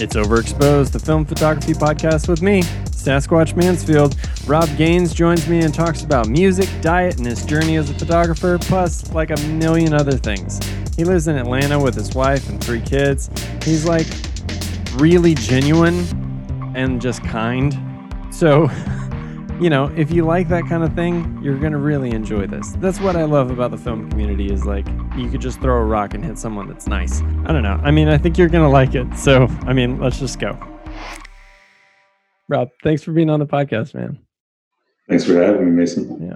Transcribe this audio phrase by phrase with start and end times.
[0.00, 4.16] It's Overexposed, the film photography podcast with me, Sasquatch Mansfield.
[4.46, 8.56] Rob Gaines joins me and talks about music, diet, and his journey as a photographer,
[8.58, 10.58] plus like a million other things.
[10.96, 13.28] He lives in Atlanta with his wife and three kids.
[13.62, 14.06] He's like
[14.94, 17.78] really genuine and just kind.
[18.30, 18.68] So,
[19.60, 22.70] you know, if you like that kind of thing, you're going to really enjoy this.
[22.78, 24.86] That's what I love about the film community is like
[25.16, 27.20] you could just throw a rock and hit someone that's nice.
[27.44, 27.78] I don't know.
[27.82, 29.14] I mean, I think you're going to like it.
[29.18, 30.58] So, I mean, let's just go.
[32.48, 34.18] Rob, thanks for being on the podcast, man.
[35.10, 36.26] Thanks for having me, Mason.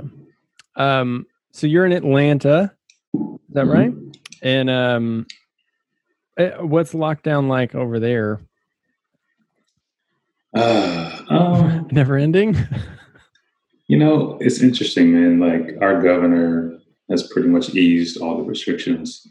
[0.77, 1.01] Yeah.
[1.01, 2.75] Um, so you're in Atlanta,
[3.15, 3.91] is that right?
[3.91, 4.11] Mm-hmm.
[4.43, 5.27] And um,
[6.37, 8.43] eh, what's lockdown like over there?
[10.55, 12.55] Uh, um, Never ending.
[13.87, 15.41] You know, it's interesting, man.
[15.41, 16.79] Like our governor
[17.11, 19.27] has pretty much eased all the restrictions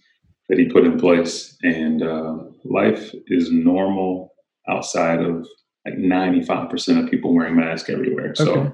[0.48, 4.34] that he put in place, and uh, life is normal
[4.70, 5.48] outside of
[5.86, 8.36] like ninety-five percent of people wearing masks everywhere.
[8.36, 8.72] So, okay.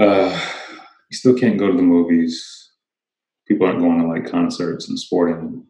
[0.00, 0.40] uh,
[1.10, 2.70] you still can't go to the movies.
[3.46, 5.64] People aren't going to like concerts and sporting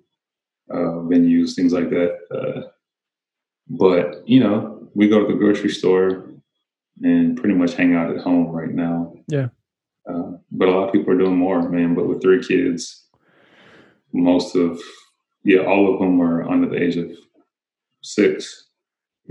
[0.72, 2.16] uh, venues, things like that.
[2.30, 2.68] Uh,
[3.68, 6.27] but you know, we go to the grocery store
[7.02, 9.14] and pretty much hang out at home right now.
[9.28, 9.48] Yeah.
[10.08, 11.94] Uh, but a lot of people are doing more, man.
[11.94, 13.06] But with three kids,
[14.12, 14.80] most of,
[15.44, 17.10] yeah, all of them are under the age of
[18.02, 18.68] six.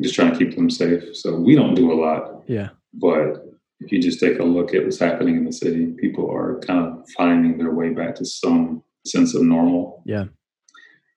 [0.01, 1.15] Just trying to keep them safe.
[1.15, 2.43] So we don't do a lot.
[2.47, 2.69] Yeah.
[2.93, 3.43] But
[3.79, 6.85] if you just take a look at what's happening in the city, people are kind
[6.85, 10.03] of finding their way back to some sense of normal.
[10.05, 10.25] Yeah.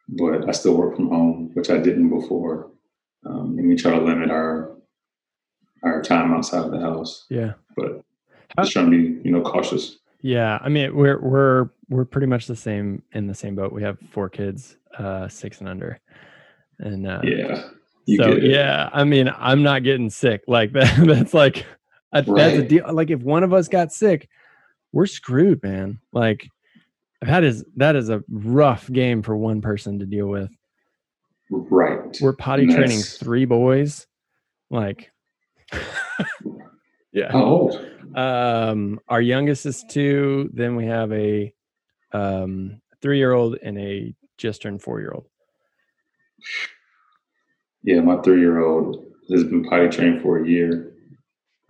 [0.09, 2.71] But I still work from home, which I didn't before.
[3.27, 4.70] Um, and we try to limit our
[5.83, 7.27] our time outside of the house.
[7.29, 7.53] Yeah.
[7.77, 8.03] But
[8.59, 9.99] just trying to be, you know, cautious.
[10.21, 10.59] Yeah.
[10.61, 13.73] I mean, we're we're we're pretty much the same in the same boat.
[13.73, 16.01] We have four kids, uh, six and under.
[16.79, 17.69] And uh yeah.
[18.17, 20.43] so yeah, I mean, I'm not getting sick.
[20.47, 21.67] Like that that's like
[22.13, 22.27] a, right.
[22.27, 22.93] that's a deal.
[22.93, 24.29] Like if one of us got sick,
[24.93, 26.01] we're screwed, man.
[26.13, 26.49] Like
[27.23, 30.51] that is that is a rough game for one person to deal with.
[31.51, 32.17] Right.
[32.21, 34.07] We're potty training three boys.
[34.71, 35.11] Like
[37.13, 37.33] yeah.
[37.33, 37.87] How old?
[38.15, 40.51] Um, our youngest is two.
[40.53, 41.53] Then we have a
[42.13, 45.27] um, three-year-old and a just turned four-year-old.
[47.83, 50.93] Yeah, my three-year-old has been potty trained for a year.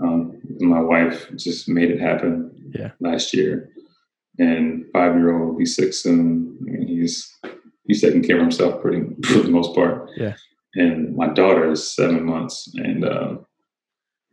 [0.03, 2.51] Um, my wife just made it happen.
[2.75, 2.93] Yeah.
[3.01, 3.71] Last year,
[4.39, 6.57] and five-year-old will be six soon.
[6.61, 7.39] I mean, he's
[7.87, 10.09] he's taking care of himself pretty for the most part.
[10.17, 10.35] Yeah.
[10.75, 13.05] And my daughter is seven months, and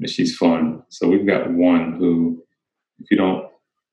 [0.03, 0.83] uh, she's fun.
[0.89, 2.43] So we've got one who,
[2.99, 3.47] if you don't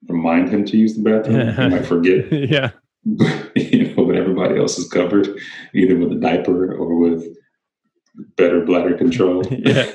[0.08, 2.32] remind him to use the bathroom, he might forget.
[2.50, 2.70] yeah.
[3.54, 5.28] you know, but everybody else is covered
[5.74, 7.36] either with a diaper or with
[8.36, 9.44] better bladder control.
[9.50, 9.90] yeah.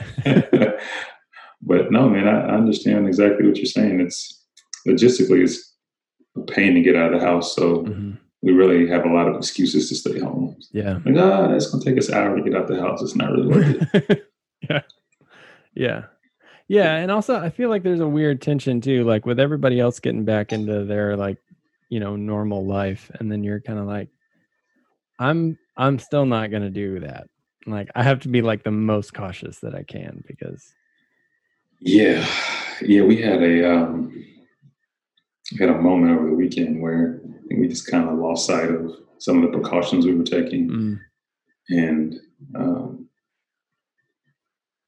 [1.61, 3.99] but no, man, I, I understand exactly what you're saying.
[3.99, 4.45] It's
[4.87, 5.73] logistically, it's
[6.37, 7.55] a pain to get out of the house.
[7.55, 8.11] So mm-hmm.
[8.43, 10.55] we really have a lot of excuses to stay home.
[10.71, 10.99] Yeah.
[11.03, 13.01] Like, ah, oh, it's going to take us an hour to get out the house.
[13.01, 14.28] It's not really worth it.
[15.73, 16.05] Yeah.
[16.67, 16.97] Yeah.
[16.97, 20.23] And also, I feel like there's a weird tension too, like with everybody else getting
[20.23, 21.37] back into their like,
[21.89, 23.09] you know, normal life.
[23.19, 24.09] And then you're kind of like,
[25.17, 27.27] I'm, I'm still not going to do that.
[27.65, 30.63] Like, I have to be like the most cautious that I can because.
[31.79, 32.23] Yeah.
[32.83, 33.01] Yeah.
[33.01, 34.13] We had a, um,
[35.51, 37.19] we had a moment over the weekend where
[37.49, 40.69] we just kind of lost sight of some of the precautions we were taking.
[40.69, 40.99] Mm.
[41.69, 42.15] And,
[42.55, 43.08] um,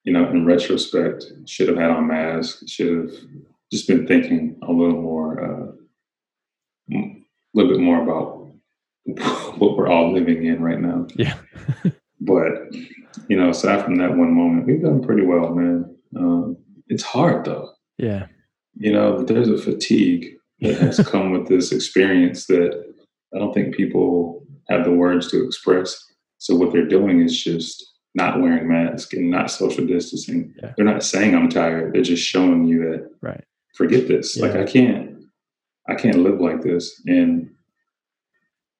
[0.03, 3.11] you know, in retrospect, should have had on mask, should have
[3.71, 5.71] just been thinking a little more, uh,
[6.93, 7.23] a
[7.53, 8.51] little bit more about
[9.57, 11.07] what we're all living in right now.
[11.15, 11.37] Yeah.
[12.21, 12.73] but,
[13.27, 15.95] you know, aside from that one moment, we've done pretty well, man.
[16.17, 17.69] Um, it's hard though.
[17.97, 18.25] Yeah.
[18.75, 20.27] You know, there's a fatigue
[20.61, 22.83] that has come with this experience that
[23.33, 25.97] I don't think people have the words to express.
[26.37, 30.53] So what they're doing is just not wearing masks and not social distancing.
[30.61, 30.73] Yeah.
[30.75, 31.93] They're not saying I'm tired.
[31.93, 33.43] They're just showing you that right.
[33.73, 34.37] forget this.
[34.37, 34.45] Yeah.
[34.45, 35.17] Like I can't
[35.87, 37.01] I can't live like this.
[37.07, 37.49] And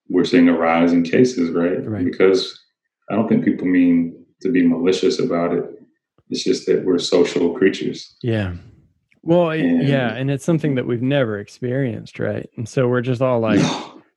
[0.10, 1.86] we're seeing a rise in cases, right?
[1.88, 2.04] right?
[2.04, 2.60] Because
[3.10, 5.66] I don't think people mean to be malicious about it.
[6.30, 8.16] It's just that we're social creatures.
[8.22, 8.54] Yeah.
[9.24, 12.50] Well, and, yeah, and it's something that we've never experienced, right?
[12.58, 13.60] And so we're just all like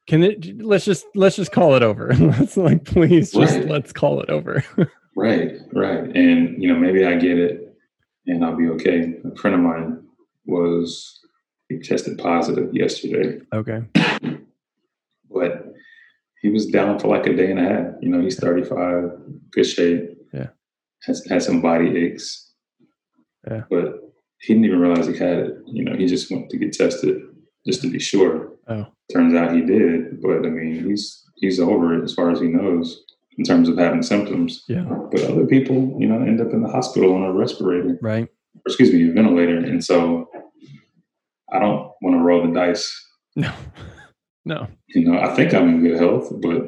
[0.07, 2.15] can it let's just let's just call it over.
[2.19, 3.69] let's like please just right.
[3.69, 4.65] let's call it over.
[5.17, 6.05] Right, right.
[6.17, 7.77] And, you know, maybe I get it
[8.27, 9.15] and I'll be okay.
[9.25, 10.03] A friend of mine
[10.47, 11.21] was,
[11.69, 13.41] he tested positive yesterday.
[13.53, 13.85] Okay.
[15.31, 15.73] But
[16.41, 17.95] he was down for like a day and a half.
[18.01, 19.11] You know, he's 35,
[19.51, 20.19] good shape.
[20.33, 20.49] Yeah.
[21.05, 22.53] Has had some body aches.
[23.49, 23.63] Yeah.
[23.71, 24.01] But
[24.41, 25.55] he didn't even realize he had it.
[25.67, 27.23] You know, he just went to get tested
[27.67, 28.53] just to be sure.
[28.69, 28.87] Oh.
[29.13, 32.49] Turns out he did, but I mean, he's he's over it as far as he
[32.49, 33.05] knows
[33.39, 34.65] in terms of having symptoms.
[34.69, 34.85] Yeah.
[35.11, 38.25] But other people, you know, end up in the hospital on a respirator, Right.
[38.55, 40.29] or excuse me, a ventilator, and so
[41.53, 42.93] I don't want to roll the dice.
[43.37, 43.53] No.
[44.47, 44.69] No.
[44.89, 46.67] You know, I think I'm in good health, but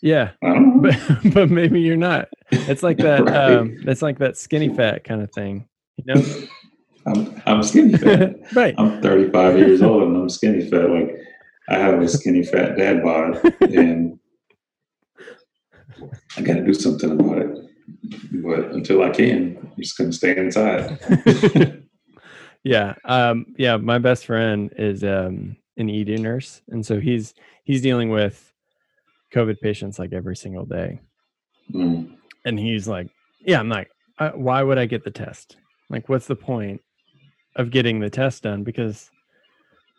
[0.00, 0.30] Yeah.
[0.44, 0.90] I don't know.
[0.92, 2.28] But but maybe you're not.
[2.52, 3.34] It's like that Right.
[3.54, 5.66] um it's like that skinny fat kind of thing.
[5.96, 6.22] You know?
[7.04, 8.36] I'm I'm skinny fat.
[8.54, 8.76] right.
[8.78, 10.88] I'm 35 years old and I'm skinny fat.
[10.88, 11.16] Like
[11.68, 14.20] I have a skinny fat dad bod, and
[16.36, 17.58] I got to do something about it.
[18.32, 20.98] But until I can, I'm just gonna stay inside.
[22.64, 22.94] yeah.
[23.04, 27.34] Um yeah, my best friend is um an ED nurse and so he's
[27.64, 28.52] he's dealing with
[29.34, 31.00] COVID patients like every single day.
[31.72, 33.08] Mm, and he's like,
[33.40, 35.56] "Yeah, I'm like, uh, why would I get the test?
[35.90, 36.80] Like, what's the point
[37.56, 38.62] of getting the test done?
[38.62, 39.10] Because,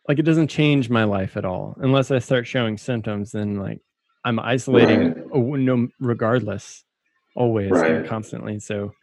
[0.07, 3.31] like, it doesn't change my life at all unless I start showing symptoms.
[3.31, 3.80] Then, like,
[4.25, 5.60] I'm isolating, Right.
[5.60, 6.84] no, regardless,
[7.36, 8.60] always, and constantly.
[8.60, 8.94] So,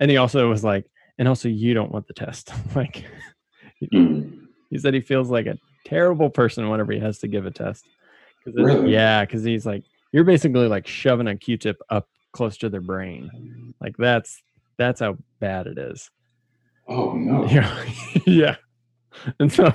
[0.00, 0.86] and he also was like,
[1.18, 2.52] and also, you don't want the test.
[2.76, 3.04] like,
[3.92, 4.46] mm.
[4.70, 7.84] he said he feels like a terrible person whenever he has to give a test.
[8.44, 8.92] Cause Really?
[8.92, 9.82] Yeah, because he's like,
[10.12, 13.74] you're basically like shoving a Q-tip up close to their brain.
[13.80, 14.40] Like that's
[14.76, 16.10] that's how bad it is.
[16.88, 17.46] Oh no!
[17.46, 17.84] Yeah,
[18.26, 18.56] yeah.
[19.40, 19.72] And so,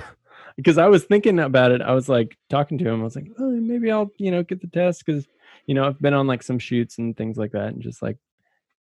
[0.56, 3.00] because I was thinking about it, I was like talking to him.
[3.00, 5.26] I was like, oh, maybe I'll you know get the test because
[5.66, 8.18] you know I've been on like some shoots and things like that, and just like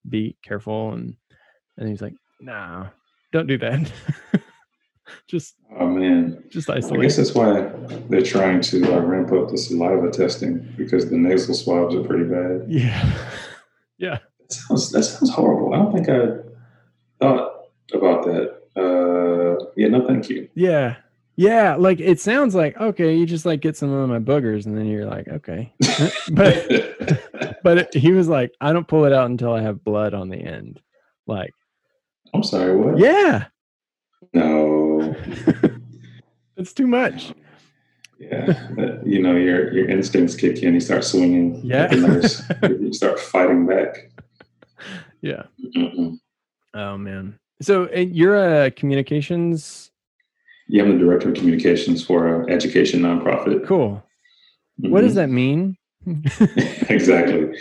[0.08, 0.94] be careful.
[0.94, 1.16] And
[1.78, 2.88] and he's like, nah,
[3.32, 3.92] don't do that.
[5.28, 6.44] just Oh man!
[6.50, 7.02] just I isolate.
[7.02, 7.62] guess that's why
[8.10, 12.26] they're trying to uh, ramp up the saliva testing because the nasal swabs are pretty
[12.26, 12.66] bad.
[12.70, 13.14] Yeah.
[13.98, 14.18] yeah.
[14.40, 15.74] That sounds that sounds horrible.
[15.74, 16.38] I don't think I
[17.20, 18.60] thought about that.
[18.76, 20.50] Uh, yeah, no, thank you.
[20.56, 20.98] Yeah.
[21.36, 21.76] Yeah.
[21.76, 24.86] Like it sounds like, okay, you just like get some of my boogers and then
[24.86, 25.74] you're like, okay.
[26.32, 26.68] but
[27.64, 30.30] but it, he was like, I don't pull it out until I have blood on
[30.30, 30.80] the end.
[31.28, 31.54] Like,
[32.34, 32.76] I'm sorry.
[32.76, 32.98] What?
[33.00, 33.46] yeah,
[34.34, 35.16] No.
[36.58, 37.34] it's too much.
[38.20, 38.58] Yeah,
[39.04, 40.74] you know your your instincts kick in.
[40.74, 41.60] You start swinging.
[41.64, 41.92] Yeah.
[41.94, 44.12] you start fighting back.
[45.22, 45.44] Yeah.
[45.76, 46.20] Mm-mm.
[46.74, 47.38] Oh man.
[47.62, 49.92] So you're a communications.
[50.68, 53.66] Yeah, I'm the director of communications for an education nonprofit.
[53.68, 54.02] Cool.
[54.78, 55.16] What does Mhm.
[55.16, 55.78] that mean?
[56.90, 57.56] exactly?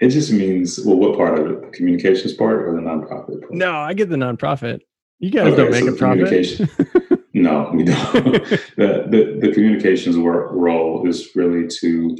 [0.00, 1.60] It just means well, what part of it?
[1.62, 3.52] The communications part or the nonprofit part?
[3.52, 4.80] no, I get the nonprofit.
[5.18, 7.22] You guys Okay, don't make so a the profit.
[7.36, 8.14] No, we don't.
[8.76, 12.16] the, the the communications work role is really to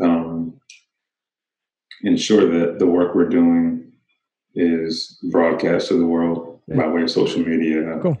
[0.00, 0.58] um,
[2.02, 3.92] ensure that the work we're doing
[4.56, 6.76] is broadcast to the world Yeah.
[6.76, 8.18] by way of social media, Cool.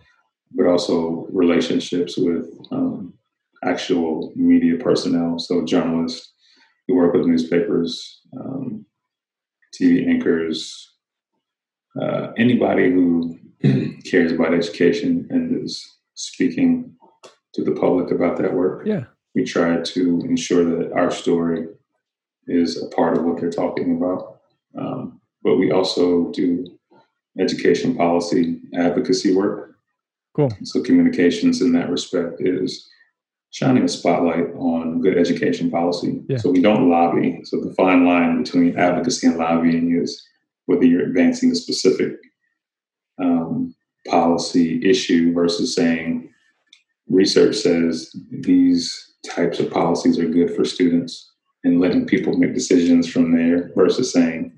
[0.54, 3.14] But also relationships with um,
[3.64, 6.32] actual media personnel, so journalists
[6.86, 8.86] who work with newspapers, um,
[9.74, 10.94] TV anchors,
[12.00, 13.38] uh, anybody who
[14.04, 16.94] cares about education and is speaking
[17.54, 18.86] to the public about that work.
[18.86, 19.04] Yeah.
[19.34, 21.66] We try to ensure that our story
[22.46, 24.40] is a part of what they're talking about.
[24.78, 26.66] Um, but we also do
[27.38, 29.65] education policy advocacy work.
[30.36, 30.52] Cool.
[30.64, 32.86] So communications in that respect is
[33.52, 36.22] shining a spotlight on good education policy.
[36.28, 36.36] Yeah.
[36.36, 37.40] So we don't lobby.
[37.44, 40.22] So the fine line between advocacy and lobbying is
[40.66, 42.18] whether you're advancing a specific
[43.18, 43.74] um,
[44.08, 46.28] policy issue versus saying
[47.08, 51.32] research says these types of policies are good for students
[51.64, 54.52] and letting people make decisions from there versus saying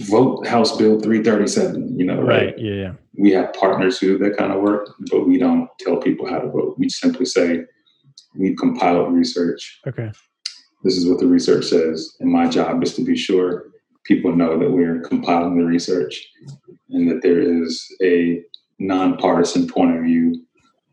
[0.00, 1.98] vote House Bill 337.
[1.98, 2.58] You know, Right.
[2.58, 2.72] Yeah.
[2.74, 2.92] Yeah.
[3.16, 6.38] we have partners who do that kind of work, but we don't tell people how
[6.38, 6.76] to vote.
[6.78, 7.64] We simply say,
[8.36, 9.80] we've compiled research.
[9.86, 10.10] Okay.
[10.82, 12.16] This is what the research says.
[12.20, 13.66] And my job is to be sure
[14.04, 16.28] people know that we're compiling the research
[16.90, 18.42] and that there is a
[18.78, 20.44] nonpartisan point of view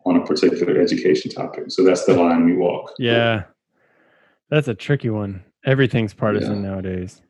[0.06, 1.66] on a particular education topic.
[1.70, 2.94] So that's the line we walk.
[2.98, 3.44] Yeah.
[4.50, 5.44] That's a tricky one.
[5.66, 7.22] Everything's partisan nowadays.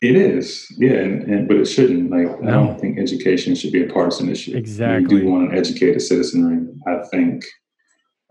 [0.00, 2.10] It is, yeah, and, and but it shouldn't.
[2.10, 4.56] Like I don't think education should be a partisan issue.
[4.56, 5.14] Exactly.
[5.16, 6.66] We do want an educated citizenry.
[6.86, 7.44] I think,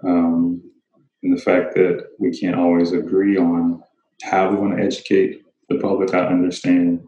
[0.03, 0.62] um,
[1.24, 3.83] and the fact that we can't always agree on
[4.24, 7.05] how we want to educate the public, I understand.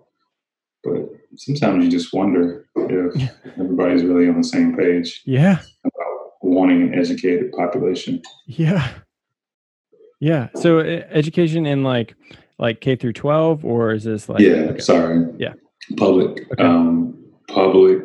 [0.84, 5.60] But sometimes you just wonder if everybody's really on the same page Yeah.
[5.86, 8.22] about wanting an educated population.
[8.46, 8.90] Yeah.
[10.20, 10.50] Yeah.
[10.56, 12.16] So education in like
[12.60, 14.80] like K through 12 or is this like yeah, okay.
[14.80, 15.26] sorry.
[15.38, 15.54] Yeah.
[15.98, 16.64] public, Okay.
[16.64, 17.16] um,
[17.48, 18.02] public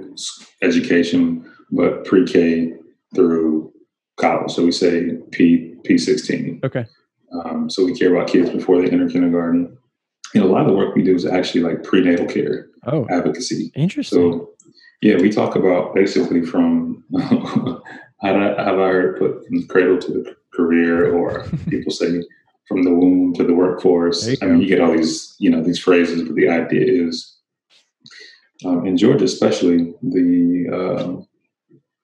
[0.62, 2.72] education, but pre-K
[3.14, 3.72] through
[4.16, 4.50] college.
[4.52, 6.60] So we say P P sixteen.
[6.64, 6.86] Okay.
[7.32, 9.76] Um, so we care about kids before they enter kindergarten.
[10.34, 13.70] And a lot of the work we do is actually like prenatal care Oh, advocacy.
[13.76, 14.18] interesting.
[14.18, 14.50] So,
[15.02, 17.82] yeah, we talk about basically from how,
[18.20, 22.22] have I heard put from the cradle to the career, or people say
[22.68, 24.26] from the womb to the workforce.
[24.42, 27.36] I mean, you get all these, you know, these phrases, but the idea is,
[28.64, 31.26] um, in Georgia especially, the, um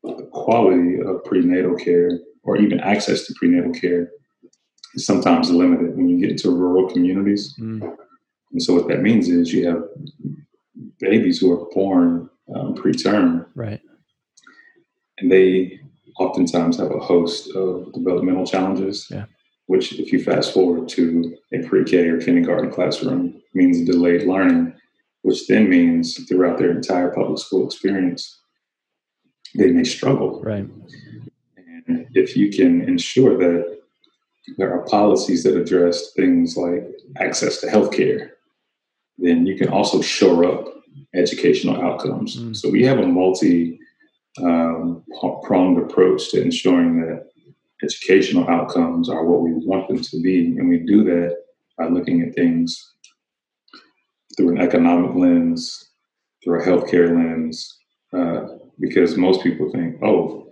[0.02, 4.10] the quality of prenatal care, or even access to prenatal care,
[4.94, 7.54] is sometimes limited when you get into rural communities.
[7.60, 7.96] Mm,
[8.52, 9.82] And so what that means is you have
[10.98, 13.80] babies who are born um, preterm, right.
[15.18, 15.78] and they
[16.18, 19.06] oftentimes have a host of developmental challenges.
[19.10, 19.26] Yeah.
[19.70, 24.74] Which, if you fast forward to a pre-K or kindergarten classroom, means delayed learning,
[25.22, 28.40] which then means throughout their entire public school experience,
[29.54, 30.42] they may struggle.
[30.42, 30.66] Right.
[31.86, 33.78] And if you can ensure that
[34.58, 36.82] there are policies that address things like
[37.18, 38.30] access to healthcare,
[39.18, 40.64] then you can also shore up
[41.14, 42.36] educational outcomes.
[42.36, 42.56] Mm.
[42.56, 43.78] So we have a multi
[44.42, 45.04] um,
[45.44, 47.29] pronged approach to ensuring that
[47.82, 50.56] educational outcomes are what we want them to be.
[50.58, 51.36] And we do that
[51.78, 52.94] by looking at things
[54.36, 55.90] through an economic lens,
[56.42, 57.78] through a healthcare lens,
[58.12, 58.46] uh,
[58.78, 60.48] because most people think, oh,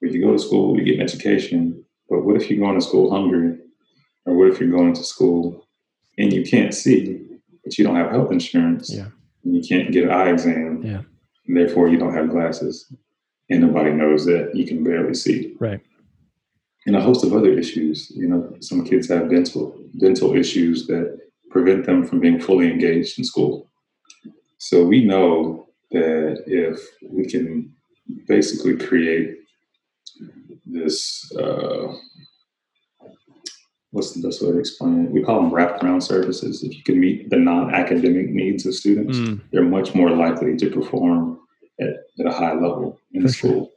[0.00, 1.84] if you go to school, you get an education.
[2.08, 3.58] But what if you're going to school hungry?
[4.26, 5.66] Or what if you're going to school
[6.18, 7.24] and you can't see,
[7.64, 8.92] but you don't have health insurance?
[8.92, 9.08] Yeah.
[9.44, 10.82] And you can't get an eye exam.
[10.84, 11.02] Yeah.
[11.46, 12.92] And therefore, you don't have glasses.
[13.50, 15.54] And nobody knows that you can barely see.
[15.58, 15.80] Right.
[16.86, 18.10] And a host of other issues.
[18.14, 21.18] You know, some kids have dental dental issues that
[21.50, 23.70] prevent them from being fully engaged in school.
[24.58, 27.72] So we know that if we can
[28.26, 29.36] basically create
[30.66, 31.94] this uh,
[33.90, 35.12] what's the best way to explain it?
[35.12, 36.62] We call them wraparound services.
[36.62, 40.70] If you can meet the non-academic needs of students, Mm, they're much more likely to
[40.70, 41.38] perform
[41.80, 43.50] at, at a high level in For sure.
[43.50, 43.70] school.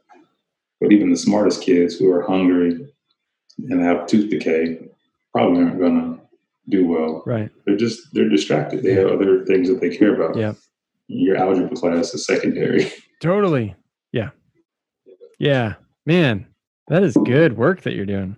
[0.80, 2.86] But even the smartest kids who are hungry
[3.58, 4.78] and have tooth decay
[5.32, 6.20] probably aren't going to
[6.68, 7.22] do well.
[7.26, 7.50] right.
[7.64, 8.82] They're just they're distracted.
[8.82, 10.36] They have other things that they care about.
[10.36, 10.54] Yeah.
[11.08, 12.92] Your algebra class is secondary.
[13.22, 13.74] Totally.
[14.12, 14.30] Yeah.
[15.38, 15.74] Yeah.
[16.04, 16.46] Man,
[16.88, 18.36] that is good work that you're doing.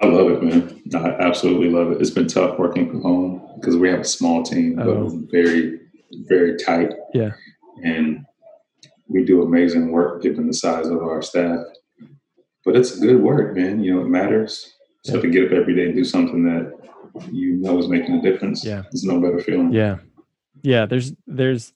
[0.00, 0.82] I love it, man.
[0.94, 2.00] I absolutely love it.
[2.00, 5.04] It's been tough working from home because we have a small team, but Oh.
[5.06, 5.78] it's very,
[6.28, 6.92] very tight.
[7.14, 7.30] Yeah.
[7.84, 8.24] And
[9.08, 11.60] we do amazing work given the size of our staff.
[12.64, 13.82] But it's good work, man.
[13.82, 14.72] You know, it matters.
[15.04, 15.22] So Yeah.
[15.22, 16.72] to get up every day and do something that
[17.30, 18.82] you know is making a difference, Yeah.
[18.90, 19.72] there's no better feeling.
[19.72, 19.98] Yeah.
[20.62, 20.86] Yeah.
[20.86, 21.72] There's, there's,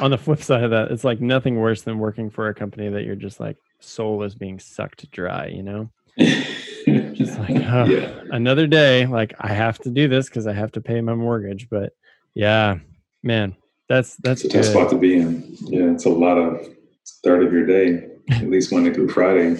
[0.00, 2.88] on the flip side of that, it's like nothing worse than working for a company
[2.88, 5.90] that you're just like soul is being sucked dry, you know?
[6.86, 8.20] Just like, oh, yeah.
[8.30, 9.06] another day.
[9.06, 11.68] Like I have to do this because I have to pay my mortgage.
[11.70, 11.92] But
[12.34, 12.78] yeah,
[13.22, 13.56] man,
[13.88, 15.56] that's that's It's a tough spot to be in.
[15.62, 16.68] Yeah, it's a lot of
[17.24, 19.56] third of your day, at least Monday through Friday,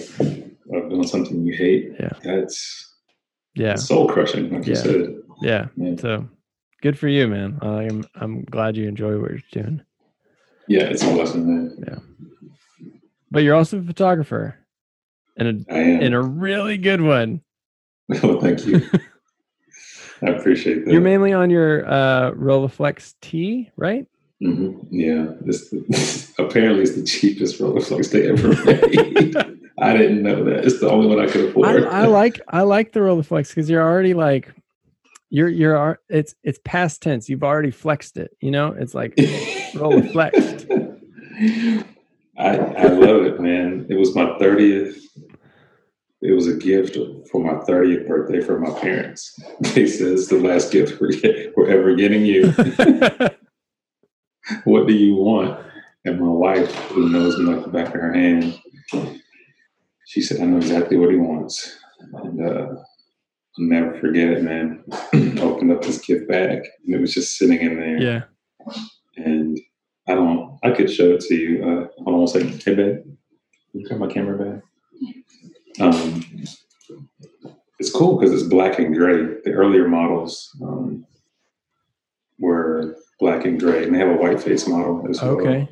[0.73, 1.91] of doing something you hate.
[1.99, 2.09] Yeah.
[2.23, 2.93] That's
[3.55, 4.81] Yeah, soul crushing, like you Yeah.
[4.81, 5.15] said.
[5.41, 5.67] yeah.
[5.77, 5.95] Yeah.
[5.97, 6.27] So
[6.81, 7.57] good for you, man.
[7.61, 9.81] I'm I'm glad you enjoy what you're doing.
[10.67, 11.77] Yeah, it's a blessing, man.
[11.87, 11.99] Yeah.
[13.31, 14.57] But you're also a photographer,
[15.37, 17.41] and a, and a really good one.
[18.09, 18.81] well, thank you.
[20.21, 20.91] I appreciate that.
[20.91, 24.07] You're mainly on your uh, Rolleiflex T, right?
[24.41, 25.73] hmm Yeah, this,
[26.39, 29.35] apparently it's the cheapest Rolleiflex they ever made.
[29.79, 30.65] I didn't know that.
[30.65, 31.83] It's the only one I could afford.
[31.85, 34.53] I like I like the Rolleiflex because you're already like
[35.29, 37.27] you're you're it's it's past tense.
[37.27, 38.37] You've already flexed it.
[38.39, 40.95] You know, it's like Rolleiflexed.
[42.37, 43.85] I, I love it, man.
[43.89, 44.99] It was my 30th.
[46.21, 46.97] It was a gift
[47.29, 49.37] for my 30th birthday from my parents.
[49.61, 51.11] They said it's the last gift we're,
[51.55, 52.51] we're ever getting you.
[54.63, 55.63] what do you want?
[56.03, 58.59] And my wife, who knows me like the back of her hand,
[60.05, 61.77] she said, I know exactly what he wants.
[62.13, 62.85] And uh, I'll
[63.57, 64.83] never forget it, man.
[65.39, 67.97] Opened up this gift bag and it was just sitting in there.
[67.97, 68.21] yeah.
[69.17, 69.59] And
[70.07, 71.63] I don't, I could show it to you.
[71.63, 72.61] Uh, hold on one second.
[72.63, 73.03] Hey, babe,
[73.71, 74.63] can you grab my camera back?
[75.81, 76.23] Um,
[77.79, 79.23] it's cool because it's black and gray.
[79.43, 81.05] The earlier models um,
[82.39, 85.39] were black and gray, and they have a white face model as well.
[85.39, 85.67] Okay.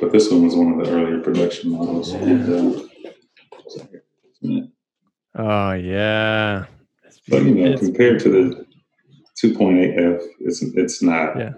[0.00, 2.12] But this one was one of the earlier production models.
[2.12, 2.18] Yeah.
[2.18, 2.87] And, uh,
[5.34, 6.66] Oh yeah.
[7.28, 8.66] But you know, it's- compared to the
[9.42, 11.36] 2.8F, it's it's not.
[11.38, 11.52] Yeah.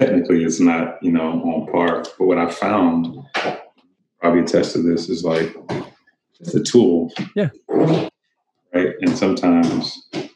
[0.00, 2.04] technically it's not you know on par.
[2.18, 3.16] But what I found,
[4.20, 5.54] probably attest to this, is like
[6.40, 7.12] it's a tool.
[7.36, 7.50] Yeah.
[7.68, 10.28] Right, and sometimes um,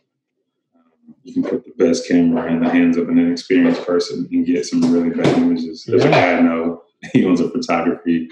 [1.24, 4.64] you can put the best camera in the hands of an inexperienced person and get
[4.64, 5.84] some really bad images.
[5.84, 6.82] There's a guy I know.
[7.12, 8.28] He owns a photography,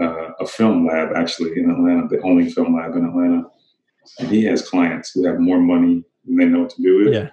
[0.00, 3.44] uh, a film lab actually in Atlanta, the only film lab in Atlanta.
[4.18, 7.14] And he has clients who have more money than they know what to do with.
[7.14, 7.28] Yeah.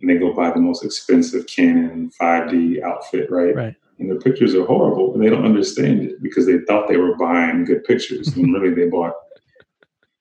[0.00, 3.54] And they go buy the most expensive Canon 5D outfit, right?
[3.54, 3.74] Right.
[3.98, 7.16] And the pictures are horrible, and they don't understand it because they thought they were
[7.18, 9.12] buying good pictures, and really they bought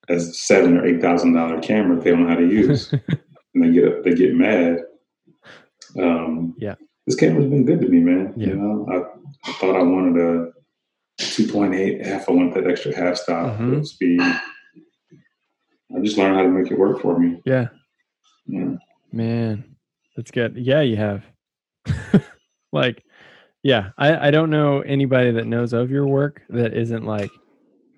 [0.10, 2.92] a seven or eight thousand dollar camera they don't know how to use,
[3.54, 4.80] and they get they get mad.
[5.98, 6.76] Um, Yeah.
[7.08, 8.34] this camera's been good to me, man.
[8.36, 8.48] Yeah.
[8.48, 10.52] You know, I, I thought I wanted a
[11.20, 12.30] 2.8 half.
[12.30, 13.86] I want that extra half stop Mhm.
[13.86, 14.22] speed.
[14.22, 17.42] I just learned how to make it work for me.
[17.46, 17.70] Yeah.
[18.48, 18.76] Yeah.
[19.12, 19.76] Man,
[20.16, 20.56] that's good.
[20.56, 21.26] Yeah, you have.
[22.72, 23.04] like,
[23.64, 27.32] yeah, I, I don't know anybody that knows of your work that isn't like,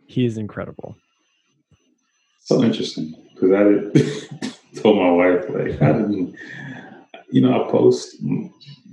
[0.07, 0.95] he is incredible.
[2.39, 6.35] So interesting because I did, told my wife like I didn't,
[7.29, 8.17] you know, I post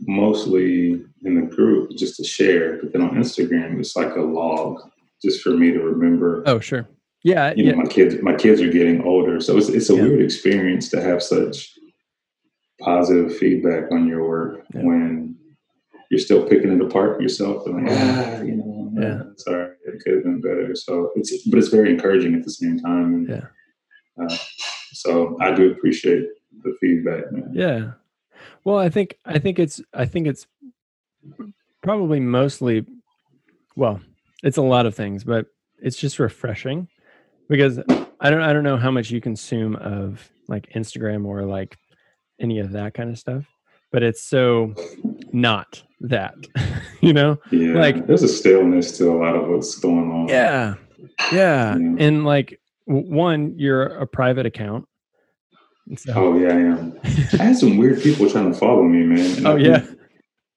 [0.07, 4.81] mostly in the group just to share, but then on Instagram it's like a log
[5.23, 6.43] just for me to remember.
[6.47, 6.87] Oh, sure.
[7.25, 7.53] Yeah.
[7.57, 7.71] You yeah.
[7.73, 10.03] know, my kids, my kids are getting older, so it's it's a Yeah.
[10.03, 11.77] weird experience to have such
[12.81, 14.83] positive feedback on your work Yeah.
[14.83, 15.37] when
[16.11, 19.23] you're still picking it apart yourself and like ah, you know, Yeah.
[19.37, 20.75] sorry, it could have been better.
[20.75, 23.15] So it's but it's very encouraging at the same time.
[23.15, 23.47] And, Yeah.
[24.21, 24.37] Uh,
[24.93, 26.27] so I do appreciate
[26.63, 27.51] the feedback, man.
[27.53, 27.93] Yeah.
[28.65, 30.47] Well, I think I think it's I think it's
[31.83, 32.85] probably mostly
[33.77, 34.01] well,
[34.43, 35.47] it's a lot of things, but
[35.81, 36.89] it's just refreshing
[37.49, 37.79] because
[38.21, 41.77] I don't I don't know how much you consume of like Instagram or like
[42.41, 43.45] any of that kind of stuff,
[43.93, 44.75] but it's so
[45.33, 46.35] not that,
[47.01, 47.37] you know?
[47.51, 50.29] Yeah, Like- there's a staleness to a lot of what's going on.
[50.29, 50.75] Yeah.
[51.33, 51.33] Yeah.
[51.33, 51.75] Yeah.
[51.75, 54.87] And like one, you're a private account.
[55.97, 56.99] So- Oh yeah, I am.
[57.05, 59.37] I had some weird people trying to follow me, man.
[59.37, 59.79] and I oh yeah.
[59.81, 59.99] think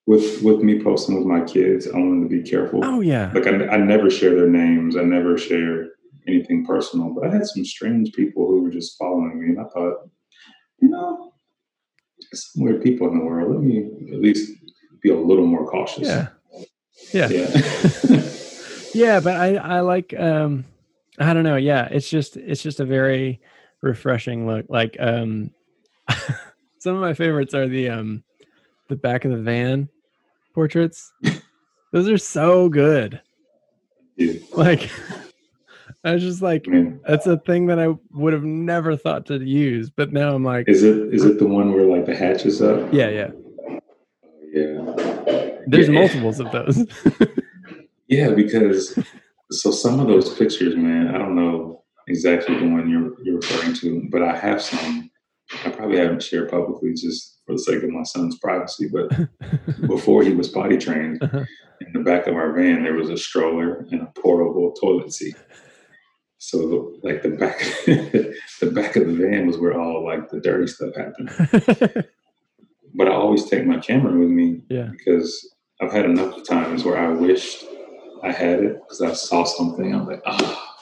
[0.06, 2.80] With with me posting with my kids, I wanted to be careful.
[2.84, 3.30] Oh yeah.
[3.34, 4.96] Like I, I never share their names.
[4.96, 5.90] I never share
[6.26, 7.14] anything personal.
[7.14, 10.08] But I had some strange people who were just following me, and I thought,
[10.80, 11.32] you know,
[12.34, 13.52] some weird people in the world.
[13.52, 14.50] Let me at least
[15.02, 16.08] be a little more cautious.
[16.08, 16.28] Yeah.
[17.12, 17.28] Yeah.
[17.28, 18.28] Yeah.
[18.94, 20.64] Yeah, but I I like um
[21.18, 21.56] I don't know.
[21.56, 23.40] Yeah, it's just it's just a very
[23.80, 24.66] refreshing look.
[24.68, 25.50] Like um
[26.78, 28.22] some of my favorites are the um
[28.92, 29.88] the back of the van
[30.54, 31.10] portraits.
[31.92, 33.20] Those are so good.
[34.16, 34.34] yeah.
[34.54, 34.90] Like
[36.04, 37.00] I was just like Man.
[37.06, 40.68] that's a thing that I would have never thought to use, but now I'm like
[40.68, 42.92] Is it is it the one where like the hatch is up?
[42.92, 43.30] yeah, yeah.
[43.68, 43.80] Oh,
[44.52, 45.58] yeah.
[45.66, 45.94] There's Yeah.
[46.00, 46.86] multiples of those.
[48.08, 48.98] Yeah, because
[49.50, 53.72] so some of those pictures, man, I don't know exactly the one you're you're referring
[53.76, 55.10] to, but I have some.
[55.64, 58.88] I probably haven't shared publicly just for the sake of my son's privacy.
[58.88, 59.10] But
[59.86, 61.44] before he was potty trained, Uh-huh.
[61.80, 65.36] in the back of our van there was a stroller and a portable toilet seat.
[66.38, 70.66] So like the back the back of the van was where all like the dirty
[70.66, 72.04] stuff happened.
[72.94, 74.90] But I always take my camera with me yeah.
[74.90, 77.64] because I've had enough times where I wished
[78.22, 79.94] I had it because I saw something.
[79.94, 80.74] I'm like, ah.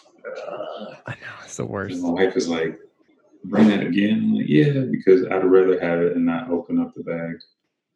[1.07, 1.95] I know it's the worst.
[1.95, 2.77] And my wife is like,
[3.45, 4.19] bring that again.
[4.19, 7.37] I'm like, yeah, because I'd rather have it and not open up the bag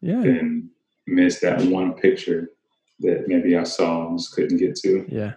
[0.01, 0.21] Yeah.
[0.23, 0.71] than
[1.07, 2.51] miss that one picture
[3.01, 5.05] that maybe I saw and just couldn't get to.
[5.09, 5.35] Yeah.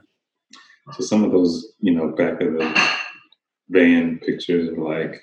[0.94, 2.90] So some of those, you know, back of the
[3.70, 5.22] van pictures are like,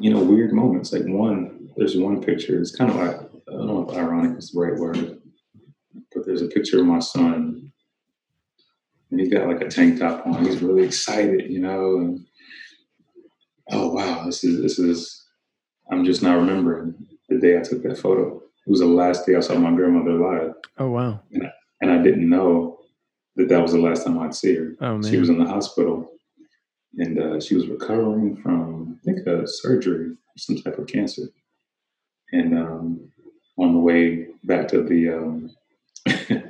[0.00, 0.92] you know, weird moments.
[0.92, 2.58] Like one, there's one picture.
[2.60, 3.16] It's kind of like
[3.48, 5.20] I don't know if ironic is the right word,
[6.14, 7.70] but there's a picture of my son,
[9.10, 10.44] and he's got like a tank top on.
[10.44, 12.26] He's really excited, you know, and
[13.70, 15.20] oh wow, this is this is.
[15.90, 16.94] I'm just now remembering
[17.28, 18.36] the day I took that photo.
[18.66, 21.20] It was the last day I saw my grandmother alive, Oh wow.
[21.82, 22.78] and I didn't know
[23.36, 24.74] that that was the last time I'd see her.
[24.80, 25.10] Oh man.
[25.10, 26.10] She was in the hospital,
[26.96, 31.24] and uh, she was recovering from, I think, a surgery, some type of cancer.
[32.32, 33.10] And um,
[33.58, 35.50] on the way back to the um,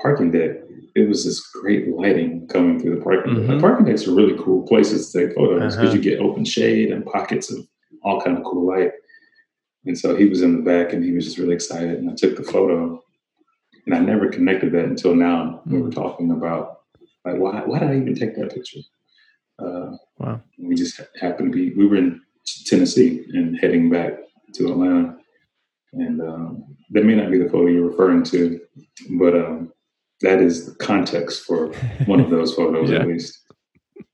[0.00, 0.58] parking deck,
[0.94, 3.44] it was this great lighting coming through the parking deck.
[3.44, 3.54] Mhm.
[3.56, 5.94] The parking decks are really cool places to take photos because Uh-huh.
[5.96, 7.66] you get open shade and pockets of
[8.02, 8.92] all kind of cool light.
[9.86, 11.98] And so he was in the back, and he was just really excited.
[11.98, 13.02] And I took the photo,
[13.86, 15.62] and I never connected that until now.
[15.66, 16.80] We were talking about
[17.24, 18.80] like why why did I even take that picture?
[19.58, 20.40] Uh, Wow.
[20.58, 22.20] we just happened to be we were in
[22.66, 24.18] Tennessee and heading back
[24.54, 25.16] to Atlanta,
[25.92, 28.60] and um, that may not be the photo you're referring to,
[29.10, 29.72] but um,
[30.22, 31.72] that is the context for
[32.06, 33.00] one of those photos Yeah.
[33.00, 33.38] at least.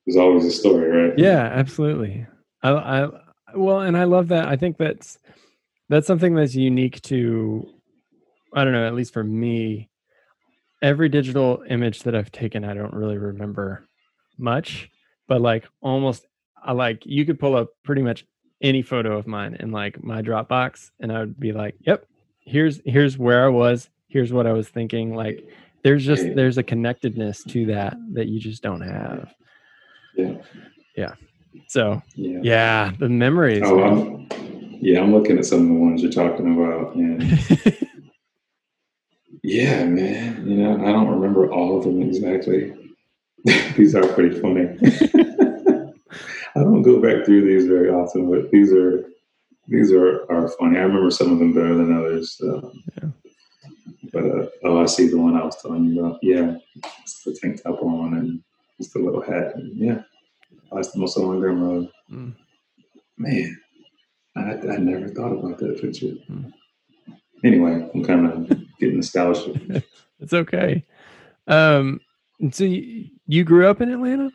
[0.06, 1.18] There's always a story, right?
[1.18, 2.26] Yeah, absolutely.
[2.62, 3.08] I, I
[3.54, 4.48] well, and I love that.
[4.48, 5.18] I think that's
[5.88, 7.66] that's something that's unique to
[8.52, 9.88] I don't know, at least for me.
[10.82, 13.86] Every digital image that I've taken, I don't really remember
[14.36, 14.90] much,
[15.26, 16.26] but like almost
[16.62, 18.26] I like you could pull up pretty much
[18.60, 22.04] any photo of mine in like my Dropbox and I would be like, "Yep,
[22.40, 25.48] here's here's where I was, here's what I was thinking." Like
[25.84, 26.34] there's just Yeah.
[26.34, 29.32] there's a connectedness to that that you just don't have.
[30.16, 30.34] Yeah.
[30.96, 31.12] Yeah
[31.68, 32.40] so, Yeah.
[32.42, 33.62] yeah, the memories.
[33.64, 33.82] Oh.
[33.82, 34.28] I'm,
[34.80, 37.22] yeah, I'm looking at some of the ones you're talking about, and
[39.42, 42.74] yeah, man, you know, I don't remember all of them exactly.
[43.76, 44.68] these are pretty funny.
[46.56, 49.04] I don't go back through these very often, but these are
[49.66, 50.78] these are are funny.
[50.78, 52.36] I remember some of them better than others.
[52.38, 52.72] So.
[52.96, 53.08] Yeah.
[54.14, 56.18] But uh, oh, I see the one I was telling you about.
[56.22, 56.56] Yeah,
[57.02, 58.42] it's the tank top on and
[58.78, 59.56] it's the little hat.
[59.56, 60.02] And yeah,
[60.72, 61.88] that's the most on my grandmother.
[62.10, 62.34] Mm.
[63.18, 63.60] Man,
[64.36, 66.14] I, I never thought about that picture.
[66.28, 66.44] Hmm.
[67.44, 68.48] Anyway, I'm kind of
[68.80, 69.60] getting nostalgic.
[70.20, 70.84] it's okay.
[71.46, 72.00] Um,
[72.52, 74.30] so you, you grew up in Atlanta?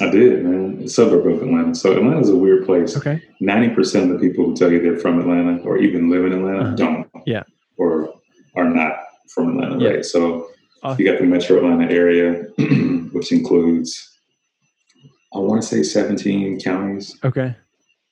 [0.00, 0.82] I did, man.
[0.84, 1.74] A suburb of Atlanta.
[1.74, 2.96] So Atlanta's a weird place.
[2.96, 3.20] Okay.
[3.40, 6.32] Ninety percent of the people who tell you they're from Atlanta or even live in
[6.32, 6.76] Atlanta Uh-huh.
[6.76, 7.10] don't.
[7.26, 7.42] Yeah.
[7.76, 8.14] Or
[8.56, 8.92] are not
[9.28, 9.90] from Atlanta, Yeah.
[9.90, 10.04] right?
[10.04, 10.48] So
[10.82, 12.42] Uh, you got the Metro Atlanta area,
[13.12, 13.90] which includes,
[15.34, 17.16] I want to say, 17 counties.
[17.24, 17.56] Okay.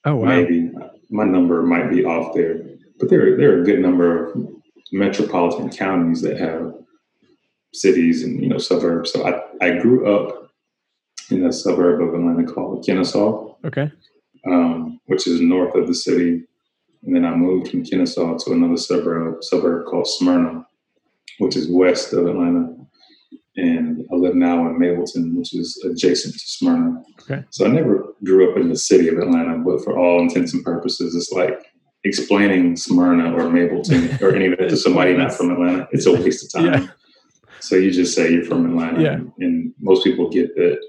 [0.06, 0.24] Oh wow.
[0.28, 0.70] maybe
[1.10, 2.54] my number might be off there,
[2.98, 4.48] but there there are a good number of
[4.90, 6.74] metropolitan counties that have
[7.74, 9.12] cities and you know suburbs.
[9.12, 9.32] So I,
[9.64, 10.50] I grew up
[11.30, 13.92] in a suburb of Atlanta called Kennesaw, Okay.
[14.46, 16.42] um, which is north of the city,
[17.04, 20.66] and then I moved from Kennesaw to another suburb suburb called Smyrna,
[21.38, 22.68] which is west of Atlanta.
[23.56, 27.02] And I live now in Mableton, which is adjacent to Smyrna.
[27.20, 27.44] Okay.
[27.50, 30.64] So I never grew up in the city of Atlanta, but for all intents and
[30.64, 31.58] purposes, it's like
[32.04, 35.86] explaining Smyrna or Mableton or any of that to somebody not from Atlanta.
[35.92, 36.82] It's a waste of time.
[36.82, 36.88] Yeah.
[37.60, 39.20] So you just say you're from Atlanta, Yeah.
[39.38, 40.80] and most people get that.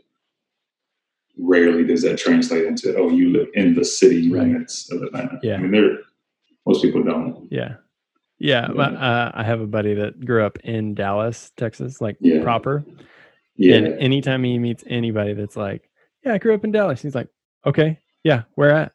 [1.37, 4.43] Rarely does that translate into oh you live in the city Right.
[4.47, 5.39] limits of Atlanta.
[5.41, 5.55] Yeah.
[5.55, 5.97] I mean there
[6.65, 7.51] most people don't.
[7.51, 7.75] Yeah.
[8.39, 8.67] Yeah.
[8.73, 8.81] Yeah.
[8.83, 12.41] uh, I have a buddy that grew up in Dallas, Texas, like Yeah.
[12.43, 12.83] proper.
[13.55, 15.87] Yeah, And anytime he meets anybody that's like,
[16.25, 17.27] "Yeah, I grew up in Dallas," he's like,
[17.65, 18.91] "Okay, yeah, where at?"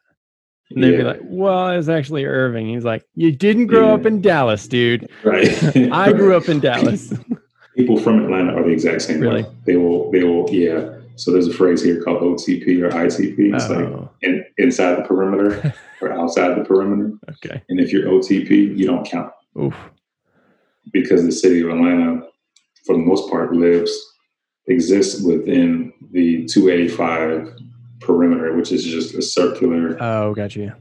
[0.71, 4.21] And they'd be like, "Well, it's actually Irving." He's like, "You didn't grow up in
[4.21, 5.09] Dallas, dude.
[5.23, 5.47] right.
[5.93, 7.13] I grew up in Dallas."
[7.77, 9.21] people from Atlanta are the exact same.
[9.21, 9.43] Really?
[9.43, 9.49] way.
[9.65, 10.11] They will.
[10.11, 10.49] They will.
[10.51, 10.98] Yeah.
[11.19, 13.53] So there's a phrase here called OTP or ITP.
[13.53, 17.11] It's like oh, in, inside the perimeter or outside the perimeter.
[17.29, 17.61] okay.
[17.67, 19.75] And if you're OTP, you don't count Oof.
[20.93, 22.21] because the city of Atlanta,
[22.85, 23.91] for the most part, lives
[24.67, 27.53] exists within the 285
[27.99, 30.77] perimeter, which is just a circular Oh, gotcha.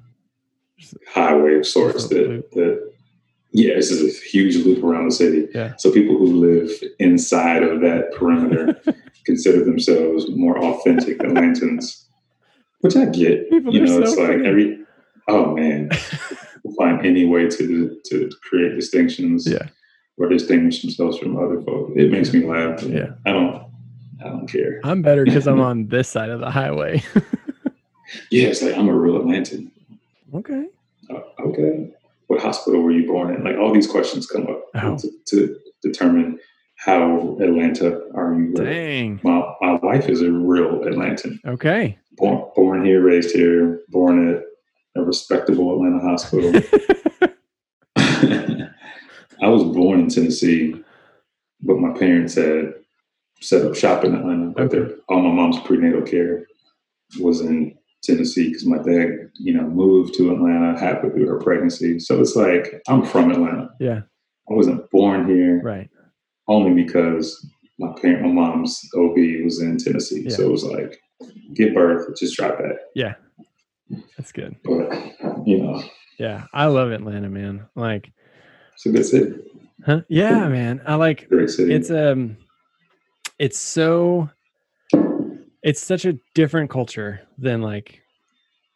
[1.09, 2.07] highway of sorts.
[2.09, 2.92] That, that
[3.52, 5.48] yeah, this is a huge loop around the city.
[5.54, 5.74] Yeah.
[5.76, 8.80] So people who live inside of that perimeter
[9.24, 12.04] consider themselves more authentic Atlantans,
[12.80, 13.48] which I get.
[13.50, 14.78] People you know, so it's like every
[15.28, 15.90] oh man,
[16.64, 19.68] we'll find any way to to create distinctions Yeah.
[20.18, 21.92] or distinguish themselves from other folks.
[21.96, 22.82] It makes me laugh.
[22.82, 23.12] Yeah.
[23.26, 23.66] I don't
[24.24, 24.80] I don't care.
[24.84, 27.02] I'm better because I'm on this side of the highway.
[28.30, 29.70] Yeah, it's like I'm a real Atlantan.
[30.34, 30.66] okay.
[31.11, 31.90] Uh, okay.
[32.29, 33.43] What hospital were you born in?
[33.45, 34.97] Like all these questions come up Oh.
[34.99, 36.38] to, to determine
[36.77, 38.53] how Atlanta are you.
[38.55, 39.21] Dang.
[39.25, 41.38] My, my wife is a real Atlantan.
[41.47, 41.99] Okay.
[42.12, 44.43] Born, born here, raised here, born at
[44.97, 46.53] a respectable Atlanta hospital.
[49.41, 50.75] I was born in Tennessee,
[51.62, 52.75] but my parents had
[53.41, 54.51] set up shop in Atlanta.
[54.55, 54.95] But Okay.
[55.09, 56.47] all my mom's prenatal care
[57.21, 61.98] was in Tennessee because my dad, you know, moved to Atlanta halfway through her pregnancy.
[61.98, 63.70] So it's like I'm from Atlanta.
[63.80, 64.02] Yeah.
[64.50, 65.90] I wasn't born here Right.
[66.46, 67.46] only because
[67.78, 70.22] my parent, my mom's OB was in Tennessee.
[70.24, 70.37] Yeah.
[70.37, 70.98] So it was like,
[71.54, 72.76] give birth, just drop back.
[72.94, 73.14] Yeah.
[74.16, 74.56] That's good.
[74.64, 74.90] But
[75.46, 75.82] you know,
[76.18, 76.44] Yeah.
[76.52, 77.66] I love Atlanta, man.
[77.74, 78.11] Like,
[78.74, 79.34] it's a good city,
[79.84, 80.02] huh?
[80.08, 80.80] Yeah, man.
[80.87, 81.74] I like great city.
[81.74, 82.37] it's um
[83.38, 84.28] it's so
[85.62, 88.03] it's such a different culture than like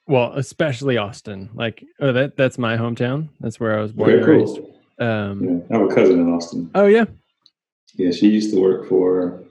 [0.07, 4.21] well especially austin like oh that that's my hometown that's where i was born very
[4.23, 4.59] and raised
[4.99, 6.71] um Yeah, I have a cousin in Austin.
[6.75, 7.05] oh yeah
[7.95, 9.43] Yeah, she used to work for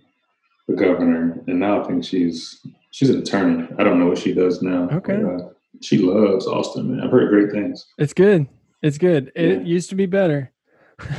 [0.67, 3.67] the governor, and now I think she's she's an attorney.
[3.79, 4.87] I don't know what she does now.
[4.91, 5.17] Okay.
[5.17, 5.49] but, uh,
[5.81, 7.03] she loves Austin, man.
[7.03, 7.85] I've heard great things.
[7.97, 8.47] it's good
[8.81, 9.31] It's good.
[9.35, 10.51] It used to be better.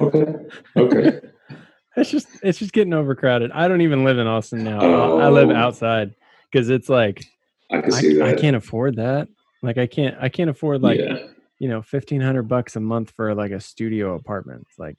[0.00, 0.26] Okay.
[0.76, 1.20] Okay.
[1.96, 3.50] It's just it's just getting overcrowded.
[3.52, 4.80] I don't even live in Austin now.
[5.18, 5.54] I live Oh.
[5.54, 6.14] outside
[6.50, 7.24] because it's like
[7.70, 8.38] I can see I, that.
[8.38, 9.28] I can't afford that.
[9.62, 11.26] Like I can't I can't afford like yeah.
[11.58, 14.66] you know fifteen hundred bucks a month for like a studio apartment.
[14.68, 14.96] It's like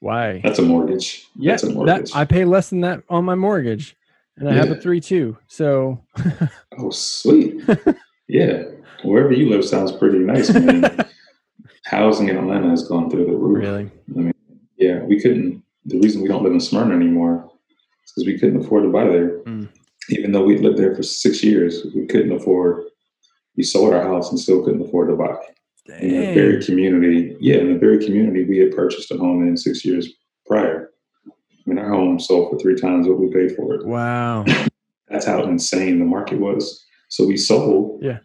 [0.00, 0.40] why?
[0.44, 1.26] That's a mortgage.
[1.36, 2.10] Yeah, That's a that.
[2.14, 3.96] I pay less than that on my mortgage,
[4.36, 5.36] and I have a three two.
[5.48, 6.04] So
[6.78, 7.62] oh, sweet.
[8.28, 8.62] yeah.
[9.04, 11.04] Wherever you live sounds pretty nice, man.
[11.84, 13.62] Housing in Atlanta has gone through the roof.
[13.64, 14.34] really, I mean,
[14.76, 15.62] Yeah, we couldn't.
[15.88, 17.50] The reason we don't live in Smyrna anymore
[18.04, 19.40] is because we couldn't afford to buy there.
[19.40, 19.68] Mm.
[20.10, 22.84] Even though we lived there for six years, we couldn't afford.
[23.56, 25.36] We sold our house and still couldn't afford to buy.
[26.00, 29.56] In the very community, yeah, in the very community we had purchased a home in
[29.56, 30.06] six years
[30.46, 30.90] prior.
[31.26, 31.30] I
[31.64, 33.86] mean, our home sold for three times what we paid for it.
[33.86, 34.44] wow,
[35.08, 36.84] That's how insane the market was.
[37.08, 38.02] So we sold.
[38.02, 38.18] Yeah.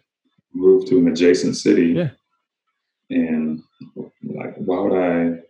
[0.52, 1.92] Moved to an adjacent city.
[1.92, 2.10] Yeah.
[3.08, 3.62] And
[4.22, 5.40] like, why would I?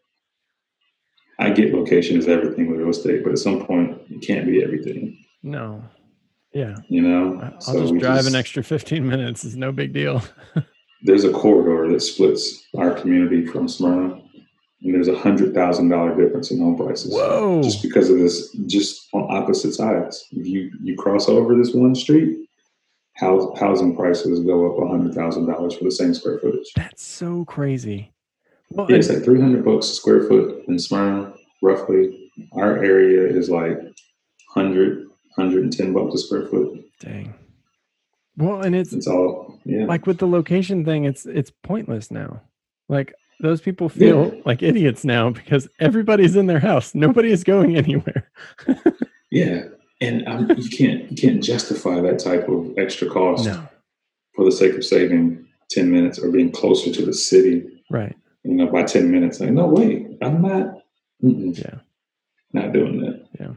[1.38, 4.62] I get location is everything with real estate, but at some point it can't be
[4.62, 5.18] everything.
[5.42, 5.82] no,
[6.52, 6.76] yeah.
[6.88, 7.40] You know.
[7.42, 9.44] I'll So just drive an extra fifteen minutes.
[9.44, 10.22] It's no big deal.
[11.02, 14.14] There's a corridor that splits our community from Smyrna,
[14.82, 17.12] and there's a hundred thousand dollar difference in home prices.
[17.12, 17.62] Whoa.
[17.62, 20.24] Just because of this, just on opposite sides.
[20.30, 22.48] If you you cross over this one street,
[23.16, 26.72] house, housing prices go up a hundred thousand dollars for the same square footage.
[26.74, 28.13] That's so crazy.
[28.74, 31.32] Well, Yeah, it's like three hundred bucks a square foot in Smyrna,
[31.62, 32.30] roughly.
[32.52, 33.78] Our area is like
[34.54, 34.98] 100,
[35.36, 36.80] 110 bucks a square foot.
[37.00, 37.34] dang.
[38.36, 39.84] Well, and it's It's all yeah.
[39.86, 42.42] like with the location thing, it's it's pointless now.
[42.88, 46.94] Like those people feel like idiots now because everybody's in their house.
[46.94, 48.28] Nobody is going anywhere.
[49.30, 49.64] Yeah,
[50.00, 53.68] and um, you can't you can't justify that type of extra cost No.
[54.34, 57.64] for the sake of saving ten minutes or being closer to the city.
[57.90, 58.16] Right.
[58.44, 60.78] You know, by ten minutes, like no way, I'm not.
[61.20, 61.78] Yeah.
[62.52, 63.26] not doing that.
[63.40, 63.52] Yeah.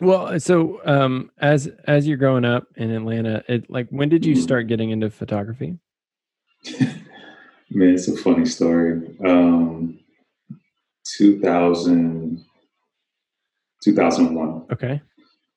[0.00, 4.34] Well, so um as as you're growing up in Atlanta, it like when did you
[4.34, 4.42] Mhm.
[4.42, 5.78] start getting into photography?
[7.70, 9.16] Man, it's a funny story.
[9.24, 9.98] Um,
[11.16, 12.44] 2000,
[13.82, 14.66] 2001.
[14.72, 15.00] Okay.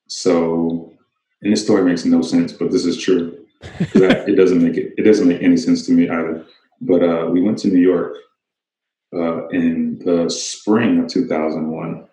[0.08, 0.94] So,
[1.42, 3.38] and this story makes no sense, but this is true.
[3.64, 3.68] I-
[4.28, 4.94] it doesn't make it.
[4.98, 6.46] It doesn't make any sense to me either.
[6.82, 8.16] But uh, we went to New York
[9.16, 12.08] uh, in the spring of 2001,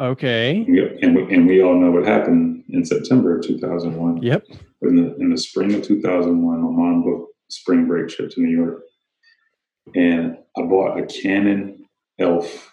[0.00, 0.56] okay.
[0.58, 4.22] and we, and, we, and we all know what happened in September of 2001.
[4.22, 4.44] Yep.
[4.82, 8.40] In the, in the spring of 2001, my mom booked a spring break trip to
[8.40, 8.82] New York,
[9.94, 11.84] and I bought a Canon
[12.18, 12.72] Elf.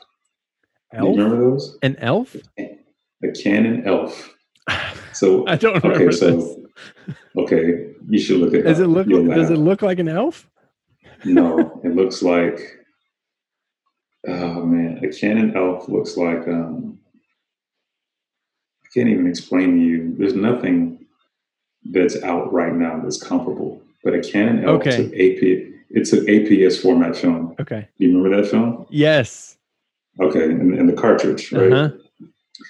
[0.93, 1.77] Do you remember those?
[1.81, 2.35] An elf?
[2.57, 4.33] A Canon Elf.
[5.13, 7.15] So I don't Okay, remember so- this.
[7.37, 10.49] okay, you should look at Does it look does it look like an elf?
[11.25, 12.59] No, it looks like.
[14.27, 16.47] Oh man, a Canon Elf looks like.
[16.47, 16.99] um
[18.83, 20.15] I can't even explain to you.
[20.17, 21.05] There's nothing
[21.91, 23.81] that's out right now that's comparable.
[24.03, 24.97] But a Canon Elf Okay.
[24.97, 25.73] took AP.
[25.95, 27.55] It took APS format film.
[27.59, 27.87] Okay.
[27.99, 28.85] Do you remember that film?
[28.89, 29.57] Yes.
[30.19, 31.71] Okay, and, and the cartridge, right?
[31.71, 31.89] Uh-huh.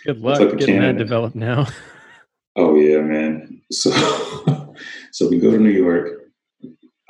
[0.06, 0.98] Good luck like a getting that Canon.
[0.98, 1.68] developed now.
[2.56, 3.62] Oh yeah, man.
[3.72, 3.90] So
[5.12, 6.23] so we go to New York.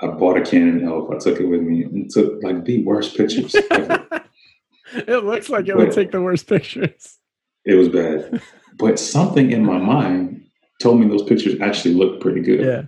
[0.03, 1.09] I bought a Canon Elf.
[1.11, 3.55] I took it with me and took like the worst pictures.
[3.71, 4.05] ever.
[4.93, 7.17] it looks like it would take the worst pictures.
[7.65, 8.41] it was bad.
[8.77, 10.45] But something in my mind
[10.81, 12.59] told me those pictures actually looked pretty good.
[12.59, 12.81] Yeah.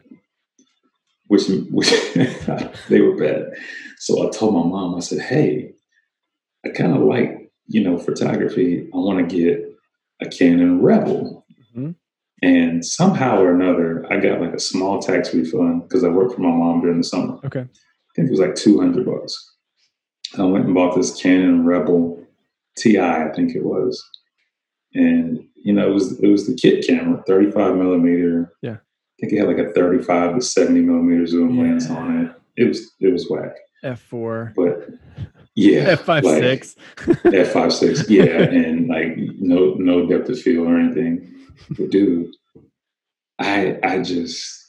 [1.27, 1.89] Which which
[2.89, 3.53] they were bad.
[3.97, 5.71] So I told my mom, I said, Hey,
[6.65, 8.89] I kind of like, you know, photography.
[8.93, 9.65] I want to get
[10.21, 11.45] a Canon Rebel.
[11.75, 11.95] Mhm.
[12.41, 16.41] And somehow or another, I got like a small tax refund because I worked for
[16.41, 17.39] my mom during the summer.
[17.45, 17.61] Okay.
[17.61, 19.53] I think it was like 200 bucks.
[20.37, 22.21] I went and bought this Canon Rebel
[22.77, 24.03] TI, I think it was.
[24.93, 28.53] And, you know, it was, it was the kit camera, 35 millimeter.
[28.61, 28.77] Yeah.
[28.77, 32.61] I think it had like a 35 to 70 millimeter zoom lens on it.
[32.61, 33.55] It was, it was whack.
[33.83, 34.51] F four.
[34.55, 34.89] But
[35.55, 35.79] yeah.
[35.81, 36.75] F five like, six.
[37.25, 41.33] F five six, yeah, and like no no depth of field or anything.
[41.71, 42.27] But dude,
[43.39, 44.61] I I just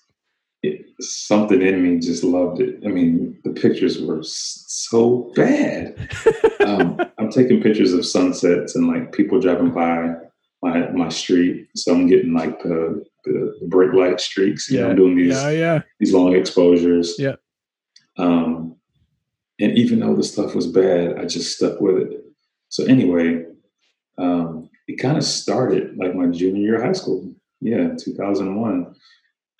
[0.62, 2.80] it, something in me just loved it.
[2.84, 6.08] I mean, the pictures were s- so bad.
[6.66, 10.14] Um, I'm taking pictures of sunsets and like people driving by
[10.62, 14.68] my my street, so I'm getting like the the, the brake light streaks.
[14.68, 14.90] You know, Yeah.
[14.90, 15.82] I'm doing these yeah, yeah.
[16.00, 17.14] these long exposures.
[17.20, 17.36] Yeah.
[18.18, 18.75] Um,
[19.58, 22.24] and even though the stuff was bad, I just stuck with it.
[22.68, 23.44] So anyway,
[24.18, 27.32] um, it kind of started like my junior year of high school.
[27.60, 28.94] Yeah, 2001.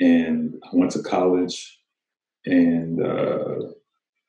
[0.01, 1.81] And I went to college
[2.45, 3.73] and uh,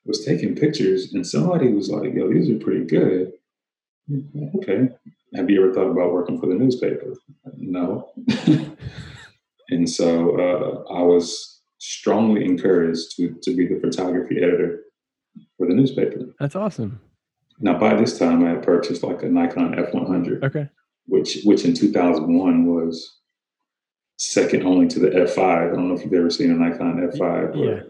[0.06, 3.32] was taking pictures, and somebody was like, "Yo, these are pretty good."
[4.56, 4.88] Okay.
[5.34, 7.12] Have you ever thought about working for the newspaper?
[7.58, 8.10] No.
[9.68, 14.80] and so uh, I was strongly encouraged to to be the photography editor
[15.58, 16.20] for the newspaper.
[16.40, 17.00] That's awesome.
[17.60, 20.68] Now, by this time, I had purchased like a Nikon F100, Okay.
[21.06, 23.16] which which in 2001 was
[24.16, 25.38] second only to the F5.
[25.38, 27.52] I don't know if you've ever seen a Nikon F5.
[27.52, 27.80] but Yeah.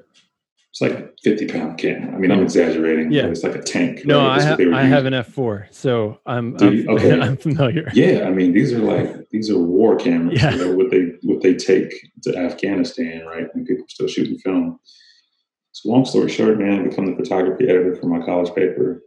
[0.71, 2.15] It's like 50 pound camera.
[2.15, 3.11] I mean, I'm exaggerating.
[3.11, 3.27] Yeah.
[3.27, 4.05] It's like a tank.
[4.05, 4.39] No, right?
[4.39, 6.89] I, ha- what they were I have an F4, so I'm I'm.
[6.95, 7.19] Okay.
[7.21, 7.91] I'm familiar.
[7.95, 10.41] Yeah, I mean, these are like these are war cameras.
[10.41, 10.55] Yeah.
[10.55, 11.93] You know, what they what they take
[12.25, 13.47] to Afghanistan, right?
[13.55, 14.79] And people are still shooting film.
[15.79, 19.01] So long story short, man, I become the photography editor for my college paper,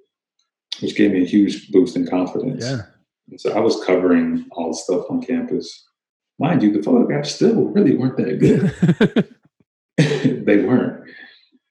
[0.80, 2.64] which gave me a huge boost in confidence.
[2.64, 2.84] Yeah.
[3.30, 5.86] And so I was covering all the stuff on campus.
[6.40, 9.36] Mind you, the photographs still really weren't that good.
[10.46, 11.10] they weren't.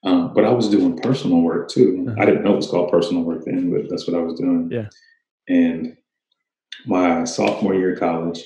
[0.02, 2.04] Um, but I was doing personal work too.
[2.06, 2.20] Uh-huh.
[2.20, 4.68] I didn't know it was called personal work then, but that's what I was doing.
[4.70, 4.88] Yeah.
[5.48, 5.96] And
[6.84, 8.42] my sophomore year of college,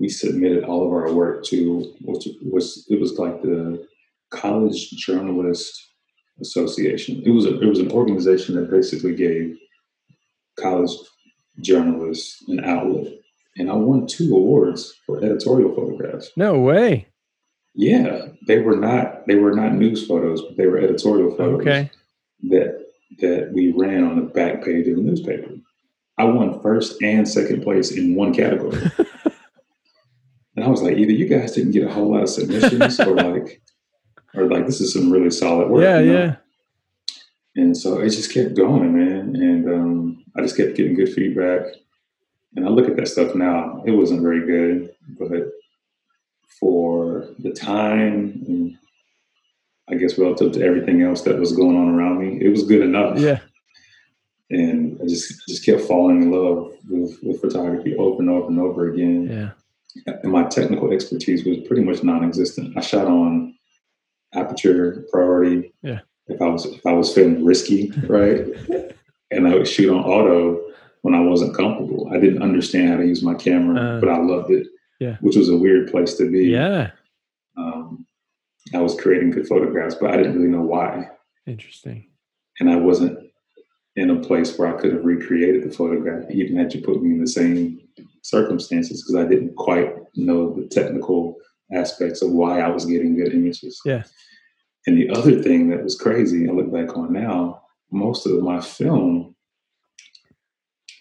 [0.00, 3.86] we submitted all of our work to which was it was like the
[4.30, 5.91] College Journalist
[6.40, 7.22] Association.
[7.24, 9.56] It was a it was an organization that basically gave
[10.58, 10.90] college
[11.60, 13.12] journalists an outlet.
[13.56, 16.30] And I won two awards for editorial photographs.
[16.36, 17.06] no way.
[17.74, 21.90] Yeah, they were not they were not news photos, but they were editorial photos Okay.
[22.50, 22.78] that
[23.20, 25.50] that we ran on the back page of the newspaper.
[26.18, 28.78] I won first and second place in one category.
[30.56, 33.14] and I was like, either you guys didn't get a whole lot of submissions or
[33.16, 33.62] like
[34.34, 35.82] or like this is some really solid work.
[35.82, 36.18] Yeah, you know?
[36.18, 36.36] yeah.
[37.54, 39.36] And so it just kept going, man.
[39.36, 41.66] And um, I just kept getting good feedback.
[42.56, 45.52] And I look at that stuff now, it wasn't very good, but
[46.60, 48.78] for the time and
[49.88, 52.82] I guess relative to everything else that was going on around me, it was good
[52.82, 53.18] enough.
[53.18, 53.40] Yeah.
[54.50, 58.60] And I just just kept falling in love with, with photography over and over and
[58.60, 59.28] over again.
[60.06, 60.14] Yeah.
[60.22, 62.76] And my technical expertise was pretty much non-existent.
[62.76, 63.54] I shot on
[64.34, 65.72] aperture priority.
[65.82, 66.00] Yeah.
[66.28, 68.46] If I was if I was feeling risky, right,
[69.30, 70.60] and I would shoot on auto
[71.02, 72.08] when I wasn't comfortable.
[72.12, 74.66] I didn't understand how to use my camera, Uh, but I loved it.
[75.00, 75.16] Yeah.
[75.20, 76.44] Which was a weird place to be.
[76.44, 76.92] Yeah.
[77.56, 78.06] Um,
[78.72, 81.08] I was creating good photographs, but I didn't really know why,
[81.46, 82.06] Interesting.
[82.60, 83.18] and I wasn't
[83.96, 87.10] in a place where I could have recreated the photograph, even had you put me
[87.10, 87.80] in the same
[88.22, 91.36] circumstances, because I didn't quite know the technical
[91.74, 93.80] aspects of why I was getting good images.
[93.84, 94.04] Yeah.
[94.86, 98.60] And the other thing that was crazy, I look back on now, most of my
[98.60, 99.34] film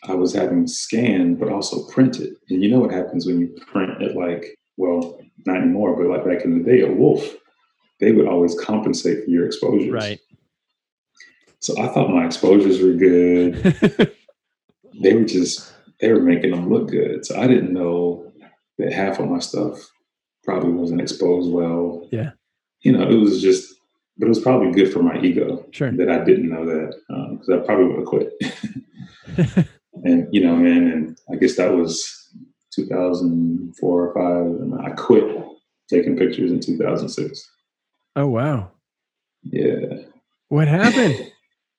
[0.04, 2.34] I was having scanned, but also printed.
[2.50, 6.26] And you know what happens when you print it like, well, not anymore, but like
[6.26, 7.36] back in the day, a wolf,
[8.00, 9.92] they would always compensate for your exposures.
[9.92, 10.20] Right.
[11.60, 14.16] So I thought my exposures were good.
[15.02, 17.24] they were just, they were making them look good.
[17.26, 18.32] So I didn't know
[18.80, 19.88] that half of my stuff
[20.44, 22.08] probably wasn't exposed well.
[22.12, 22.32] Yeah.
[22.82, 23.76] You know, it was just,
[24.18, 25.92] but it was probably good for my ego sure.
[25.92, 29.68] that I didn't know that um, because I probably would have quit.
[30.04, 32.30] and you know, man, and I guess that was
[32.74, 35.24] 2004 or five, and I quit
[35.90, 37.50] taking pictures in 2006.
[38.16, 38.72] Oh wow.
[39.44, 39.98] Yeah,
[40.50, 41.32] What happened?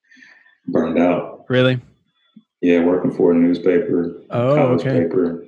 [0.68, 1.44] burned out.
[1.48, 1.80] really?
[2.60, 5.02] Yeah, working for a newspaper, Oh, college okay.
[5.04, 5.44] paper.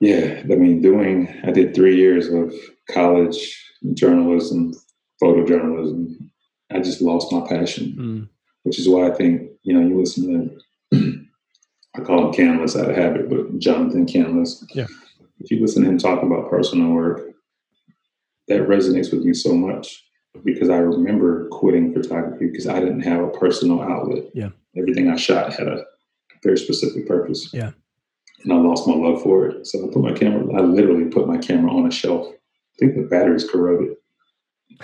[0.00, 2.52] Yeah, I mean, doing I did three years of
[2.90, 3.36] college
[3.94, 4.74] journalism,
[5.22, 6.14] photojournalism.
[6.70, 7.96] I just lost my passion.
[7.98, 8.28] Mm.
[8.64, 10.60] which is why I think you know you listen
[10.92, 11.22] to
[11.96, 14.62] I call him Canlas out of habit, but Jonathan Canlas.
[14.74, 14.86] Yeah.
[15.40, 17.30] If you listen to him talk about personal work,
[18.48, 20.04] that resonates with me so much
[20.44, 24.24] because I remember quitting photography because I didn't have a personal outlet.
[24.34, 24.50] Yeah.
[24.76, 25.84] Everything I shot had a
[26.42, 27.50] very specific purpose.
[27.52, 27.72] Yeah.
[28.46, 29.66] And I lost my love for it.
[29.66, 32.28] So I put my camera, I literally put my camera on a shelf.
[32.32, 32.36] I
[32.78, 33.96] think the battery's corroded.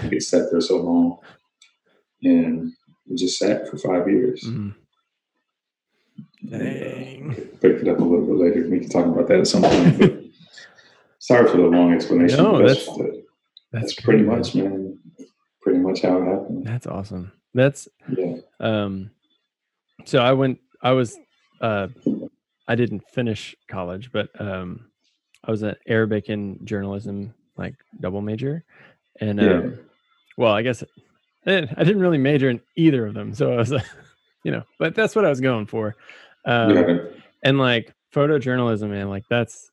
[0.02, 1.18] It sat there so long.
[2.24, 2.72] And
[3.08, 4.42] it just sat for five years.
[4.44, 4.74] Mm.
[6.48, 7.34] Dang.
[7.60, 8.68] Picked it up a little bit later.
[8.68, 9.98] We can talk about that at some point.
[9.98, 10.18] But
[11.20, 12.38] sorry for the long explanation.
[12.42, 13.16] No, that's, that's-
[13.70, 14.36] that's, That's pretty great.
[14.38, 14.98] much, man.
[15.62, 16.66] Pretty much how it happened.
[16.66, 17.32] That's awesome.
[17.54, 18.36] That's Yeah.
[18.60, 19.10] um
[20.04, 21.16] so I went I was
[21.60, 21.88] uh
[22.68, 24.90] I didn't finish college, but um
[25.44, 28.64] I was an Arabic and journalism like double major.
[29.20, 29.58] And Yeah.
[29.58, 29.78] um
[30.36, 30.82] well, I guess
[31.46, 33.34] eh, I didn't really major in either of them.
[33.34, 33.70] So I was
[34.44, 35.96] you know, but that's what I was going for.
[36.44, 37.22] Um haven't.
[37.42, 39.70] and like photojournalism man like that's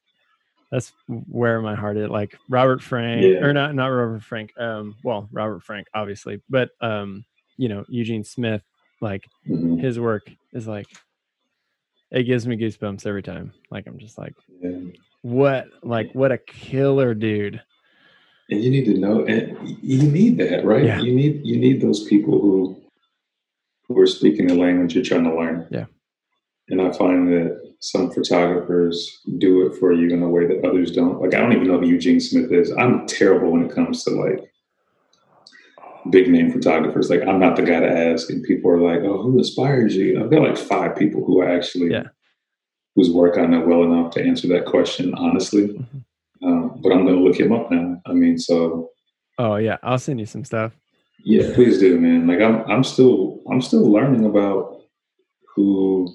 [0.71, 3.43] that's where my heart is like robert frank Yeah.
[3.45, 7.25] or not not robert frank um well robert frank obviously but um
[7.57, 8.63] you know Eugene Smith,
[9.01, 9.81] like Mhm.
[9.81, 10.87] his work is like
[12.11, 13.53] it gives me goosebumps every time.
[13.71, 14.77] Like I'm just like, Yeah.
[15.21, 17.61] what, like what a killer dude.
[18.49, 20.83] And you need to know, and you need that, right?
[20.83, 21.01] Yeah.
[21.01, 22.81] You need you need those people who
[23.87, 25.67] who are speaking the language you're trying to learn.
[25.69, 25.85] Yeah.
[26.69, 30.91] And I find that some photographers do it for you in a way that others
[30.91, 31.21] don't.
[31.21, 32.71] Like I don't even know who Eugene Smith is.
[32.71, 34.48] I'm terrible when it comes to like
[36.09, 37.09] big name photographers.
[37.09, 40.21] Like I'm not the guy to ask, and people are like, "Oh, who inspires you?"
[40.21, 42.03] I've got like five people who I actually Yeah.
[42.95, 45.67] whose work I know well enough to answer that question honestly.
[45.69, 46.03] Mhm.
[46.41, 48.01] Um, but I'm going to look him up now.
[48.05, 48.89] I mean, so
[49.37, 50.73] Oh yeah, I'll send you some stuff.
[51.23, 52.27] yeah, please do, man.
[52.27, 54.81] Like I'm, I'm still, I'm still learning about
[55.55, 56.07] who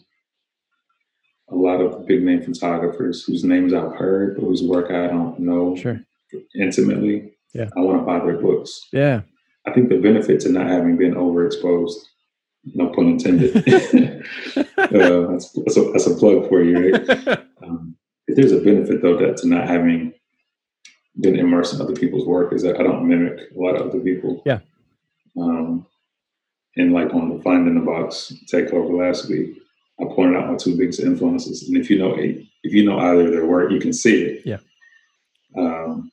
[1.51, 5.39] a lot of big name photographers whose names I've heard, but whose work I don't
[5.41, 6.01] know Sure.
[6.59, 7.35] intimately.
[7.53, 7.69] Yeah.
[7.77, 8.89] I want to buy their books.
[8.93, 9.23] Yeah.
[9.67, 11.95] I think the benefit to not having been overexposed,
[12.75, 13.57] no pun intended.
[14.57, 14.63] uh,
[15.33, 17.41] that's, that's, a, that's a plug for you, right?
[17.63, 17.97] Um,
[18.27, 20.13] if there's a benefit though that to not having
[21.21, 24.01] been immersed in other people's work is that I don't mimic a lot of other
[24.01, 24.43] people.
[24.45, 24.59] Yeah.
[25.41, 25.87] Um,
[26.77, 29.57] and like on the Find in the Box takeover last week,
[30.01, 33.27] I pointed out my two biggest influences, and if you know if you know either
[33.27, 34.43] of their work, you can see it.
[34.45, 34.59] Yeah.
[35.57, 36.11] Um,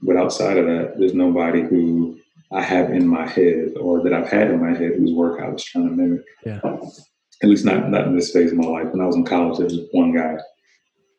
[0.00, 2.18] but outside of that, there's nobody who
[2.52, 5.48] I have in my head or that I've had in my head whose work I
[5.48, 6.22] was trying to mimic.
[6.44, 6.60] Yeah.
[7.42, 8.88] At least not not in this phase of my life.
[8.92, 10.36] When I was in college, there was one guy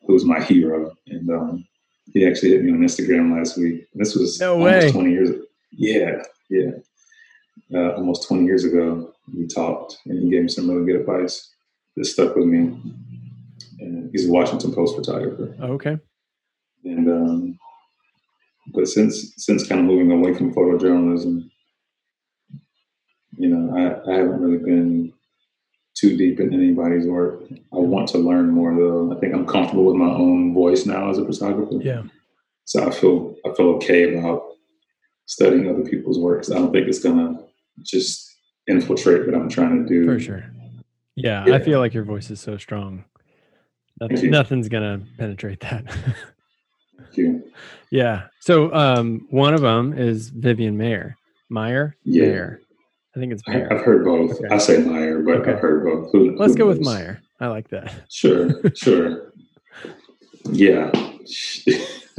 [0.06, 1.64] who was my hero, and um,
[2.12, 3.86] he actually hit me on Instagram last week.
[3.94, 4.92] This was No almost way.
[4.92, 5.30] twenty years.
[5.72, 6.70] Yeah, yeah,
[7.74, 9.12] uh, almost twenty years ago.
[9.34, 11.50] We talked, and he gave me some really good advice
[11.96, 12.78] that stuck with me.
[13.80, 15.96] And he's a Washington Post photographer, okay.
[16.84, 17.58] and um,
[18.72, 21.48] but since since kind of moving away from photojournalism,
[23.36, 25.12] you know, I, I haven't really been
[25.94, 27.42] too deep in anybody's work.
[27.50, 29.12] I want to learn more though.
[29.14, 31.76] I think I'm comfortable with my own voice now as a photographer.
[31.80, 32.02] Yeah.
[32.64, 34.42] So I feel I feel okay about
[35.26, 36.50] studying other people's works.
[36.50, 37.38] I don't think it's gonna
[37.82, 38.28] just
[38.68, 40.04] infiltrate what I'm trying to do.
[40.04, 40.44] For sure.
[41.16, 41.54] Yeah, Yeah.
[41.54, 43.04] I feel like your voice is so strong.
[44.00, 45.84] Nothing, nothing's gonna penetrate that.
[47.04, 47.42] Thank you.
[47.90, 48.24] yeah.
[48.40, 51.16] So um, one of them is Vivian Mayer.
[51.48, 51.96] Meyer.
[52.04, 52.22] Yeah.
[52.26, 52.60] Mayer.
[53.14, 53.72] I think it's Mayer.
[53.72, 54.40] I've heard both.
[54.40, 54.48] Okay.
[54.54, 55.52] I say Meyer, but Okay.
[55.52, 56.10] I've heard both.
[56.12, 56.86] Who, Let's who go with knows?
[56.86, 57.20] Meyer.
[57.40, 57.92] I like that.
[58.08, 59.32] Sure, sure.
[60.50, 60.90] Yeah.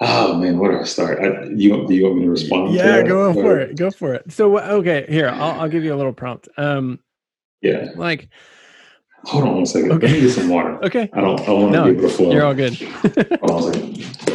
[0.00, 1.18] oh man, where do I start?
[1.20, 2.68] I, you do you want me to respond?
[2.72, 3.06] to Yeah, that?
[3.08, 3.76] go Or- for it.
[3.76, 4.30] Go for it.
[4.32, 6.48] So okay, here I'll, I'll give you a little prompt.
[6.56, 6.98] Um,
[7.60, 7.90] Yeah.
[7.96, 8.28] like
[9.24, 9.92] Hold on one second.
[9.92, 10.06] Okay.
[10.08, 10.84] Let me get some water.
[10.84, 11.40] okay, I don't.
[11.48, 12.32] I want to No, be able to flow.
[12.32, 12.74] you're all good.
[13.40, 14.28] Hold on second.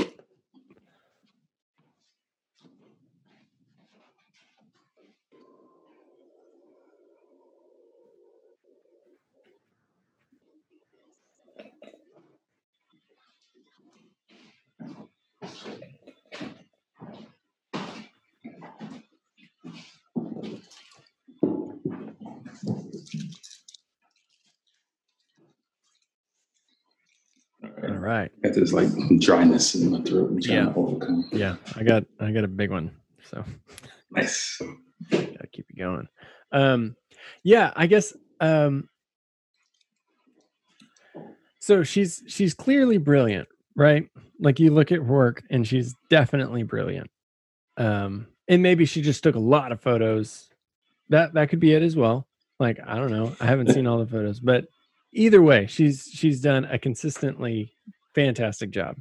[27.84, 28.32] All all right.
[28.34, 28.42] right.
[28.44, 30.30] Got this like dryness in my throat.
[30.32, 30.74] I'm trying Yeah.
[30.74, 31.30] to overcome.
[31.32, 32.92] Yeah, I got I got a big one.
[33.30, 33.44] So
[34.12, 34.60] Nice.
[35.12, 36.08] gotta keep it going.
[36.52, 36.96] Um,
[37.44, 38.16] yeah, I guess.
[38.40, 38.90] Um,
[41.60, 44.08] so she's she's clearly brilliant, right?
[44.40, 47.10] Like you look at her work, and she's definitely brilliant.
[47.78, 50.50] Um, and maybe she just took a lot of photos.
[51.10, 52.28] That that could be it as well.
[52.60, 54.66] Like I don't know, I haven't seen all the photos, but
[55.14, 57.74] either way, she's she's done a consistently
[58.14, 58.98] fantastic job.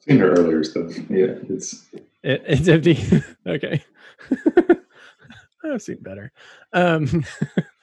[0.00, 0.96] Seen her earlier stuff.
[1.10, 1.86] Yeah, it's
[2.22, 2.98] It, it's empty.
[3.46, 3.82] okay.
[5.64, 6.32] I've seen better.
[6.72, 7.24] Um,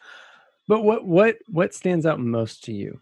[0.67, 2.99] but what what what stands out most to you?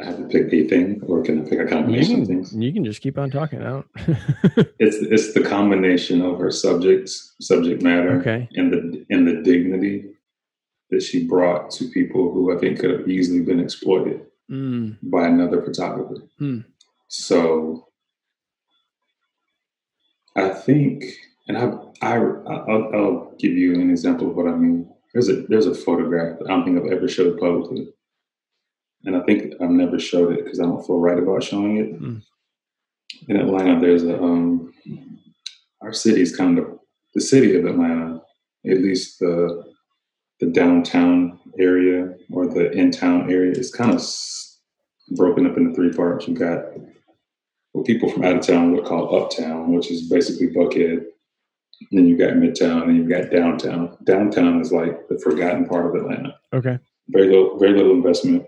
[0.00, 2.54] I have to pick a thing, or can I pick a combination of things?
[2.54, 3.86] you can just keep on talking out.
[4.78, 8.48] It's it's the combination of her subjects, subject matter, okay.
[8.54, 10.10] and the and the dignity
[10.90, 14.20] that she brought to people who I think could have easily been exploited
[14.50, 16.22] Mm, by another photographer.
[16.38, 16.60] Hmm.
[17.08, 17.88] So
[20.36, 21.04] I think,
[21.48, 21.72] and I,
[22.02, 24.90] I, I'll, I'll give you an example of what I mean.
[25.14, 27.88] There's a there's a photograph that I don't think I've ever showed publicly,
[29.04, 31.96] and I think I've never showed it because I don't feel right about showing it.
[31.96, 32.18] Hmm.
[33.28, 34.72] In Atlanta, there's a um,
[35.80, 36.78] our city is kind of
[37.14, 38.20] the city of Atlanta,
[38.66, 39.64] at least the
[40.40, 44.02] the downtown area or the in town area is kind of
[45.16, 46.26] broken up into three parts.
[46.26, 46.64] You've got
[47.72, 51.04] what people from out of town would call uptown, which is basically Buckhead.
[51.90, 53.96] And then you got Midtown, and you've got downtown.
[54.04, 56.36] Downtown is like the forgotten part of Atlanta.
[56.52, 56.78] Okay.
[57.08, 58.46] Very little, very little investment.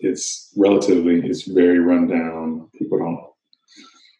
[0.00, 2.68] It's relatively, it's very rundown.
[2.78, 3.26] People don't.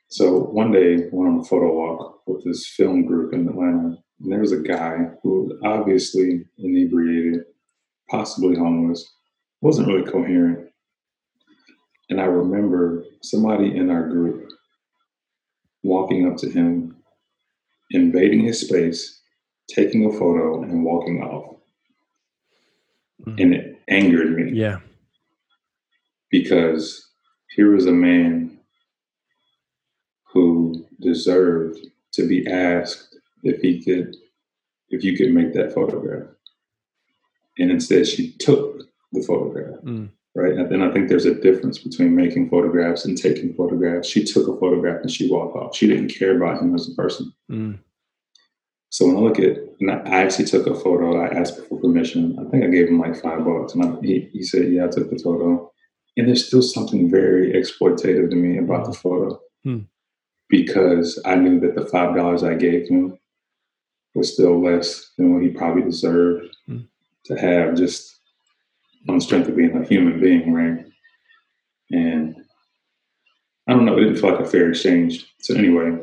[0.08, 4.32] So one day, went on a photo walk with this film group in Atlanta, and
[4.32, 7.44] there was a guy who was obviously inebriated,
[8.08, 9.12] possibly homeless,
[9.60, 10.70] wasn't really coherent.
[12.08, 14.48] And I remember somebody in our group
[15.82, 16.96] walking up to him,
[17.90, 19.20] invading his space,
[19.68, 21.56] taking a photo, and walking off.
[23.26, 23.42] Mhm.
[23.42, 24.80] And it angered me Yeah.
[26.30, 27.08] Because
[27.54, 28.58] here was a man
[30.32, 31.78] who deserved
[32.12, 34.16] to be asked if he could,
[34.88, 36.28] if you could make that photograph.
[37.58, 39.80] And instead, she took the photograph.
[39.82, 40.10] Mm.
[40.34, 40.52] right?
[40.52, 44.08] And then I think there's a difference between making photographs and taking photographs.
[44.08, 45.74] She took a photograph and she walked off.
[45.74, 47.32] She didn't care about him as a person.
[47.50, 47.78] Mm.
[48.90, 52.36] So when I look at, and I actually took a photo, I asked for permission.
[52.38, 54.88] I think I gave him like five bucks, and I, he, he said, "Yeah, I
[54.88, 55.70] took the photo."
[56.16, 59.80] And there's still something very exploitative to me about the photo Hmm.
[60.48, 63.18] because I knew that the five dollars I gave him
[64.14, 66.78] was still less than what he probably deserved Hmm.
[67.26, 68.12] to have just
[69.08, 70.84] on the strength of being a human being, right?
[71.92, 72.36] And
[73.68, 75.26] I don't know, it didn't feel like a fair exchange.
[75.40, 75.98] So anyway,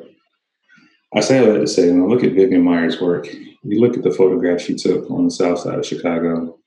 [1.15, 3.95] I say all that to say, when I look at Vivian Meyer's work, you look
[3.97, 6.59] at the photographs she took on the south side of Chicago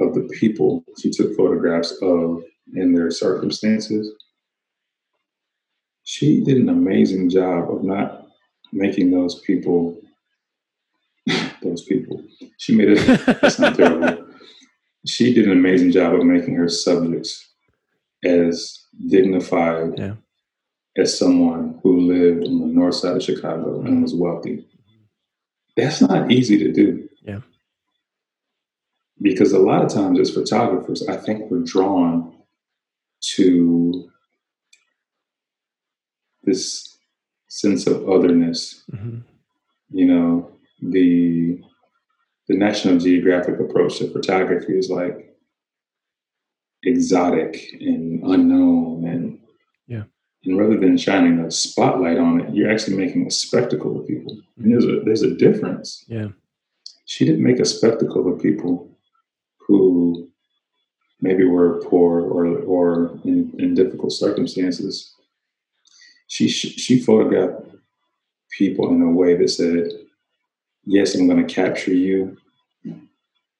[0.00, 2.42] of the people she took photographs of
[2.74, 4.12] in their circumstances.
[6.04, 8.26] She did an amazing job of not
[8.72, 10.00] making those people
[11.62, 12.22] those people.
[12.58, 14.26] She made it that's not terrible.
[15.06, 17.48] She did an amazing job of making her subjects
[18.24, 20.14] as dignified Yeah.
[20.96, 24.02] as someone who lived on the north side of Chicago and mm-hmm.
[24.02, 24.66] was wealthy.
[25.76, 27.08] That's not easy to do.
[29.22, 32.34] Because a lot of times as photographers, I think we're drawn
[33.36, 34.10] to
[36.42, 36.98] this
[37.48, 39.22] sense of otherness Mhm.
[39.90, 40.50] you know
[40.80, 41.60] the
[42.48, 45.36] the national geographic approach to photography is like
[46.84, 49.38] exotic and unknown and
[49.86, 50.04] Yeah.
[50.44, 54.40] and rather than shining a spotlight on it you're actually making a spectacle of people
[54.56, 56.28] and there's a there's a difference Yeah.
[57.04, 58.89] she didn't make a spectacle of people
[59.70, 60.28] who
[61.20, 65.14] maybe were poor or or in, in difficult circumstances
[66.26, 67.66] she she photographed
[68.58, 69.86] people in a way that said
[70.84, 72.36] yes, I'm going to capture you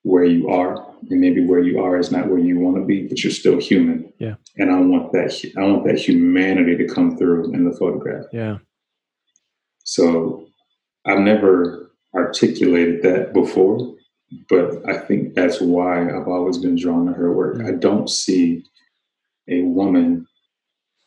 [0.03, 3.07] where you are, and maybe where you are is not where you want to be,
[3.07, 4.13] but you're still human.
[4.19, 4.35] Yeah.
[4.57, 5.53] And I want that.
[5.59, 8.27] I want that humanity to come through in the photograph.
[8.33, 8.59] Yeah.
[9.85, 10.47] So
[11.05, 13.95] I've never articulated that before,
[14.49, 17.57] but I think that's why I've always been drawn to her work.
[17.57, 17.67] Mm-hmm.
[17.67, 18.65] I don't see
[19.49, 20.27] a woman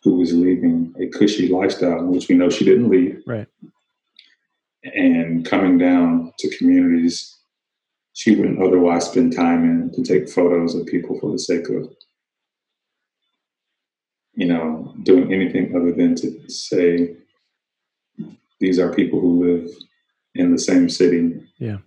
[0.04, 3.48] who was leaving a cushy lifestyle, which we know she didn't leave, Right.
[4.84, 7.30] and coming down to communities
[8.16, 11.92] she wouldn't otherwise spend time in to take photos of people for the sake of,
[14.36, 17.16] you know, doing anything other than to say,
[18.60, 19.70] these are people who live
[20.36, 21.78] in the same city Yeah.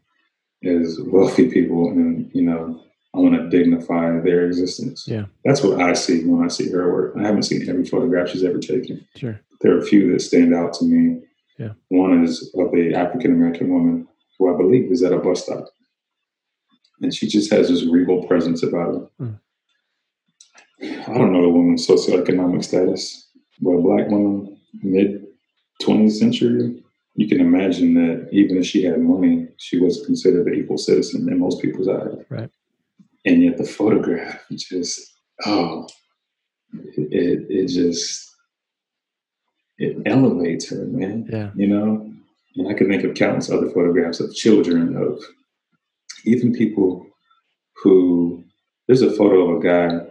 [0.67, 2.83] As wealthy people, and you know,
[3.15, 5.07] I want to dignify their existence.
[5.09, 5.27] Yeah.
[5.45, 7.15] That's what I see when I see her work.
[7.19, 9.07] I haven't seen every photograph she's ever taken.
[9.17, 9.41] Sure.
[9.61, 11.23] There are a few that stand out to me.
[11.59, 11.73] Yeah.
[11.89, 14.07] One is of a African American woman
[14.39, 15.69] who I believe is at a bus stop,
[17.01, 19.27] and she just has this regal presence about her.
[19.27, 19.41] Mm.
[21.09, 25.25] I don't know the woman's socioeconomic status, but a black woman, mid
[25.83, 26.83] 20th century,
[27.17, 31.27] you can imagine that even if she had money, she was considered an equal citizen
[31.29, 32.15] in most people's eyes.
[32.29, 32.51] Right.
[33.25, 35.01] And yet the photograph just,
[35.47, 35.89] oh,
[36.73, 38.31] it, it, just,
[39.79, 41.27] it elevates her, man.
[41.33, 41.51] Yeah.
[41.57, 42.13] You know?
[42.57, 45.19] And I could think of countless other photographs of children, of
[46.25, 47.07] even people
[47.83, 48.45] who,
[48.87, 50.07] there's a photo of a guy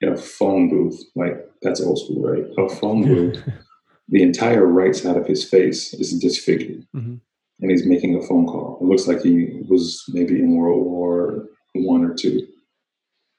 [0.00, 2.44] in a phone booth, like that's old school, right?
[2.58, 3.42] A phone booth.
[4.08, 7.20] the entire right side of his face is disfigured, Mhm.
[7.60, 8.78] and he's making a phone call.
[8.80, 12.46] It looks like he was maybe in World War One or two.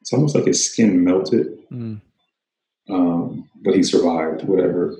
[0.01, 2.01] It's almost like his skin melted, Mm.
[2.89, 4.95] um, but he survived, whatever.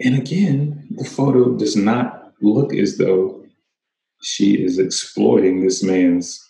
[0.00, 3.44] And again, the photo does not look as though
[4.22, 6.44] she is exploiting this man's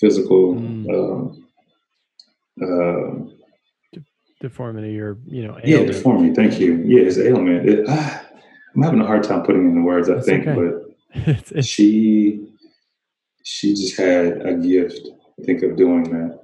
[0.00, 0.88] physical Mm.
[0.94, 1.44] um,
[2.62, 3.37] uh,
[4.40, 6.34] deformity or you know yeah, deformity.
[6.34, 6.76] Thank you.
[6.84, 7.68] Yeah, it's ailment.
[7.68, 8.24] It, ah,
[8.74, 10.08] I'm having a hard time putting in the words.
[10.08, 10.54] I think, okay.
[10.54, 10.84] but
[11.28, 12.46] It's- it's- she
[13.44, 15.00] she just had a gift.
[15.40, 16.40] I think of doing that.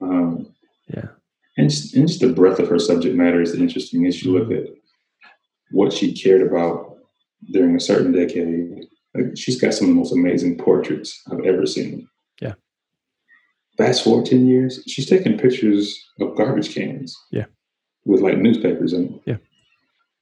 [0.00, 0.54] Um,
[0.88, 1.06] yeah,
[1.56, 4.06] and just, and just the breadth of her subject matter is interesting.
[4.06, 4.68] As you look at
[5.70, 6.96] what she cared about
[7.52, 11.66] during a certain decade, like she's got some of the most amazing portraits I've ever
[11.66, 12.08] seen.
[13.78, 13.86] Yeah.
[13.86, 17.16] Fast forward ten years, she's taking pictures of garbage cans.
[17.30, 17.44] Yeah.
[18.04, 19.20] With like newspapers in them.
[19.26, 19.36] Yeah.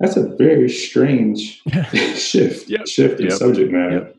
[0.01, 1.63] That's a very strange
[2.17, 2.69] shift.
[2.69, 2.87] Yep.
[2.87, 3.39] Shift in Yep.
[3.39, 4.13] subject matter.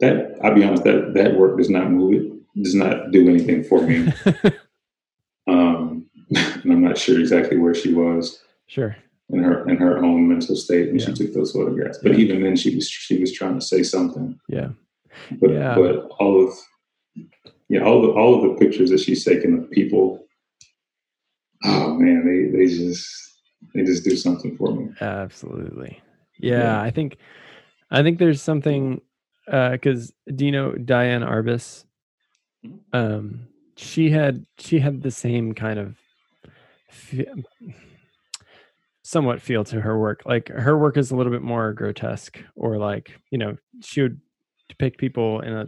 [0.00, 3.64] That I'll be honest, that that work does not move it, does not do anything
[3.64, 4.12] for me.
[5.46, 8.96] um, and I'm not sure exactly where she was sure.
[9.30, 11.98] in her in her own mental state when she took those photographs.
[12.02, 12.18] But Yeah.
[12.18, 14.38] even then, she was she was trying to say something.
[14.48, 14.70] Yeah.
[15.40, 15.74] But Yeah.
[15.76, 16.54] but all of
[17.68, 20.26] yeah all the all of the pictures that she's taken of people,
[21.64, 23.06] oh man, they they just
[23.74, 24.88] they just do something for me.
[25.00, 26.00] Absolutely.
[26.38, 26.80] Yeah, Yeah.
[26.82, 27.16] I think
[27.90, 29.00] I think there's something
[29.46, 31.84] because do you know Diane Arbus?
[32.64, 32.78] Mhm.
[32.92, 35.96] Um, she had she had the same kind of
[36.90, 37.26] fe-
[39.02, 40.22] somewhat feel to her work.
[40.26, 44.20] Like her work is a little bit more grotesque, or like you know she would
[44.68, 45.66] depict people in a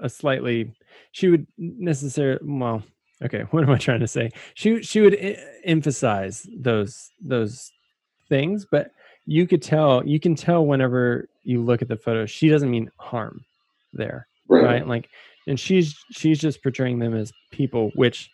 [0.00, 0.72] a slightly
[1.12, 2.82] she would necessarily well
[3.22, 7.70] okay what am i trying to say she she would e- emphasize those those
[8.28, 8.90] things but
[9.26, 12.90] you could tell you can tell whenever you look at the photo she doesn't mean
[12.98, 13.44] harm
[13.92, 14.64] there Right.
[14.64, 15.08] right like
[15.46, 18.28] and she's she's just portraying them as people which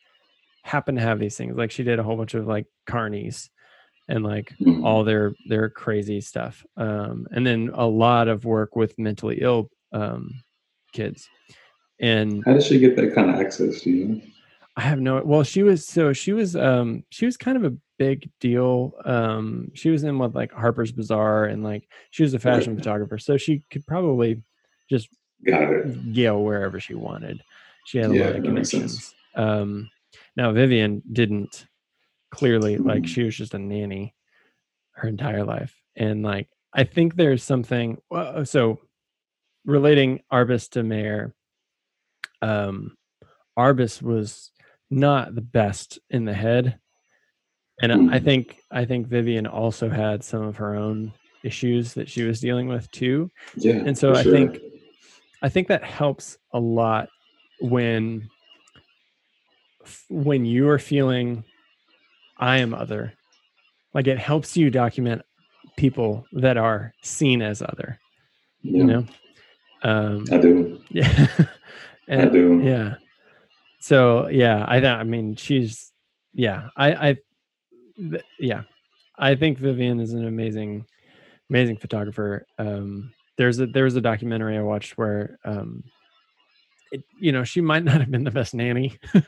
[0.64, 3.48] happen to have these things like she did a whole bunch of like carnies
[4.09, 4.84] and like Mhm.
[4.84, 9.68] all their their crazy stuff um and then a lot of work with mentally ill
[9.92, 10.30] um
[10.92, 11.28] kids
[12.01, 14.22] and How did she get that kind of access to you?
[14.76, 17.74] I have no well she was so she was um she was kind of a
[17.99, 22.38] big deal um she was in with like Harper's Bazaar and like she was a
[22.38, 22.80] fashion Right.
[22.84, 24.42] photographer so she could probably
[24.90, 25.09] just
[26.14, 27.42] go wherever she wanted
[27.86, 29.88] she had a Yeah, lot of connections um
[30.36, 31.66] now Vivian didn't
[32.30, 33.07] clearly like Mhm.
[33.07, 34.14] she was just a nanny
[34.92, 38.78] her entire life and like I think there's something well, so
[39.64, 41.34] relating Arbus to Mayer
[42.47, 42.97] um
[43.59, 44.51] Arbus was
[44.90, 46.78] not the best in the head.
[47.82, 48.24] And I- I Mhm.
[48.24, 52.68] think I think Vivian also had some of her own issues that she was dealing
[52.68, 53.30] with too.
[53.57, 53.82] Yeah.
[53.86, 54.32] And so I sure.
[54.32, 54.61] think
[55.42, 57.09] I think that helps a lot
[57.61, 58.28] when
[60.09, 61.44] when you're feeling
[62.38, 63.12] I am other.
[63.94, 65.22] Like it helps you document
[65.76, 67.99] people that are seen as other,
[68.62, 69.07] yeah, you know?
[69.82, 70.80] Um I do.
[70.90, 71.28] yeah.
[72.09, 72.61] I do.
[72.62, 72.94] yeah.
[73.80, 75.92] So yeah, I I mean she's
[76.34, 77.16] yeah, I I
[77.98, 78.62] th- yeah.
[79.18, 80.86] I think Vivian is an amazing
[81.50, 82.46] amazing photographer.
[82.59, 85.84] Um there's a there was a documentary I watched where um
[86.92, 88.98] it, you know, she might not have been the best nanny.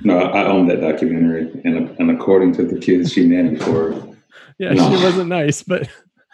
[0.00, 3.92] No, I own that documentary, and and according to the kids she nannied for,
[4.58, 4.88] yeah, No.
[4.96, 5.88] she wasn't nice, but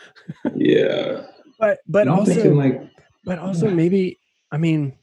[0.56, 1.26] yeah.
[1.58, 2.80] but but also like,
[3.26, 4.18] but also maybe
[4.50, 4.94] I mean,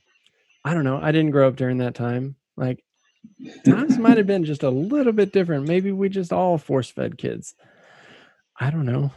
[0.66, 1.00] I don't know.
[1.02, 2.36] I didn't grow up during that time.
[2.58, 2.84] Like
[3.66, 5.68] times might have been just a little bit different.
[5.68, 7.54] Maybe we just all force fed kids.
[8.60, 9.12] I don't know.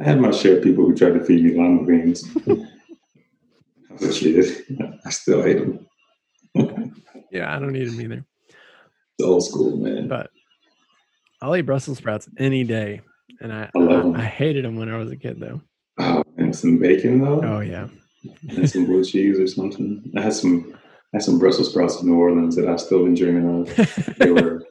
[0.00, 2.24] I had my share of people who tried to feed me lima beans.
[2.48, 4.66] I was a kid.
[5.04, 5.86] I still hate them.
[7.30, 8.24] Yeah, I don't eat them either.
[9.18, 10.08] It's old school, man.
[10.08, 10.30] But
[11.42, 13.02] I'll eat Brussels sprouts any day.
[13.40, 13.78] And I I.
[13.78, 15.60] I, I hated them when I was a kid though.
[15.98, 17.88] Oh, and some bacon though, Oh yeah.
[18.48, 20.12] And some blue cheese or something.
[20.16, 20.74] I had some.
[21.14, 24.16] I had some Brussels sprouts in New Orleans that I've still been dreaming of.
[24.18, 24.64] They were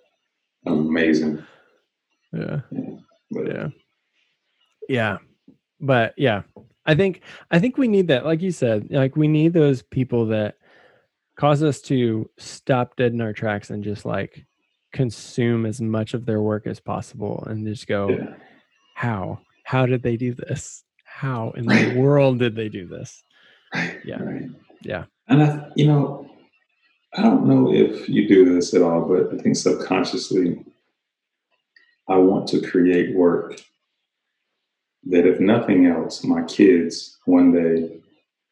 [0.65, 1.43] amazing.
[2.33, 2.59] yeah.
[3.31, 3.67] But Yeah.
[4.89, 5.17] Yeah.
[5.79, 6.43] But yeah,
[6.85, 8.25] I think I think we need that.
[8.25, 10.57] Like you said, like we need those people that
[11.35, 14.45] cause us to stop dead in our tracks and just like
[14.93, 18.33] consume as much of their work as possible and just go, yeah.
[18.95, 19.39] how?
[19.65, 20.83] How did they do this?
[21.03, 23.23] How in the world did they do this?
[23.73, 23.99] Right.
[24.05, 24.21] Yeah.
[24.21, 24.49] Right.
[24.81, 25.05] Yeah.
[25.27, 26.29] And I, you know,
[27.17, 30.63] I don't know if you do this at all, but I think subconsciously,
[32.07, 33.59] I want to create work
[35.07, 37.99] that, if nothing else, my kids one day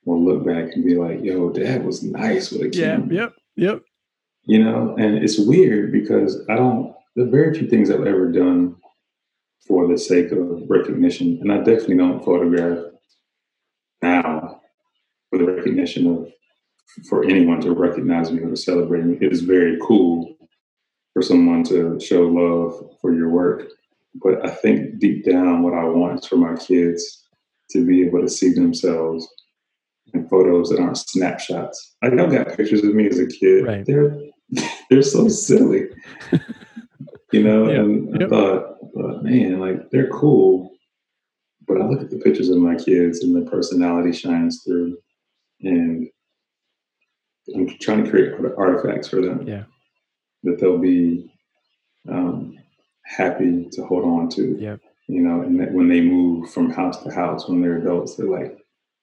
[0.06, 3.00] will look back and be like, "Yo, Dad was nice with a Yeah.
[3.10, 3.34] Yep.
[3.56, 3.84] Yep.
[4.46, 6.94] You know, and it's weird because I don't.
[7.16, 8.76] There are very few things I've ever done
[9.68, 12.80] for the sake of recognition, and I definitely don't photograph
[14.02, 14.62] now
[15.34, 16.32] for the recognition of
[17.10, 19.18] for anyone to recognize me or to celebrate me.
[19.20, 20.36] It is very cool
[21.14, 23.64] for someone to show love for your work.
[24.24, 27.28] But I think deep down, what I want is for my kids
[27.72, 29.28] to be able to see themselves
[30.14, 31.96] in photos that aren't snapshots.
[32.04, 33.66] I know got pictures of me as a kid.
[33.66, 33.84] Right.
[33.88, 34.16] They're
[34.92, 35.88] they're so silly.
[37.32, 37.80] you know, Yeah.
[37.80, 38.30] and I Yep.
[38.30, 40.70] thought, man, like they're cool.
[41.66, 44.98] But I look at the pictures of my kids and the personality shines through.
[45.64, 46.10] And
[47.56, 49.64] I'm trying to create art- artifacts for them Yeah.
[50.44, 51.30] that they'll be
[52.08, 52.58] um,
[53.06, 54.58] happy to hold on to.
[54.60, 54.80] Yep.
[55.08, 58.30] You know, and that when they move from house to house when they're adults, they're
[58.30, 58.58] like,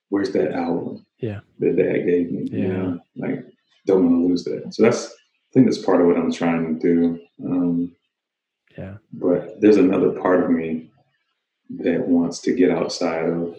[0.09, 1.05] "Where's that album?
[1.19, 1.41] Yeah.
[1.59, 2.73] that dad gave me." You Yeah.
[2.73, 3.45] know, like
[3.87, 4.73] don't want to lose that.
[4.75, 7.21] So that's I think that's part of what I'm trying to do.
[7.45, 7.93] Um,
[8.79, 8.97] Yeah.
[9.13, 10.91] but there's another part of me
[11.79, 13.59] that wants to get outside of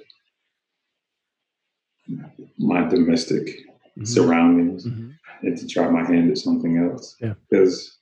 [2.58, 3.60] my domestic
[3.98, 4.08] Mhm.
[4.08, 5.12] surroundings Mhm.
[5.44, 7.16] and to try my hand at something else.
[7.22, 7.34] Yeah.
[7.50, 7.98] Because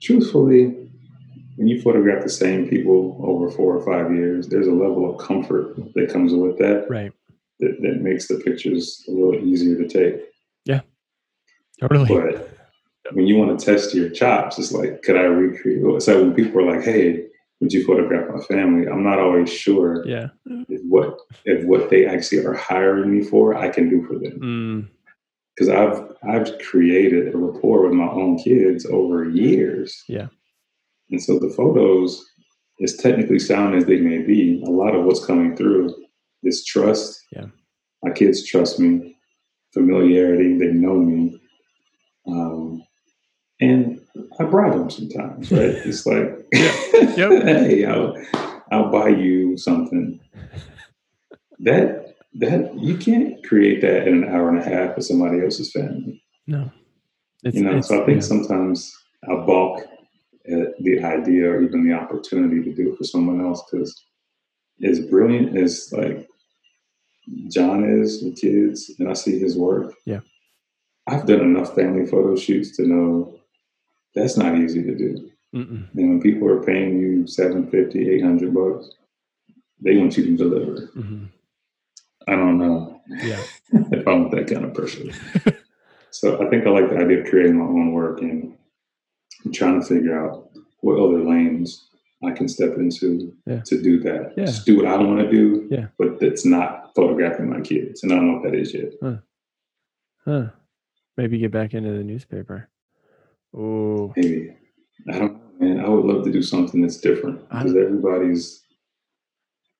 [0.00, 0.88] truthfully,
[1.56, 5.18] when you photograph the same people over four or five years, there's a level of
[5.18, 7.12] comfort that comes with that Right.
[7.60, 10.22] that, that makes the pictures a little easier to take.
[10.64, 10.80] Yeah.
[11.80, 12.08] Totally.
[12.08, 12.48] But
[13.12, 16.02] when you want to test your chops, it's like, could I recreate?
[16.02, 17.26] So when people are like, hey,
[17.60, 18.86] would you photograph my family?
[18.88, 20.28] I'm not always sure Yeah.
[20.68, 24.38] if what if what they actually are hiring me for, I can do for them.
[24.40, 24.88] Mm.
[25.54, 26.00] because I've
[26.32, 30.02] I've created a rapport with my own kids over years.
[30.08, 30.28] Yeah.
[31.10, 32.24] And so the photos,
[32.82, 35.94] as technically sound as they may be, a lot of what's coming through
[36.42, 37.20] is trust.
[37.32, 37.46] Yeah.
[38.02, 39.16] My kids trust me,
[39.74, 40.56] familiarity.
[40.56, 41.38] They know me.
[42.26, 42.82] Um,
[43.60, 44.00] and
[44.40, 45.76] I bribe them sometimes, right?
[45.84, 47.42] It's like, Yep.
[47.44, 48.16] hey, I'll,
[48.72, 50.18] I'll buy you something.
[51.58, 55.72] That that you can't create that in an hour and a half with somebody else's
[55.72, 56.22] family.
[56.46, 56.70] No.
[57.42, 58.28] It's, You know, so I think yeah.
[58.28, 58.96] sometimes
[59.28, 59.82] I balk
[60.46, 64.04] at the idea or even the opportunity to do it for someone else because
[64.82, 66.28] as brilliant as like
[67.48, 69.92] John is with kids and I see his work.
[70.06, 70.20] Yeah.
[71.06, 73.39] I've done enough family photo shoots to know
[74.14, 75.30] that's not easy to do.
[75.54, 75.88] Mm-mm.
[75.94, 78.90] And when people are paying you 750, 800 bucks,
[79.80, 80.86] they want you to deliver.
[80.96, 81.28] Mhm.
[82.28, 83.42] I don't know Yeah.
[83.72, 85.10] if I want that kind of pressure.
[86.10, 88.56] so I think I like the idea of creating my own work and
[89.44, 90.50] I'm trying to figure out
[90.80, 91.88] what other lanes
[92.22, 93.60] I can step into Yeah.
[93.62, 94.34] to do that.
[94.36, 94.44] Yeah.
[94.44, 95.86] Just do what I want to do, Yeah.
[95.98, 98.02] but that's not photographing my kids.
[98.02, 98.92] And I don't know what that is yet.
[100.24, 100.50] Huh.
[101.16, 102.68] Maybe get back into the newspaper.
[103.56, 104.54] Oh, Maybe.
[105.12, 105.80] I don't know, man.
[105.84, 108.62] I would love to do something that's different because everybody's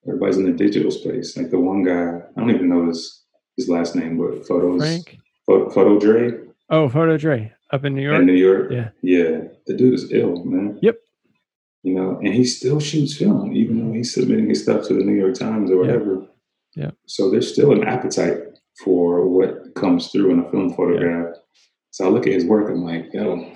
[0.06, 1.36] everybody's in the digital space.
[1.36, 3.24] Like the one guy, I don't even know his
[3.56, 5.18] his last name, but photos Frank.
[5.46, 6.38] Photo, Photo Dre
[6.70, 8.20] Oh, Photo Dre up in New York.
[8.20, 8.70] in New York.
[8.70, 8.90] Yeah.
[9.02, 9.40] Yeah.
[9.66, 10.78] The dude is ill, man.
[10.82, 10.96] Yep.
[11.82, 15.02] You know, and he still shoots film, even though he's submitting his stuff to the
[15.04, 16.26] New York Times or whatever.
[16.76, 16.90] Yeah.
[17.06, 18.38] So there's still an appetite
[18.84, 21.34] for what comes through in a film photograph.
[21.90, 23.34] So I look at his work, I'm like, yo,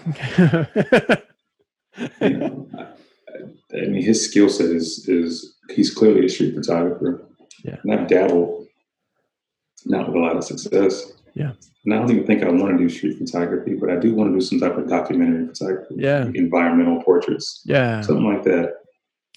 [2.20, 7.26] you know, I, I mean, his skill set is is he's clearly a street photographer.
[7.64, 7.76] Yeah.
[7.84, 8.66] And I've dabbled,
[9.86, 11.12] not with a lot of success.
[11.34, 11.52] Yeah.
[11.84, 14.30] And I don't even think I want to do street photography, but I do want
[14.32, 15.94] to do some type of documentary photography.
[15.98, 16.30] Yeah.
[16.34, 18.00] Environmental portraits, yeah.
[18.00, 18.74] something like that.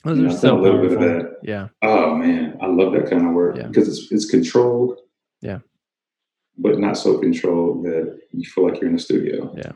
[0.03, 1.37] Those you know, so a little bit of that.
[1.43, 1.67] Yeah.
[1.81, 3.67] Oh man, I love that kind of work Yeah.
[3.67, 4.97] because it's it's controlled.
[5.41, 5.59] Yeah.
[6.57, 9.53] But not so controlled that you feel like you're in a studio.
[9.55, 9.71] Yeah.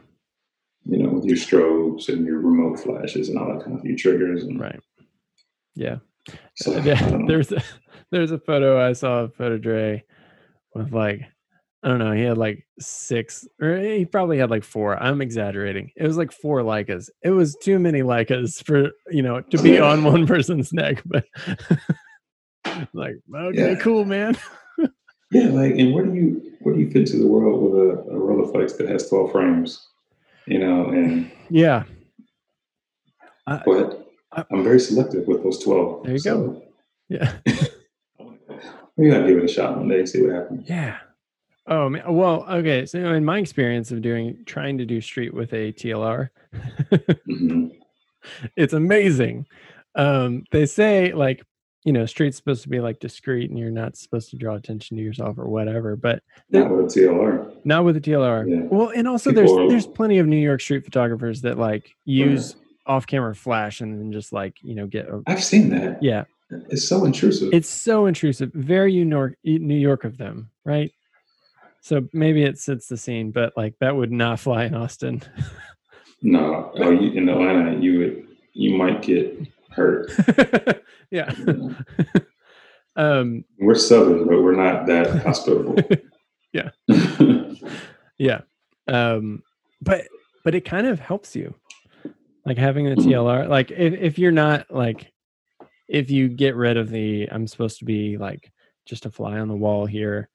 [0.83, 3.95] You know, with your strobes and your remote flashes and all that kind of your
[3.97, 4.79] triggers and Right.
[5.75, 5.97] Yeah.
[6.55, 7.61] so, yeah, um, there's a,
[8.11, 10.03] there's a photo I saw of Photo Dre
[10.73, 11.21] with like
[11.83, 15.01] I don't know, he had like six or he probably had like four.
[15.01, 15.91] I'm exaggerating.
[15.95, 17.09] It was like four Leicas.
[17.23, 21.25] It was too many Leicas for you know to be on one person's neck, but
[22.93, 23.75] like okay, Yeah.
[23.75, 24.35] cool, man.
[25.31, 27.89] Yeah, like, and where do you where do you fit into the world with a,
[28.11, 29.87] a Rolleiflex that has twelve frames?
[30.45, 31.83] You know, and Yeah.
[33.47, 36.03] I, but I- I'm very selective with those twelve.
[36.03, 36.61] There you go.
[37.09, 37.33] yeah.
[38.97, 40.69] Maybe I'll give it a shot one day, and see what happens.
[40.69, 40.97] Yeah.
[41.67, 42.03] Oh man.
[42.13, 42.85] Well, okay.
[42.85, 46.29] So in my experience of doing trying to do street with a TLR,
[47.25, 47.67] hmm
[48.55, 49.47] it's amazing.
[49.95, 51.43] Um, they say like
[51.83, 54.97] you know street's supposed to be like discreet and you're not supposed to draw attention
[54.97, 57.53] to yourself or whatever, but Not with a TLR.
[57.65, 58.47] not with a TLR.
[58.49, 58.67] Yeah.
[58.69, 61.95] Well, and also People there's are- there's plenty of New York street photographers that like
[62.05, 62.55] use
[62.87, 66.01] off-camera flash and then just like you know get I've seen that.
[66.03, 66.25] yeah.
[66.69, 67.49] It's so intrusive.
[67.53, 68.51] It's so intrusive.
[68.53, 70.91] Very New York New York of them, right?
[71.79, 75.21] So maybe it sits the scene, but like that would not fly in Austin.
[76.23, 79.35] No, oh, you, in Atlanta, you would you might get
[79.71, 80.11] hurt.
[81.11, 81.33] yeah.
[82.95, 85.77] um, we're southern, but we're not that hospitable.
[86.53, 86.69] yeah.
[88.17, 88.41] yeah.
[88.87, 89.43] Um,
[89.81, 90.05] but
[90.43, 91.55] but it kind of helps you,
[92.45, 93.47] like having the TLR.
[93.47, 95.11] Like if if you're not like,
[95.87, 98.51] if you get rid of the, I'm supposed to be like
[98.85, 100.29] just a fly on the wall here,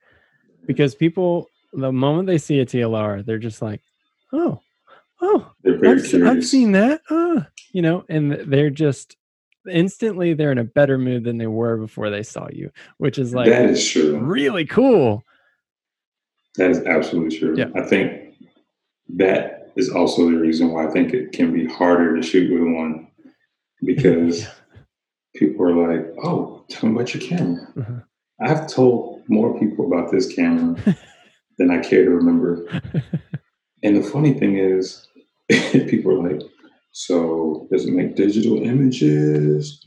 [0.66, 3.82] because people the moment they see a TLR, they're just like,
[4.32, 4.60] oh,
[5.20, 7.00] oh, I've, I've, seen that.
[7.10, 9.16] Uh, you know, and they're just
[9.70, 13.34] instantly they're in a better mood than they were before they saw you, which is
[13.34, 14.18] like that is true.
[14.18, 15.24] Really cool.
[16.56, 17.54] That is absolutely true.
[17.56, 17.68] Yeah.
[17.74, 18.34] I think
[19.16, 22.74] that is also the reason why I think it can be harder to shoot with
[22.74, 23.08] one
[23.82, 24.46] because
[25.36, 28.00] people are like, "Oh, tell me about your camera." Uh-huh.
[28.40, 30.76] I've told more people about this camera
[31.58, 32.66] than I care to remember.
[33.82, 35.06] and the funny thing is,
[35.48, 36.42] people are like,
[36.96, 39.86] so does it make digital images?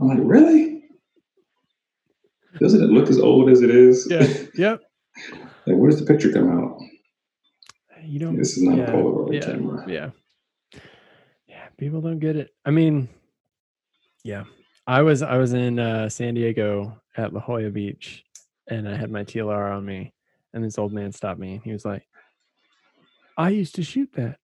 [0.00, 0.84] I'm like, really?
[2.58, 4.08] Doesn't it look as old as it is?
[4.10, 4.26] Yeah.
[4.54, 4.80] Yep.
[5.66, 6.78] like, where's the picture come out?
[8.02, 8.38] You don't.
[8.38, 9.84] This is not yeah, a Polaroid yeah, camera.
[9.86, 10.10] Yeah.
[11.46, 11.66] Yeah.
[11.76, 12.54] People don't get it.
[12.64, 13.10] I mean,
[14.24, 14.44] yeah.
[14.86, 18.24] I was I was in uh, San Diego at La Jolla Beach,
[18.66, 20.14] and I had my TLR on me,
[20.54, 22.06] and this old man stopped me, and he was like,
[23.36, 24.38] "I used to shoot that."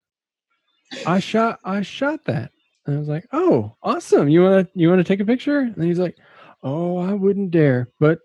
[1.06, 2.52] I shot I shot that.
[2.86, 4.28] And I was like, "Oh, awesome!
[4.28, 6.16] You want to you want to take a picture?" And he's like,
[6.62, 8.20] "Oh, I wouldn't dare, but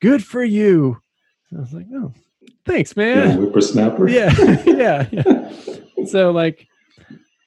[0.00, 1.00] good for you."
[1.50, 2.12] And I was like, "Oh,
[2.66, 4.08] thanks, man." Yeah, whippersnapper.
[4.08, 4.32] Yeah,
[4.66, 5.52] yeah, yeah.
[6.06, 6.66] so like,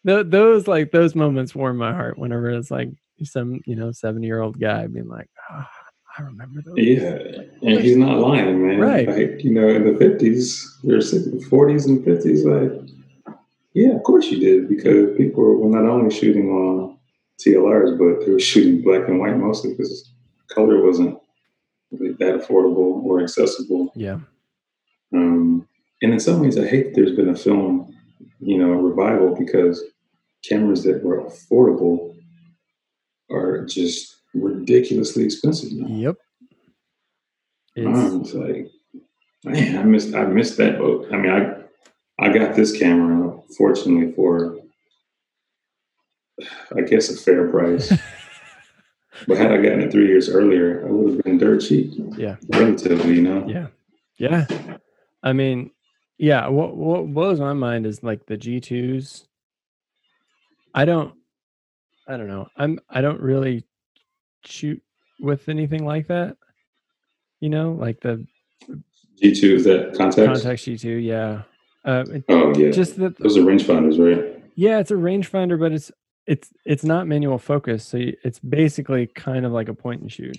[0.06, 2.89] th- those like those moments warm my heart whenever it's like
[3.24, 5.66] some you know seven year old guy being like, oh,
[6.18, 6.78] I remember those.
[6.78, 7.18] Yeah,
[7.62, 8.80] and he's not lying, man.
[8.80, 9.08] Right.
[9.08, 11.12] Like you know, in the fifties, there's
[11.47, 12.72] forties and fifties, like
[13.76, 16.98] yeah, of course you did, because people were not only shooting on
[17.46, 20.12] TLRs, but they were shooting black and white mostly because
[20.48, 21.20] color wasn't
[21.92, 23.92] really that affordable or accessible.
[23.94, 24.20] Yeah.
[25.14, 25.68] Um,
[26.02, 27.94] and in some ways, I hate that there's been a film,
[28.40, 29.84] you know, revival because
[30.48, 32.16] cameras that were affordable
[33.30, 35.88] are just ridiculously expensive now.
[35.88, 36.16] Yep.
[37.76, 38.68] It's, like,
[39.44, 41.08] man, I missed I missed that boat.
[41.12, 41.66] I mean, I
[42.18, 43.25] I got this camera,
[43.58, 44.58] fortunately, for
[46.76, 47.89] I guess a fair price.
[49.28, 51.93] but had I gotten it three years earlier, I would have been dirt cheap.
[52.18, 52.36] Yeah.
[52.50, 53.48] Relatively, you know?
[53.48, 53.68] Yeah.
[54.18, 54.46] Yeah.
[55.24, 55.72] I mean,
[56.18, 59.26] yeah, what what blows my mind is like the G2s.
[60.74, 61.14] I don't
[62.08, 62.48] I don't know.
[62.56, 63.66] I'm I don't really
[64.46, 64.82] shoot
[65.20, 66.38] with anything like that.
[67.39, 68.26] You know, like the
[69.22, 70.28] G2 is that Contax?
[70.28, 71.43] Contax G2, yeah.
[71.86, 74.44] Uh, oh yeah, just that those are rangefinders, right?
[74.56, 75.92] Yeah, it's a rangefinder, but it's
[76.26, 80.38] it's it's not manual focus, so it's basically kind of like a point and shoot.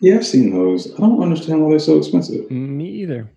[0.00, 0.92] Yeah, I've seen those.
[0.94, 2.50] I don't understand why they're so expensive.
[2.50, 3.30] Me either.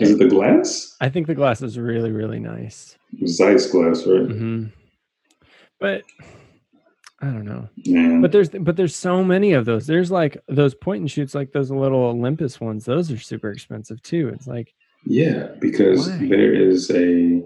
[0.00, 0.96] Is it the glass?
[1.00, 2.96] I think the glass is really really nice.
[3.26, 4.28] Zeiss glass, right?
[4.28, 4.66] Mm-hmm.
[5.80, 6.02] But
[7.20, 7.68] I don't know.
[7.86, 8.20] Man.
[8.20, 9.86] But there's but there's so many of those.
[9.86, 12.84] There's like those point and shoots, like those little Olympus ones.
[12.84, 14.28] Those are super expensive too.
[14.34, 14.74] It's like
[15.04, 16.28] yeah, because Why?
[16.28, 17.42] there is a.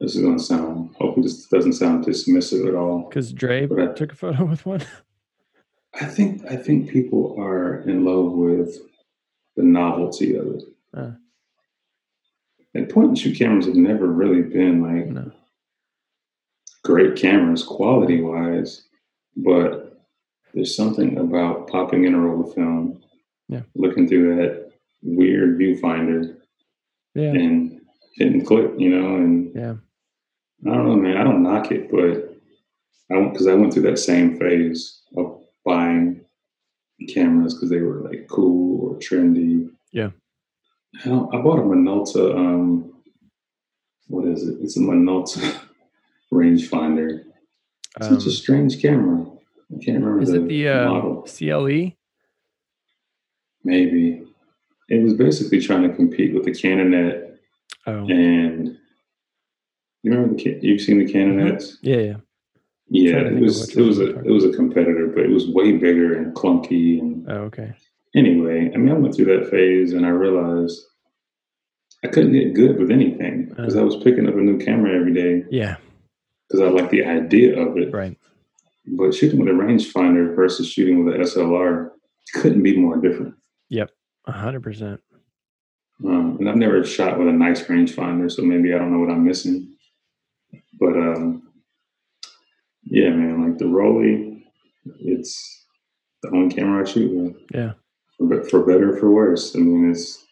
[0.00, 0.94] This is going to sound.
[0.96, 3.08] Hopefully, this doesn't sound dismissive at all.
[3.08, 4.82] Because Dre I, took a photo with one.
[6.00, 8.78] I think I think people are in love with
[9.56, 10.62] the novelty of it.
[10.94, 11.10] Uh.
[12.74, 15.32] And point and shoot cameras have never really been like no.
[16.84, 18.82] great cameras quality wise,
[19.34, 19.98] but
[20.52, 23.02] there's something about popping in a roll of film,
[23.48, 24.65] yeah, looking through that
[25.06, 26.36] weird viewfinder
[27.14, 27.30] yeah.
[27.30, 27.80] and
[28.14, 29.74] hit and click, you know, and yeah.
[30.66, 31.16] I don't know, man.
[31.16, 32.36] I don't knock it, but
[33.10, 36.24] I went because I went through that same phase of buying
[37.08, 39.68] cameras because they were like cool or trendy.
[39.92, 40.10] Yeah.
[41.04, 42.34] I, I bought a Minolta.
[42.34, 42.94] Um,
[44.08, 44.58] what is it?
[44.60, 45.60] It's a Minolta
[46.32, 47.22] rangefinder.
[47.98, 49.24] It's um, such a um, strange camera.
[49.70, 50.22] I can't remember.
[50.22, 51.22] Is the it the uh, model.
[51.22, 51.92] CLE?
[53.64, 54.25] Maybe
[54.88, 57.36] it was basically trying to compete with the Canonet.
[57.86, 58.06] Oh.
[58.08, 58.76] And
[60.02, 61.78] you remember the you've seen the Canonets?
[61.78, 61.88] Mm-hmm.
[61.88, 62.16] Yeah, yeah.
[62.88, 66.16] Yeah, it was it was a it was a competitor, but it was way bigger
[66.16, 67.74] and clunky and oh, okay.
[68.14, 70.80] Anyway, I mean, I went through that phase and I realized
[72.04, 74.96] I couldn't get good with anything because uh, I was picking up a new camera
[74.96, 75.44] every day.
[75.50, 75.78] Yeah,
[76.48, 77.92] because I like the idea of it.
[77.92, 78.16] Right.
[78.86, 81.90] But shooting with a rangefinder versus shooting with an SLR
[82.34, 83.34] couldn't be more different.
[83.70, 83.90] Yep.
[84.26, 85.00] A hundred percent.
[86.00, 89.24] And I've never shot with a nice rangefinder, so maybe I don't know what I'm
[89.24, 89.76] missing.
[90.78, 91.50] But um,
[92.84, 94.42] yeah, man, like the Rollei,
[95.00, 95.64] it's
[96.22, 97.36] the only camera I shoot with.
[97.54, 97.72] Yeah.
[98.18, 99.54] For, for better or for worse.
[99.56, 100.24] I mean, it's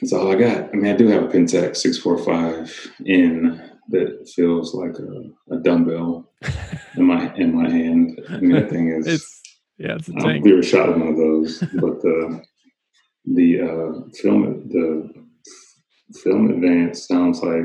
[0.00, 0.70] that's all I got.
[0.70, 6.30] I mean, I do have a Pentax 645 in that feels like a, a dumbbell
[6.96, 8.20] in my in my hand.
[8.28, 9.41] I mean, the thing is, It's
[9.82, 10.44] yeah, it's a tank.
[10.44, 12.42] never shot one of those, but the
[13.24, 15.12] the uh, film the
[16.22, 17.64] film advance sounds like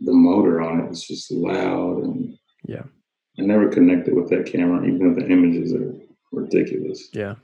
[0.00, 2.84] the motor on it is just loud and Yeah.
[3.38, 5.94] I never connected with that camera, even though the images are
[6.32, 7.08] ridiculous.
[7.12, 7.36] Yeah.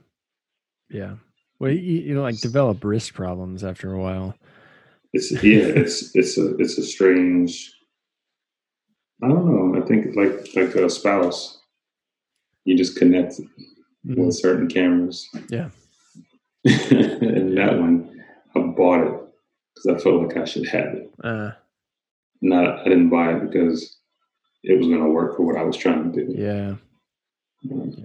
[0.90, 1.14] Yeah.
[1.60, 4.34] Well, you, you know, like develop wrist problems after a while.
[5.12, 7.72] It's yeah, it's it's a it's a strange.
[9.22, 9.80] I don't know.
[9.80, 11.60] I think like like a spouse,
[12.64, 13.40] you just connect
[14.06, 14.18] Mhm.
[14.26, 15.28] with certain cameras.
[15.50, 15.70] Yeah.
[16.64, 19.20] and that one, I bought it
[19.74, 21.10] because I felt like I should have it.
[21.22, 21.52] Uh,
[22.40, 23.98] Not I didn't buy it because
[24.62, 26.32] it was going to work for what I was trying to do.
[26.32, 26.76] yeah.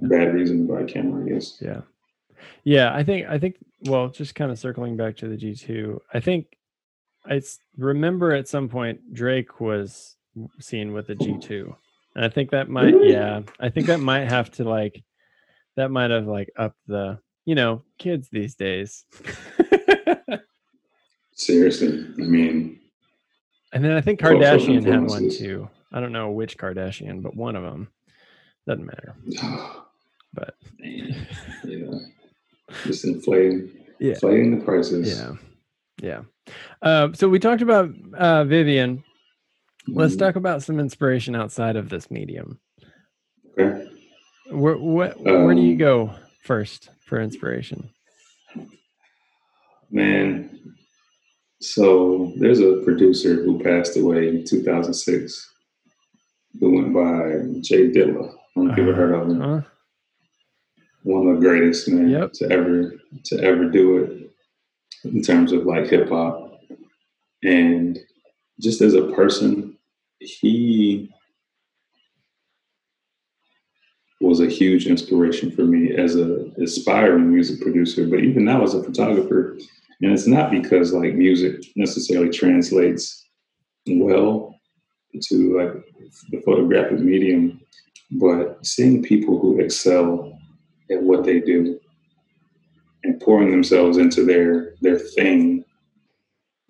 [0.01, 1.57] Bad reason to buy a camera, I guess.
[1.61, 1.81] Yeah.
[2.63, 5.99] Yeah, I think I think well, just kind of circling back to the G2.
[6.13, 6.47] I think
[7.25, 7.41] I
[7.77, 10.15] remember at some point Drake was
[10.59, 11.75] seen with the G2.
[12.19, 13.13] And I think that might Really?
[13.13, 15.01] yeah, I think that might have to like
[15.77, 19.05] that might have like up the, you know, kids these days.
[21.33, 22.77] Seriously, I mean,
[23.71, 25.69] and then I think Kardashian had one too.
[25.93, 27.87] I don't know which Kardashian, but one of them.
[28.67, 29.15] Doesn't matter.
[30.33, 31.25] But man,
[31.63, 31.87] yeah,
[32.83, 34.11] just inflating, Yeah.
[34.15, 35.17] inflating the prices.
[35.17, 35.35] Yeah.
[36.03, 36.53] Yeah.
[36.83, 39.03] Uh, so we talked about uh, Vivian.
[39.93, 40.19] Let's Mhm.
[40.19, 42.59] talk about some inspiration outside of this medium.
[43.57, 43.87] Okay.
[44.51, 46.13] Where, where, where do you Um, go
[46.43, 47.89] first for inspiration?
[49.91, 50.75] Man,
[51.61, 55.51] so there's a producer who passed away in 2006
[56.59, 58.29] who went by Jay Dilla.
[58.29, 59.39] I don't know if you ever heard of him.
[59.39, 59.61] Huh?
[61.03, 62.33] One of the greatest man Yep.
[62.33, 62.93] to ever
[63.25, 64.31] to ever do it
[65.05, 66.59] in terms of like hip hop.
[67.43, 67.97] And
[68.59, 69.68] just as a person,
[70.19, 71.09] he
[74.21, 78.73] was a huge inspiration for me as a aspiring music producer, but even now as
[78.73, 79.57] a photographer.
[80.01, 83.25] And it's not because like music necessarily translates
[83.87, 84.55] well
[85.21, 85.73] to like
[86.31, 87.61] the photographic medium,
[88.11, 90.37] but seeing people who excel
[90.91, 91.79] at what they do
[93.03, 95.58] and pouring themselves into their their thing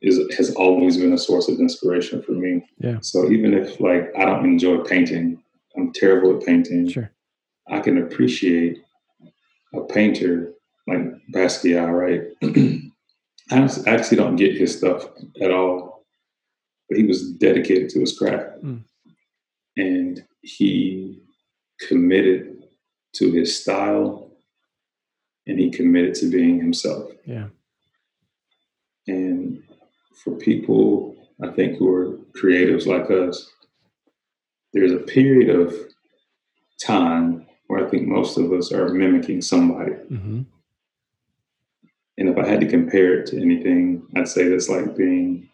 [0.02, 2.66] is has always been a source of inspiration for me.
[2.80, 3.00] Yeah.
[3.02, 5.42] So even if like I don't enjoy painting,
[5.76, 6.88] I'm terrible at painting.
[6.90, 7.12] Sure.
[7.70, 8.78] I can appreciate
[9.74, 10.54] a painter
[10.88, 11.02] like
[11.34, 12.22] Basquiat, right?
[13.52, 15.06] I actually don't get his stuff
[15.42, 16.06] at all,
[16.88, 18.84] but he was dedicated to his craft, Mm.
[19.78, 21.22] and he
[21.88, 22.64] committed
[23.16, 24.32] to his style,
[25.48, 27.12] and he committed to being himself.
[27.26, 27.48] Yeah.
[29.08, 29.64] And
[30.24, 33.50] for people, I think, who are creatives like us,
[34.74, 35.74] there's a period of
[36.82, 39.94] time where I think most of us are mimicking somebody.
[39.94, 40.42] hmm
[42.18, 45.48] And if I had to compare it to anything, I'd say that's like being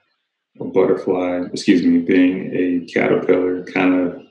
[0.60, 4.22] a butterfly, excuse me, being a caterpillar, kind of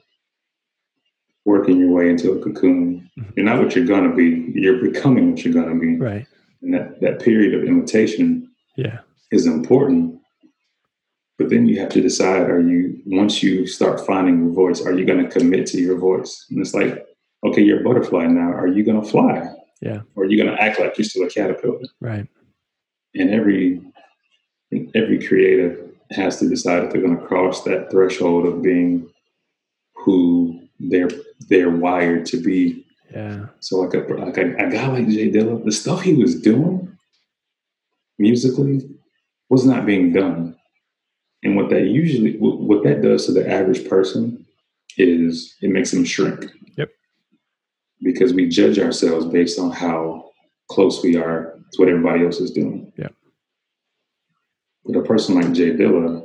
[1.45, 3.09] working your way into a cocoon.
[3.19, 3.37] Mhm.
[3.37, 5.97] You're not what you're going to be, you're becoming what you're going to be.
[5.97, 6.27] Right.
[6.63, 9.01] And that, that period of imitation Yeah.
[9.31, 10.19] is important.
[11.39, 14.93] But then you have to decide are you, once you start finding your voice, are
[14.93, 16.47] you going to commit to your voice?
[16.51, 17.07] And it's like,
[17.45, 18.53] okay, you're a butterfly now.
[18.53, 19.43] Are you going to fly?
[19.81, 20.03] Yeah.
[20.15, 21.81] Or are you going to act like you're still a caterpillar?
[22.01, 22.29] Right.
[23.15, 23.83] And every,
[24.95, 29.11] every creative has to decide if they're going to cross that threshold of being
[29.95, 31.11] who they're
[31.49, 32.85] they're wired to be.
[33.13, 33.47] Yeah.
[33.61, 36.97] So like a like a, a guy like Jay Dilla, the stuff he was doing
[38.19, 38.89] musically
[39.49, 40.54] was not being done.
[41.45, 44.45] And what that usually what, that does to the average person
[44.97, 46.47] is it makes them shrink.
[46.79, 46.91] Yep.
[48.03, 50.31] Because we judge ourselves based on how
[50.71, 52.91] close we are to what everybody else is doing.
[52.97, 53.09] Yeah.
[54.87, 56.23] But a person like Jay Dilla,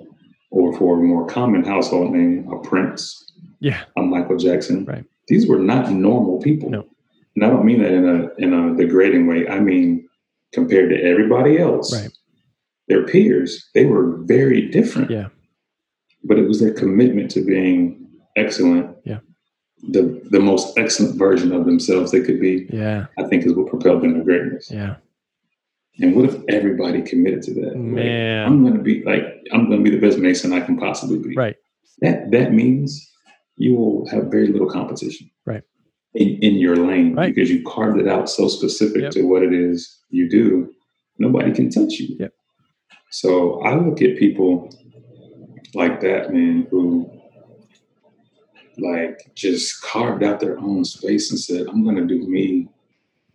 [0.51, 3.25] or for a more common household name, a Prince,
[3.59, 3.81] Yeah.
[3.97, 5.03] a Michael Jackson, Right.
[5.27, 6.69] these were not normal people.
[6.69, 6.85] No.
[7.35, 9.47] And I don't mean that in a in a degrading way.
[9.47, 10.07] I mean
[10.53, 12.11] compared to everybody else, Right.
[12.89, 15.09] Their peers, they were very different.
[15.11, 15.27] Yeah.
[16.23, 18.97] But it was their commitment to being excellent.
[19.05, 19.19] Yeah.
[19.89, 23.05] The the most excellent version of themselves they could be, Yeah.
[23.17, 24.69] I think is what propelled them to greatness.
[24.69, 24.95] Yeah.
[26.01, 27.67] And what if everybody committed to that?
[27.75, 28.45] Like, Man.
[28.47, 29.23] I'm going to be like,
[29.53, 31.35] I'm going to be the best mason I can possibly be.
[31.35, 31.55] Right.
[32.01, 33.05] That that means
[33.57, 35.29] you will have very little competition.
[35.45, 35.63] Right.
[36.15, 37.33] In, in your lane Right.
[37.33, 39.11] because you carved it out so specific Yep.
[39.11, 40.73] to what it is you do.
[41.19, 42.15] Nobody can touch you.
[42.19, 42.33] Yep.
[43.09, 44.73] So I look at people
[45.73, 47.09] like that, man, who
[48.77, 52.69] like just carved out their own space and said, I'm going to do me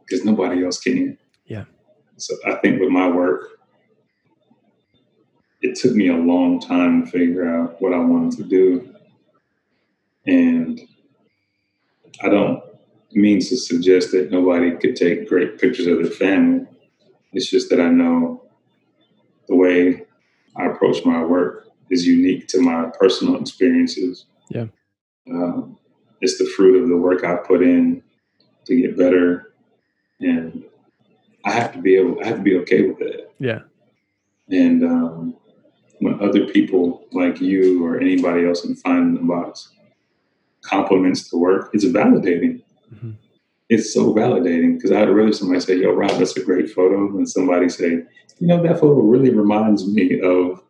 [0.01, 1.19] because nobody else can.
[1.47, 1.65] Yeah.
[2.17, 3.59] So I think with my work,
[5.61, 8.95] it took me a long time to figure out what I wanted to do.
[10.27, 10.81] And
[12.23, 12.63] I don't
[13.13, 16.67] mean to suggest that nobody could take great pictures of their family.
[17.33, 18.44] It's just that I know
[19.49, 20.07] the way
[20.57, 24.27] I approach my work is unique to my personal experiences.
[24.49, 24.67] Yeah.
[25.31, 25.79] Um,
[26.21, 28.03] it's the fruit of the work I put in
[28.67, 29.53] to get better,
[30.21, 30.65] and
[31.45, 32.21] I have to be able.
[32.23, 33.31] I have to be okay with that.
[33.39, 33.61] Yeah.
[34.51, 35.37] And um,
[36.01, 39.71] when other people like you or anybody else in Find in the Box
[40.63, 42.63] compliments the work, it's validating.
[42.95, 43.17] Mhm.
[43.71, 47.27] It's so validating because I'd rather somebody say, "Yo, Rob, that's a great photo," than
[47.27, 48.03] somebody say,
[48.39, 50.61] "You know, that photo really reminds me of."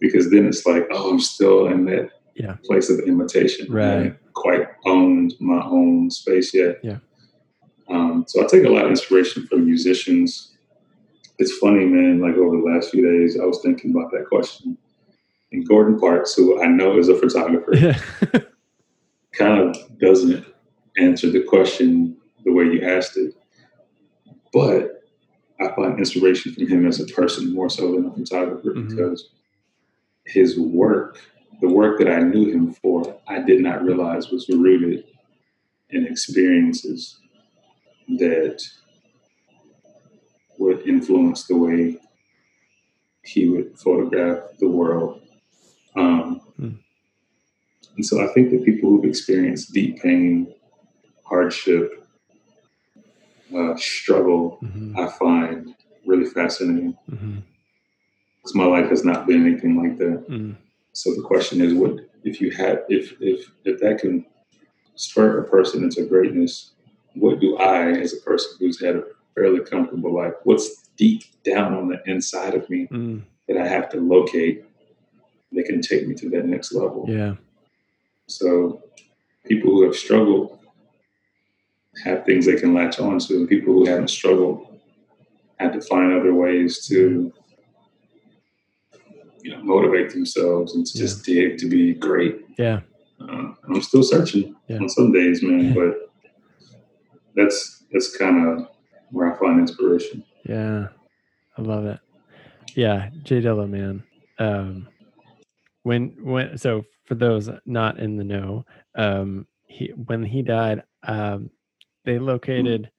[0.00, 2.56] Because then it's like, oh, I'm still in that Yeah.
[2.64, 3.72] place of imitation.
[3.72, 3.84] Right.
[3.84, 6.80] haven't quite owned my own space yet.
[6.82, 6.98] Yeah.
[7.88, 10.56] Um, so I take a lot of inspiration from musicians.
[11.38, 12.20] It's funny, man.
[12.20, 14.76] Like over the last few days, I was thinking about that question.
[15.52, 17.96] And Gordon Parks, who I know is a photographer, Yeah.
[19.34, 20.44] kind of doesn't
[20.98, 23.34] answer the question the way you asked it.
[24.52, 25.02] But
[25.60, 28.88] I find inspiration from him as a person more so than a photographer Mhm.
[28.88, 29.30] because
[30.24, 31.18] his work,
[31.60, 35.04] the work that I knew him for, I did not realize was rooted
[35.90, 37.18] in experiences
[38.08, 38.62] that
[40.58, 41.98] would influence the way
[43.24, 45.20] he would photograph the world.
[45.96, 46.70] Um, Hmm.
[47.96, 50.52] And so I think that people who've experienced deep pain,
[51.32, 52.04] hardship,
[53.54, 54.98] uh, struggle, Mhm.
[54.98, 55.74] I find
[56.04, 57.42] really fascinating Mhm.
[58.36, 60.28] because my life has not been anything like that.
[60.28, 60.56] Mm.
[60.92, 64.26] So the question is, what if you had, if if if that can
[64.94, 66.72] spur a person into greatness?
[67.14, 69.04] What do I, as a person who's had a
[69.34, 73.22] fairly comfortable life, what's deep down on the inside of me Mm.
[73.48, 74.64] that I have to locate
[75.52, 77.04] that can take me to that next level?
[77.08, 77.36] Yeah.
[78.26, 78.82] So
[79.44, 80.58] people who have struggled
[82.04, 83.46] have things they can latch on to.
[83.46, 84.78] People who haven't struggled
[85.58, 87.32] have to find other ways to
[89.42, 92.40] you know motivate themselves and to just dig to be great.
[92.58, 92.80] Yeah.
[93.20, 94.78] Uh, I'm still searching Yeah.
[94.78, 95.74] on some days, man, Yeah.
[95.74, 96.10] but
[97.34, 98.68] that's that's kind of
[99.10, 100.24] where I find inspiration.
[100.44, 100.88] Yeah,
[101.58, 101.98] I love it.
[102.74, 104.02] Yeah, Jay Dilla, man.
[104.38, 104.88] Um,
[105.82, 108.64] when when so for those not in the know,
[108.94, 111.50] um, he when he died, um,
[112.04, 112.90] they located.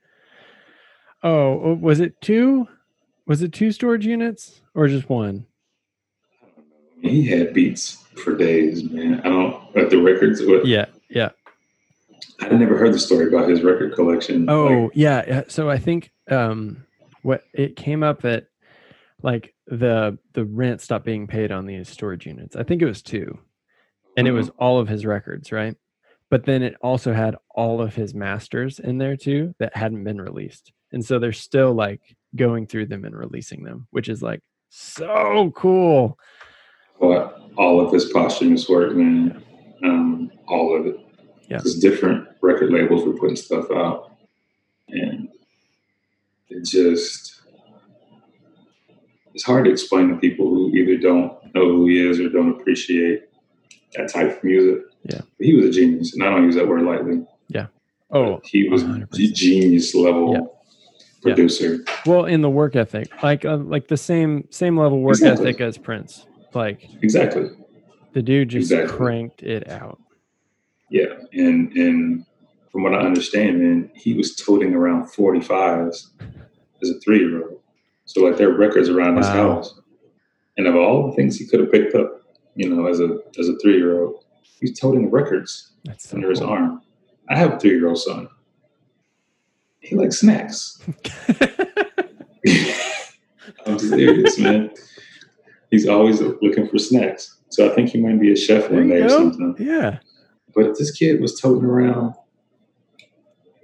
[1.21, 2.67] Oh, oh, was it two?
[3.25, 5.45] Was it two storage units or just one?
[7.01, 9.21] He had beats for days, man.
[9.21, 10.43] I don't at the records.
[10.45, 11.29] What, Yeah, yeah.
[12.39, 14.49] I never heard the story about his record collection.
[14.49, 15.23] Oh, Like, yeah.
[15.27, 15.43] yeah.
[15.47, 16.85] So I think um,
[17.21, 18.47] what it came up that
[19.21, 22.55] like the the rent stopped being paid on these storage units.
[22.55, 23.39] I think it was two,
[24.17, 25.75] and it was all of his records, right?
[26.33, 30.19] But then it also had all of his masters in there too that hadn't been
[30.19, 32.01] released, and so they're still like
[32.35, 36.17] going through them and releasing them, which is like so cool.
[36.99, 39.43] but all of his posthumous work, man,
[39.83, 40.97] um, all of it.
[41.51, 41.57] Yeah.
[41.57, 44.17] Because different record labels were putting stuff out,
[44.89, 45.29] and
[46.49, 47.43] it just
[49.35, 52.59] it's hard to explain to people who either don't know who he is or don't
[52.59, 53.25] appreciate
[53.93, 54.85] that type of music.
[55.03, 55.21] Yeah.
[55.39, 57.25] He was a genius, and I don't use that word lightly.
[57.49, 57.67] Yeah.
[58.11, 59.33] Oh, he was 100%.
[59.33, 60.41] genius level Yeah.
[61.21, 61.79] producer.
[62.05, 65.49] well, in the work ethic, like uh, like the same same level work Exactly.
[65.49, 66.25] ethic as Prince.
[66.53, 67.49] Like Exactly.
[68.13, 68.95] the dude just Exactly.
[68.97, 69.99] cranked it out.
[70.89, 72.25] Yeah, and and
[72.71, 76.11] from what I understand, man, he was toting around forty fives
[76.81, 77.59] as a three year old.
[78.05, 79.79] So like there are records around his house,
[80.57, 82.21] and of all the things he could have picked up,
[82.55, 84.22] you know, as a as a three year old,
[84.59, 86.49] he's toting records so under his cool.
[86.49, 86.81] arm.
[87.29, 88.27] I have a three year old son.
[89.79, 90.81] He likes snacks.
[93.65, 94.71] I'm serious, man.
[95.71, 97.37] He's always looking for snacks.
[97.49, 99.55] So I think he might be a chef There one day or something.
[99.59, 99.99] Yeah.
[100.53, 102.15] But if this kid was toting around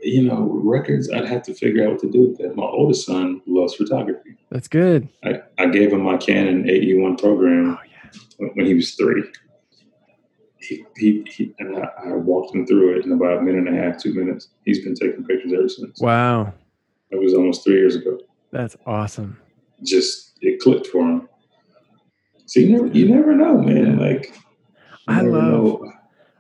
[0.01, 2.55] you know, records, I'd have to figure out what to do with that.
[2.55, 4.37] My oldest son loves photography.
[4.49, 5.09] That's good.
[5.23, 8.49] I, I gave him my Canon AE1 program Oh yeah.
[8.53, 9.23] when he was three.
[10.61, 13.77] He, he, he and I, I walked him through it in about a minute and
[13.79, 14.49] a half, two minutes.
[14.65, 16.01] He's been taking pictures ever since.
[16.01, 16.53] Wow.
[17.11, 18.19] That was almost three years ago.
[18.51, 19.39] That's awesome.
[19.83, 21.29] Just it clicked for him.
[22.45, 23.97] So you never, you never know, man.
[23.97, 24.35] Like
[25.07, 25.43] I love-
[25.81, 25.91] know.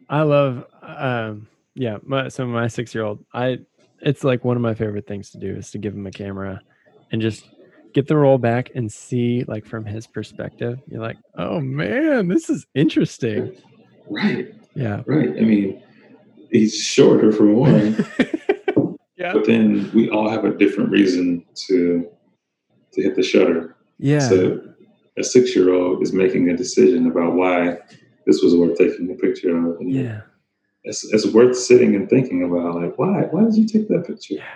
[0.09, 3.59] I love um yeah, my so my 6-year-old, I
[4.01, 6.61] it's like one of my favorite things to do is to give him a camera
[7.11, 7.47] and just
[7.93, 10.79] get the roll back and see like from his perspective.
[10.87, 13.55] You're like, "Oh man, this is interesting."
[14.09, 15.03] Right, Yeah.
[15.05, 15.29] right.
[15.29, 15.81] I mean,
[16.51, 18.05] he's shorter for one.
[19.17, 19.33] yeah.
[19.33, 22.09] but then we all have a different reason to
[22.93, 23.75] to hit the shutter.
[23.99, 24.19] Yeah.
[24.19, 24.61] So
[25.17, 27.77] a six year old is making a decision about why
[28.25, 29.77] this was worth taking a picture of.
[29.79, 30.21] And yeah.
[30.83, 34.35] it's, it's worth sitting and thinking about like why why did you take that picture?
[34.35, 34.55] Yeah.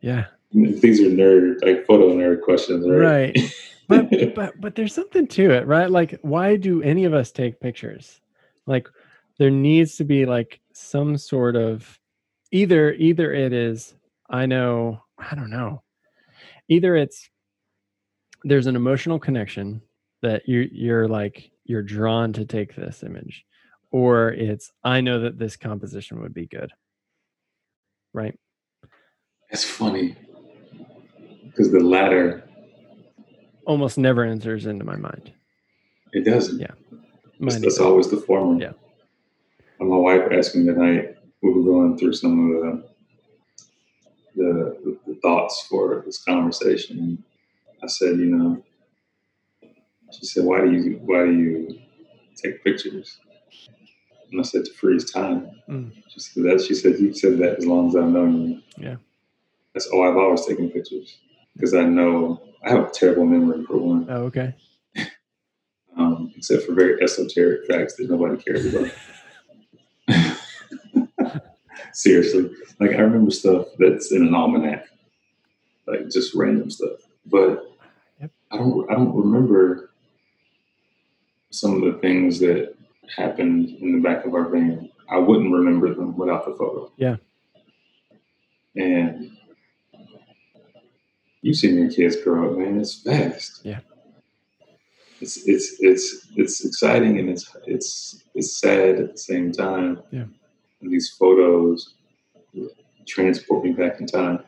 [0.00, 0.24] Yeah.
[0.52, 3.34] These are nerd like photo nerd questions, right?
[3.34, 3.54] Right.
[3.88, 5.90] but but but there's something to it, right?
[5.90, 8.20] Like why do any of us take pictures?
[8.68, 8.86] Like
[9.38, 11.98] there needs to be like some sort of
[12.52, 13.94] either either it is
[14.30, 15.82] I know, I don't know.
[16.68, 17.30] Either it's
[18.44, 19.80] there's an emotional connection
[20.22, 23.44] that you you're like you're drawn to take this image
[23.90, 26.70] or it's I know that this composition would be good.
[28.12, 28.38] Right?
[29.50, 30.14] It's funny
[31.46, 32.44] because the latter
[33.64, 35.32] Almost never enters into my mind.
[36.12, 36.58] it doesn't.
[36.58, 36.72] Yeah.
[37.40, 38.60] That's, always the former.
[38.60, 38.72] Yeah.
[39.80, 41.16] And my wife asked me tonight.
[41.42, 42.88] We were going through some of the
[44.34, 46.98] the, the thoughts for this conversation.
[46.98, 47.22] And
[47.82, 48.64] I said, you know,
[50.12, 51.78] she said, why do you why do you
[52.36, 53.18] take pictures?
[54.30, 55.50] And I said to freeze time.
[55.68, 55.92] Mm.
[56.08, 56.60] She said that.
[56.60, 58.62] She said you said that as long as I've known you.
[58.76, 58.96] Yeah.
[59.74, 61.18] That's oh, I've always taken pictures
[61.54, 64.54] because I know I have a terrible memory for one Oh, okay.
[66.38, 68.90] Except for very esoteric facts that nobody cares about.
[71.92, 74.86] Seriously, like I remember stuff that's in an almanac,
[75.86, 77.00] like just random stuff.
[77.26, 77.64] But
[78.20, 78.30] Yep.
[78.50, 79.90] I don't, I don't remember
[81.50, 82.74] some of the things that
[83.16, 84.90] happened in the back of our van.
[85.10, 86.92] I wouldn't remember them without the photo.
[86.96, 87.16] Yeah.
[88.76, 89.36] And
[91.42, 92.80] you see your kids grow up, man.
[92.80, 93.60] It's fast.
[93.64, 93.80] Yeah.
[95.20, 100.00] It's it's it's it's exciting and it's it's it's sad at the same time.
[100.10, 100.24] Yeah.
[100.80, 101.94] And these photos
[103.06, 104.40] transport me back in time.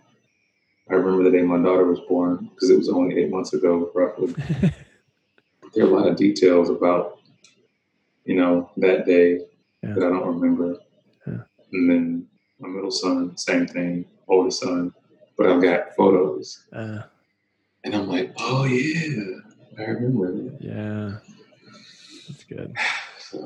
[0.91, 3.91] I remember the day my daughter was born because it was only eight months ago,
[3.95, 4.33] roughly.
[5.75, 7.21] there are a lot of details about,
[8.25, 9.41] you know, that day
[9.83, 9.95] Yeah.
[9.95, 10.79] that I don't remember.
[11.27, 11.39] Yeah.
[11.73, 12.27] And then
[12.59, 14.93] my middle son, same thing, oldest son,
[15.39, 16.67] but I've got photos.
[16.73, 17.03] uh,
[17.85, 19.39] And I'm like, oh yeah,
[19.81, 20.59] I remember that.
[20.61, 21.19] yeah.
[22.29, 22.77] That's good.
[23.31, 23.39] So,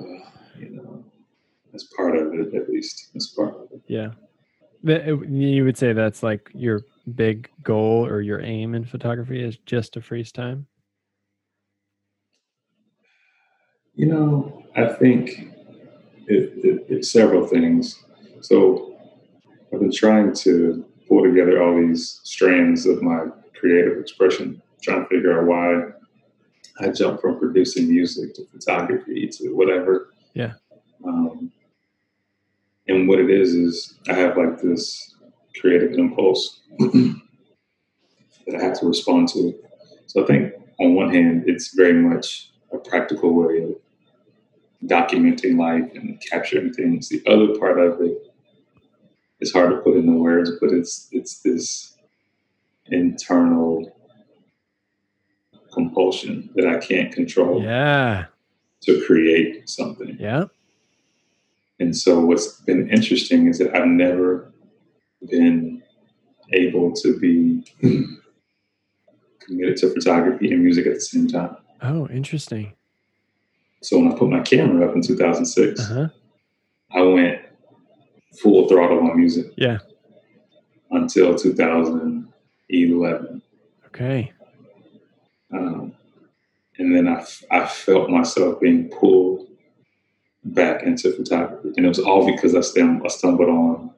[0.58, 1.04] you know,
[1.70, 3.10] that's part of it, at least.
[3.12, 3.82] That's part of it.
[3.86, 4.12] Yeah.
[4.88, 6.80] Uh, you would say that's like your
[7.14, 10.66] big goal or your aim in photography is just to freeze time?
[13.94, 15.50] You know, I think
[16.26, 18.02] it, it, it's several things.
[18.40, 18.96] So
[19.70, 23.26] I've been trying to pull together all these strands of my
[23.58, 25.90] creative expression, trying to figure out why
[26.80, 30.10] I jumped from producing music to photography to whatever.
[30.34, 30.54] Yeah.
[31.06, 31.52] Um,
[32.88, 35.14] and what it is is I have like this
[35.60, 37.20] creative impulse that
[38.56, 39.54] I have to respond to.
[40.06, 43.76] So I think on one hand, it's very much a practical way of
[44.84, 47.08] documenting life and capturing things.
[47.08, 48.18] The other part of it
[49.40, 51.96] is hard to put into words, but it's it's this
[52.86, 53.96] internal
[55.74, 58.26] compulsion that I can't control Yeah.
[58.82, 60.16] to create something.
[60.18, 60.44] Yeah.
[61.80, 64.52] And so what's been interesting is that I've never
[65.28, 65.82] been
[66.52, 67.64] able to be
[69.40, 71.56] committed to photography and music at the same time.
[71.82, 72.72] Oh, interesting.
[73.82, 76.08] So when I put my camera up in 2006, Uh huh.
[76.92, 77.40] I went
[78.40, 79.78] full throttle on music Yeah.
[80.90, 83.42] until 2011.
[83.86, 84.32] Okay.
[85.54, 85.92] Um,
[86.78, 89.46] and then I, f- I felt myself being pulled
[90.44, 91.72] back into photography.
[91.76, 93.90] And it was all because I, stum- I stumbled on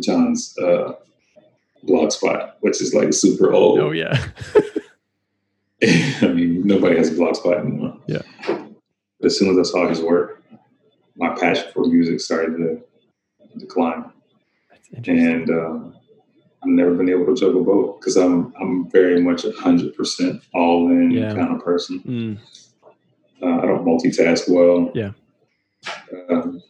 [0.00, 0.94] John's uh,
[1.86, 3.78] blogspot, which is like super old.
[3.78, 4.24] Oh, yeah.
[5.82, 7.98] I mean, nobody has a blog spot anymore.
[8.06, 8.22] Yeah.
[8.46, 10.42] But as soon as I saw his work,
[11.16, 14.10] my passion for music started to decline.
[14.70, 15.28] That's Interesting.
[15.28, 15.96] and um,
[16.62, 20.42] I've never been able to juggle both because I'm I'm very much a hundred percent
[20.54, 21.34] all in Yeah.
[21.34, 22.00] kind of person.
[22.00, 22.38] Mm,
[23.42, 24.90] Uh, I don't multitask well.
[24.94, 25.12] Yeah.
[26.30, 26.62] Um,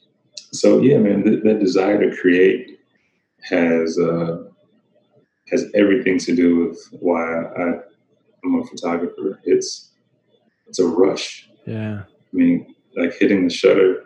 [0.52, 2.78] so yeah, man, th- that desire to create
[3.50, 4.44] has uh,
[5.50, 7.64] has everything to do with why I,
[8.44, 9.38] I'm a photographer.
[9.44, 9.90] It's
[10.66, 11.48] it's a rush.
[11.66, 12.02] yeah.
[12.04, 14.04] I mean, like hitting the shutter,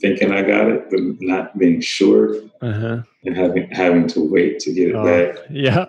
[0.00, 3.02] thinking I got it, but not being sure, Uh huh.
[3.24, 5.86] and having having to wait to get it Oh, back, yeah.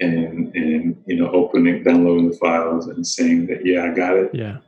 [0.00, 4.30] and and you know, opening, downloading the files, and saying that yeah, I got it.
[4.34, 4.58] Yeah.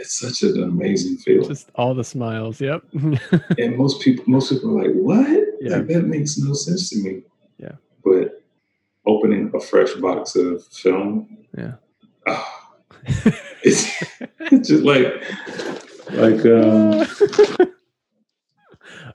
[0.00, 1.48] It's such an amazing feeling.
[1.48, 2.60] Just all the smiles.
[2.60, 2.84] Yep.
[3.58, 5.28] and most people most people are like what
[5.60, 5.76] Yeah.
[5.78, 7.22] like, that makes no sense to me
[7.58, 7.72] Yeah.
[8.04, 8.40] but
[9.06, 11.74] opening a fresh box of film Yeah.
[12.28, 12.76] ah,
[13.64, 13.80] it's,
[14.52, 15.06] it's just like
[16.12, 17.06] like um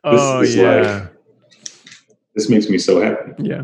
[0.03, 0.81] oh is yeah.
[0.81, 1.09] like-
[2.35, 3.63] this makes me so happy yeah.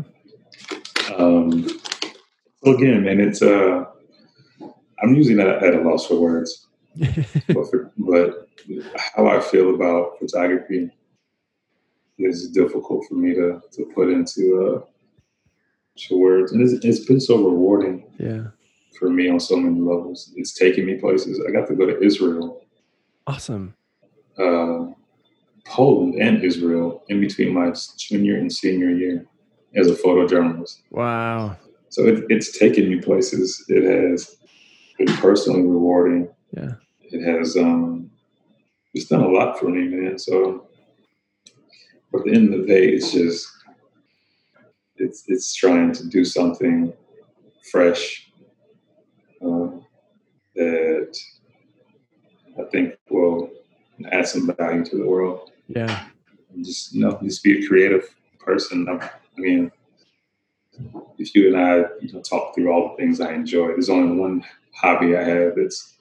[1.16, 3.84] um so again man it's uh
[5.02, 6.66] i'm usually not at a loss for words
[6.96, 8.48] but for, but
[9.16, 10.90] how i feel about photography
[12.18, 14.80] is difficult for me to to put into uh
[15.96, 18.44] to words and it's, it's been so rewarding yeah.
[18.98, 22.00] for me on so many levels it's taken me places i got to go to
[22.02, 22.59] israel
[23.30, 23.74] Awesome.
[24.38, 24.86] uh,
[25.66, 27.66] poland and israel in between my
[28.04, 29.16] junior and senior year
[29.80, 31.56] as a photojournalist Wow.
[31.94, 34.36] so it, it's taken me places it has
[34.98, 36.22] been personally rewarding
[36.60, 36.74] Yeah.
[37.14, 38.10] it has um
[38.94, 40.66] it's done a lot for me man so
[42.10, 43.46] but at the end of the day it's just
[45.04, 46.76] it's it's trying to do something
[47.72, 48.02] fresh
[49.46, 49.68] uh,
[50.56, 51.12] that
[52.58, 53.50] i think will
[54.12, 56.06] add some value to the world Yeah.
[56.62, 58.08] just you know just be a creative
[58.38, 59.70] person i, mean
[61.18, 64.16] if you and i you know talk through all the things i enjoy there's only
[64.18, 64.44] one
[64.74, 65.94] hobby i have that's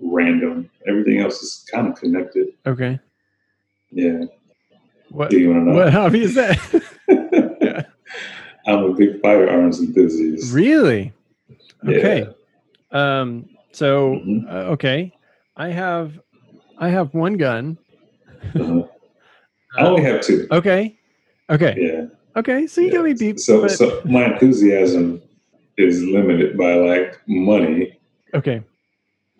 [0.00, 2.98] random everything else is kind of connected Okay.
[3.90, 4.24] yeah
[5.10, 5.30] What?
[5.30, 6.58] do you want to know What hobby is that?
[7.60, 7.82] Yeah.
[8.66, 11.12] i'm a big firearms enthusiast really?
[11.84, 11.90] Yeah.
[11.90, 12.26] Okay.
[12.92, 13.48] Um.
[13.72, 14.44] So Mhm.
[14.50, 15.12] uh, okay,
[15.58, 16.18] I have,
[16.78, 17.78] I have one gun.
[18.54, 18.82] Uh-huh.
[19.76, 20.96] i only have two Okay.
[21.50, 21.74] Okay.
[21.76, 22.06] yeah
[22.36, 22.66] Okay.
[22.68, 23.40] So you got me beat.
[23.40, 25.20] so but- so my enthusiasm
[25.76, 27.98] is limited by like money
[28.34, 28.62] okay.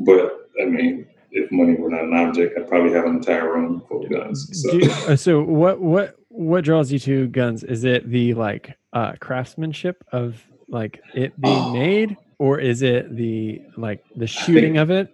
[0.01, 3.83] but i mean if money were not an object i'd probably have an entire room
[3.89, 5.81] full of guns so you- uh, so what?
[5.81, 6.17] What?
[6.31, 7.65] What draws you to guns?
[7.65, 11.73] Is it the like uh, craftsmanship of like it being Oh.
[11.73, 15.13] made, or is it the like the shooting of it?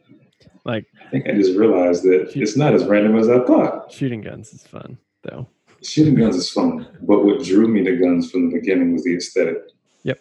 [0.65, 2.43] Like I think I just realized that Shoot.
[2.43, 3.93] it's not as random as I thought.
[3.93, 5.47] shooting guns is fun though.
[5.83, 9.17] Shooting guns is fun, but what drew me to guns from the beginning was the
[9.17, 9.59] aesthetic.
[10.05, 10.19] Yep.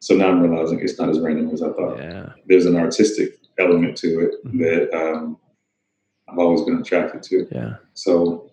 [0.00, 1.98] So now I'm realizing it's not as random as I thought.
[1.98, 2.32] Yeah.
[2.46, 4.58] There's an artistic element to it Mhm.
[4.60, 5.36] that um,
[6.28, 7.46] I've always been attracted to.
[7.52, 7.76] Yeah.
[7.94, 8.50] So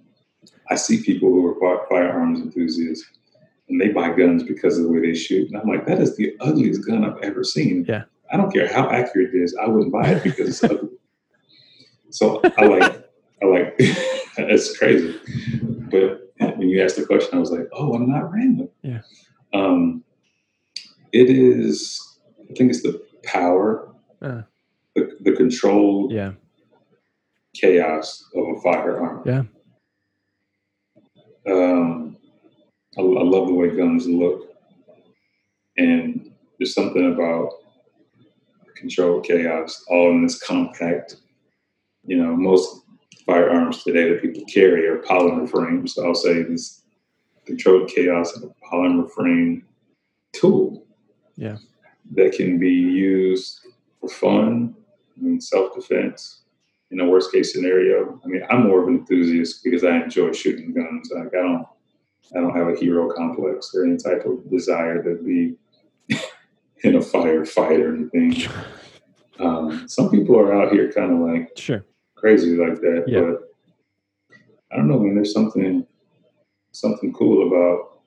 [0.70, 3.08] I see people who are firearms enthusiasts
[3.70, 5.48] and they buy guns because of the way they shoot.
[5.48, 7.86] And I'm like, that is the ugliest gun I've ever seen.
[7.88, 8.04] Yeah.
[8.32, 9.56] I don't care how accurate it is.
[9.62, 10.90] I wouldn't buy it because it's ugly.
[12.10, 13.10] So I like,
[13.42, 15.20] I like, it's crazy.
[15.92, 18.70] But when you asked the question, I was like, oh, I'm not random.
[18.82, 19.02] Yeah.
[19.54, 20.04] Um,
[21.12, 22.02] it is,
[22.50, 24.42] I think it's the power, Uh.
[24.96, 26.34] the, the control, Yeah.
[27.54, 29.22] chaos of a firearm.
[29.26, 29.44] Yeah.
[31.48, 32.18] Um,
[32.98, 34.50] I, I love the way guns look,
[35.78, 37.50] and there's something about
[38.86, 41.16] controlled chaos, all in this compact.
[42.06, 42.84] You know, most
[43.26, 45.96] firearms today that people carry are polymer frames.
[45.96, 46.84] So I'll say this
[47.48, 49.66] controlled chaos of a polymer frame
[50.34, 50.86] tool.
[51.36, 51.58] Yeah.
[52.12, 53.62] That can be used
[54.00, 54.76] for fun,
[55.18, 56.42] I mean, self defense,
[56.92, 58.22] in a worst case scenario.
[58.24, 61.10] I mean, I'm more of an enthusiast because I enjoy shooting guns.
[61.12, 61.66] Like I don't,
[62.36, 65.56] I don't have a hero complex or any type of desire to be
[66.86, 68.50] in a firefight or anything.
[69.40, 71.84] Um, some people are out here kind of like Sure.
[72.16, 73.22] crazy like that, Yeah.
[73.22, 73.54] but
[74.72, 75.16] I don't know, man.
[75.16, 75.86] There's something,
[76.72, 78.00] something cool about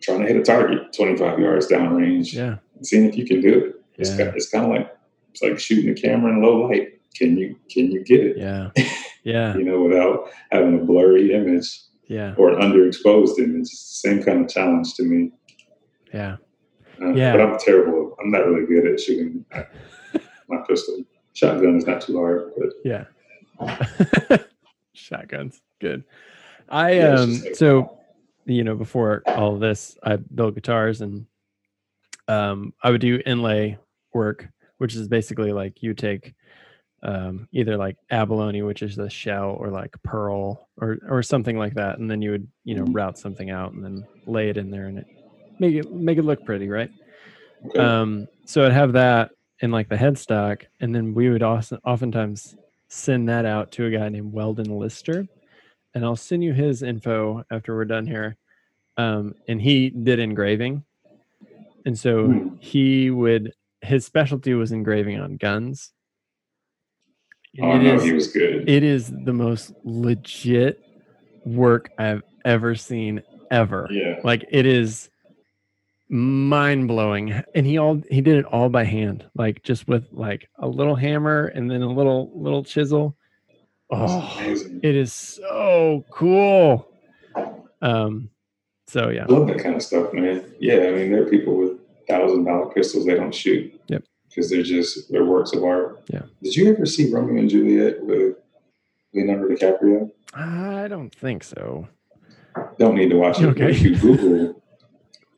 [0.00, 2.56] trying to hit a target 25 yards downrange Yeah.
[2.76, 3.74] and seeing if you can do it.
[3.98, 4.30] It's, Yeah.
[4.30, 4.96] ki- it's kind of like
[5.30, 6.98] it's like shooting a camera in low light.
[7.14, 8.36] Can you can you get it?
[8.38, 8.70] Yeah.
[9.22, 9.54] Yeah.
[9.54, 12.34] You know, without having a blurry image Yeah.
[12.38, 13.66] or an underexposed image.
[13.68, 15.30] Same kind of challenge to me.
[16.14, 16.36] Yeah.
[17.00, 17.32] Uh, Yeah.
[17.36, 18.16] But I'm terrible.
[18.20, 19.44] I'm not really good at shooting
[20.48, 21.02] my pistol.
[21.32, 23.04] Shotgun is not too hard, but Yeah.
[24.94, 25.60] Shotguns.
[25.80, 26.04] Good.
[26.68, 27.98] I Yeah, um like, so
[28.46, 31.26] you know before all this I built guitars and
[32.28, 33.78] um I would do inlay
[34.12, 34.48] work
[34.78, 36.34] which is basically like you take
[37.02, 41.74] um either like abalone which is the shell or like pearl or or something like
[41.74, 42.94] that and then you would you know Mhm.
[42.94, 45.06] route something out and then lay it in there and it
[45.60, 46.90] make it make it look pretty right
[47.66, 47.78] okay.
[47.78, 49.30] um so I'd have that
[49.60, 52.56] in like the headstock and then we would also oftentimes
[52.88, 55.26] send that out to a guy named Weldon Lister
[55.94, 58.36] and I'll send you his info after we're done here
[58.96, 60.82] um and he did engraving
[61.86, 62.48] and so Hmm.
[62.60, 65.92] he would his specialty was engraving on guns
[67.62, 68.68] oh, And no, it is he was good.
[68.68, 70.80] it is the most legit
[71.44, 74.20] work I've ever seen ever yeah.
[74.24, 75.08] like it is
[76.10, 80.48] mind blowing and he all he did it all by hand like just with like
[80.58, 83.16] a little hammer and then a little little chisel
[83.90, 84.36] oh
[84.82, 86.90] it is so cool
[87.80, 88.28] um
[88.88, 90.44] so yeah I love that kind of stuff, man.
[90.58, 91.78] Yeah, I mean, there are people with
[92.08, 93.80] thousand dollar pistols they don't shoot.
[93.86, 94.02] Yep.
[94.28, 96.02] Because they're just they're works of art.
[96.08, 96.22] Yeah.
[96.42, 98.36] Did you ever see Romeo and Juliet with
[99.14, 100.10] Leonardo DiCaprio?
[100.34, 101.88] i don't think so
[102.78, 103.46] Don't need to watch it.
[103.46, 103.70] Okay.
[103.70, 104.62] If you Google,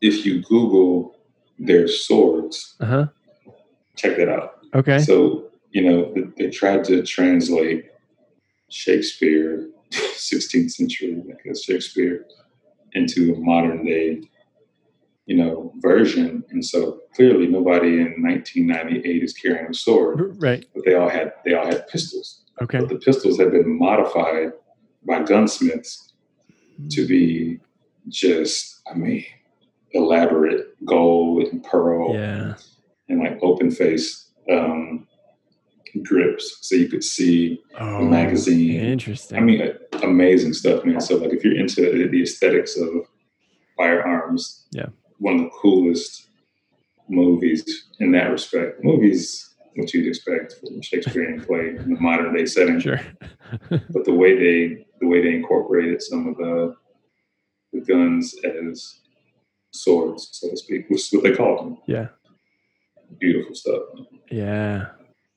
[0.02, 1.16] if you Google
[1.58, 3.06] their swords, uh-huh
[3.96, 4.58] check that out.
[4.74, 7.86] okay So you know they, they tried to translate
[8.68, 12.24] Shakespeare, 16th century, I guess Shakespeare,
[12.94, 14.22] into a modern day,
[15.26, 16.42] you know, version.
[16.50, 21.32] And so clearly nobody in 1998 is carrying a sword, right but they all had
[21.44, 22.42] they all had pistols.
[22.60, 24.52] okay But the pistols had been modified
[25.06, 26.12] by gunsmiths
[26.90, 27.60] to be
[28.08, 29.24] just, I mean,
[29.94, 32.54] elaborate gold and pearl yeah
[33.08, 35.06] and like open face um,
[36.02, 38.80] grips, so you could see oh the magazine.
[38.80, 41.00] interesting I mean, amazing stuff, man.
[41.00, 42.88] So like, if you're into the aesthetics of
[43.76, 44.86] firearms, Yeah.
[45.18, 46.28] one of the coolest
[47.08, 48.82] movies in that respect.
[48.82, 53.00] Movies, what you'd expect from Shakespearean play in the modern day setting, sure
[53.68, 56.74] but the way they the way they incorporated some of the
[57.74, 59.00] the guns as
[59.72, 61.78] swords, so to speak, which is what they call them.
[61.86, 62.08] yeah
[63.18, 63.82] Beautiful stuff.
[64.30, 64.86] Yeah.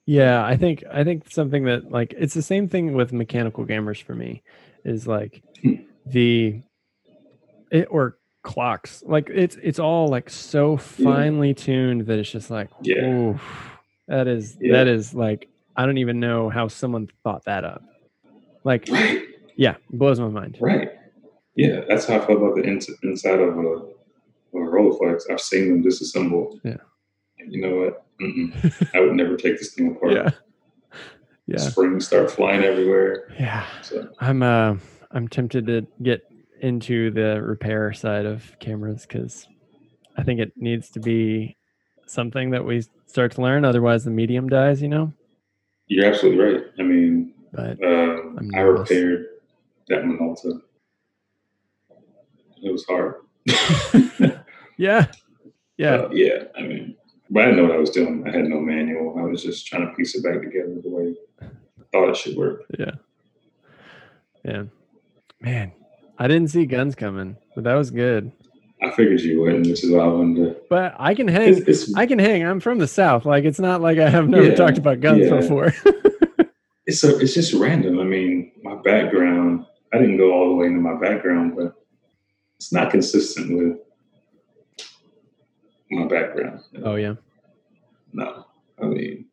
[0.05, 4.01] Yeah, I think I think something that like it's the same thing with mechanical gamers
[4.01, 4.43] for me
[4.85, 5.73] is like Hmm.
[6.05, 6.61] the
[7.71, 9.03] it or clocks.
[9.05, 10.77] Like it's it's all like so Yeah.
[10.77, 13.05] finely tuned that it's just like Yeah.
[13.05, 13.41] oof,
[14.07, 14.73] that is Yeah.
[14.73, 17.81] that is like I don't even know how someone thought that up.
[18.63, 19.21] Like Right.
[19.57, 20.57] yeah, blows my mind.
[20.61, 20.91] Right.
[21.55, 23.81] Yeah, that's how I feel about the ins- inside of a,
[24.55, 25.23] a Rolleiflex.
[25.31, 26.59] I've seen them disassembled.
[26.63, 26.77] Yeah.
[27.39, 28.05] And you know what?
[28.21, 28.89] Mm-mm.
[28.95, 30.13] I would never take this thing apart.
[30.13, 30.29] Yeah.
[31.47, 31.57] Yeah.
[31.57, 33.31] Springs start flying everywhere.
[33.39, 33.65] Yeah.
[33.83, 34.75] So I'm uh
[35.11, 36.21] I'm tempted to get
[36.61, 39.47] into the repair side of cameras because
[40.17, 41.55] I think it needs to be
[42.07, 43.63] something that we start to learn.
[43.65, 44.81] Otherwise, the medium dies.
[44.81, 45.13] You know.
[45.87, 46.63] you're absolutely right.
[46.79, 49.27] I mean, But um, I repaired
[49.89, 50.61] that Minolta.
[52.63, 53.15] It was hard.
[54.77, 55.07] yeah,
[55.77, 56.43] yeah, Uh, yeah.
[56.57, 56.95] I mean,
[57.29, 58.23] but I didn't know what I was doing.
[58.27, 59.17] I had no manual.
[59.17, 61.47] I was just trying to piece it back together the way I
[61.91, 62.63] thought it should work.
[62.77, 62.91] yeah,
[64.43, 64.63] yeah.
[65.41, 65.71] Man,
[66.17, 68.31] I didn't see guns coming, but that was good.
[68.81, 70.61] I figured you wouldn't, which is why I wanted to.
[70.69, 71.57] But I can hang.
[71.57, 72.45] It's, it's, I can hang.
[72.45, 73.25] I'm from the south.
[73.25, 75.39] Like it's not like I have never Yeah, talked about guns yeah.
[75.39, 75.73] before.
[76.85, 77.99] it's so it's just random.
[77.99, 79.65] I mean, my background.
[79.93, 81.73] I didn't go all the way into my background, but
[82.57, 83.77] it's not consistent with
[85.95, 86.61] my background.
[86.83, 87.13] oh yeah.
[88.13, 88.45] No,
[88.81, 89.25] I mean,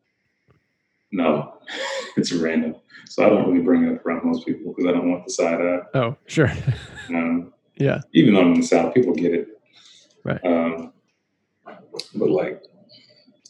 [1.11, 1.53] no,
[2.17, 2.75] it's random.
[3.05, 5.31] So I don't really bring it up around most people because I don't want the
[5.31, 5.79] side eye.
[5.93, 6.51] Oh sure.
[7.09, 7.99] Um, yeah.
[8.13, 9.47] even though I'm in the South, people get it.
[10.23, 10.39] Right.
[10.45, 10.93] Um,
[12.15, 12.63] but like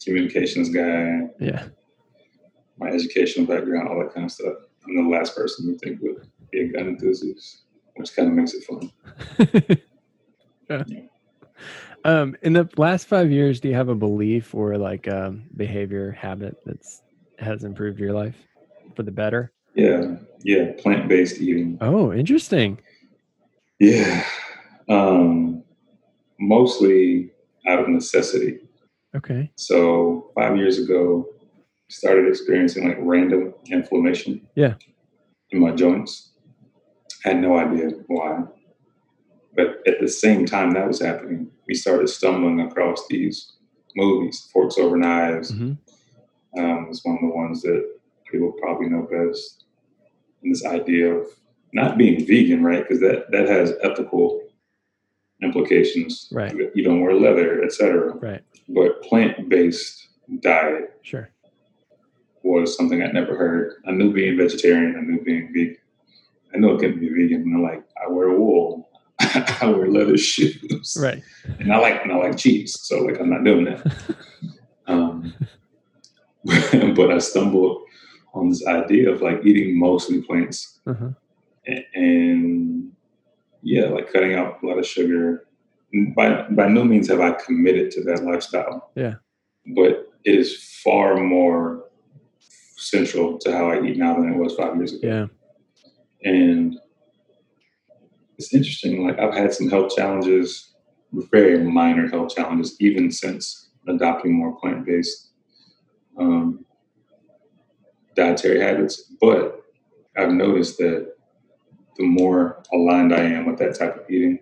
[0.04, 1.68] communications guy, Yeah.
[2.78, 4.54] my educational background, all that kind of stuff.
[4.84, 7.62] I'm the last person you think would be a gun enthusiast,
[7.96, 8.92] which kind of makes it fun.
[10.68, 10.82] yeah.
[10.88, 11.00] Yeah.
[12.04, 16.10] Um, in the last five years, do you have a belief or like um, behavior
[16.12, 17.02] habit that's
[17.38, 18.36] has improved your life
[18.94, 19.52] for the better?
[19.74, 21.78] Yeah, yeah, plant based eating.
[21.80, 22.78] Oh, interesting.
[23.80, 24.24] Yeah,
[24.88, 25.64] um,
[26.38, 27.30] mostly
[27.66, 28.58] out of necessity.
[29.16, 29.50] Okay.
[29.56, 31.26] So five years ago,
[31.88, 34.46] started experiencing like random inflammation.
[34.54, 34.74] Yeah.
[35.50, 36.30] In my joints.
[37.22, 38.42] Had no idea why.
[39.56, 43.52] But at the same time that was happening, we started stumbling across these
[43.96, 45.50] movies, Forks Over Knives.
[45.52, 45.72] hmm
[46.58, 47.84] Um, it's one of the ones that
[48.30, 49.64] people probably know best.
[50.42, 51.26] And this idea of
[51.72, 52.82] not being vegan, right?
[52.82, 54.40] Because that that has ethical
[55.42, 56.28] implications.
[56.32, 56.54] Right.
[56.74, 58.14] You don't wear leather, etc.
[58.14, 58.42] Right.
[58.68, 60.08] But plant based
[60.40, 61.28] diet Sure.
[62.42, 63.74] was something I'd never heard.
[63.86, 65.76] I knew being vegetarian, I knew being vegan.
[66.54, 67.42] I know it couldn't be vegan.
[67.42, 68.83] And I'm like, I wear wool,
[69.60, 71.22] I wear leather shoes, Right.
[71.58, 72.78] and I like and I like cheese.
[72.80, 73.94] So like, I'm not doing that.
[74.86, 75.34] um,
[76.96, 77.82] but I stumbled
[78.34, 81.10] on this idea of like eating mostly plants Uh-huh.
[81.66, 82.92] a- and
[83.62, 85.46] yeah, like cutting out a lot of sugar.
[86.16, 88.90] By by no means have I committed to that lifestyle.
[88.96, 89.14] Yeah.
[89.76, 91.84] But it is far more
[92.76, 95.06] central to how I eat now than it was five years ago.
[95.08, 95.26] Yeah.
[96.30, 96.76] And
[98.38, 99.06] it's interesting.
[99.06, 100.72] Like I've had some health challenges,
[101.12, 105.30] very minor health challenges, even since adopting more plant based
[106.18, 106.64] um,
[108.16, 109.12] dietary habits.
[109.20, 109.62] But
[110.16, 111.14] I've noticed that
[111.96, 114.40] the more aligned I am with that type of eating,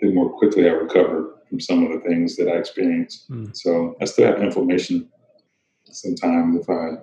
[0.00, 3.26] the more quickly I recover from some of the things that I experience.
[3.30, 3.54] Mm.
[3.54, 5.08] So I still have inflammation
[5.84, 7.02] sometimes if I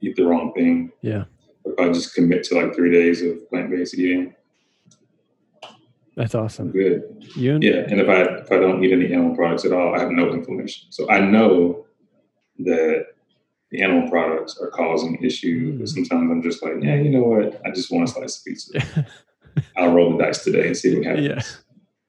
[0.00, 0.92] eat the wrong thing.
[1.02, 1.24] Yeah.
[1.64, 4.34] If I just commit to like three days of plant based eating,
[6.16, 6.70] That's awesome.
[6.72, 7.02] good.
[7.36, 9.94] You and Yeah, and if I if I don't eat any animal products at all,
[9.94, 10.90] I have no inflammation.
[10.90, 11.86] So I know
[12.60, 13.06] that
[13.70, 15.78] the animal products are causing issues.
[15.78, 15.88] But Mm.
[16.08, 17.60] sometimes I'm just like, yeah, you know what?
[17.64, 19.06] I just want a slice of pizza.
[19.76, 21.62] I'll roll the dice today and see what happens.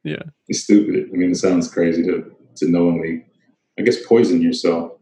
[0.04, 0.24] Yeah.
[0.48, 1.10] It's stupid.
[1.14, 3.26] I mean, it sounds crazy to to knowingly,
[3.78, 4.94] I guess, poison yourself.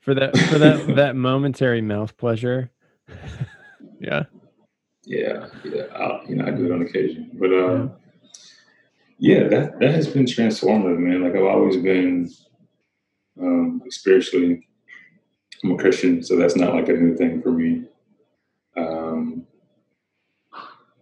[0.00, 2.70] for that for that that momentary mouth pleasure.
[4.00, 4.24] yeah.
[5.04, 5.84] Yeah, yeah.
[5.94, 7.88] I'll, you know, I do it on occasion, but um, yeah,
[9.20, 11.22] that that has been transformative, man.
[11.24, 12.30] Like I've always been
[13.40, 14.68] um, spiritually.
[15.64, 17.84] I'm a Christian, so that's not like a new thing for me.
[18.76, 19.44] Um,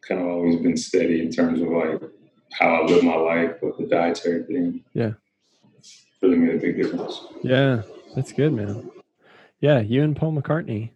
[0.07, 2.01] kind of always been steady in terms of like
[2.53, 5.13] how I live my life, with the dietary thing, Yeah.
[6.23, 7.21] really made a big difference.
[7.43, 7.83] Yeah.
[8.15, 8.91] That's good, man.
[9.61, 10.91] Yeah, you and Paul McCartney.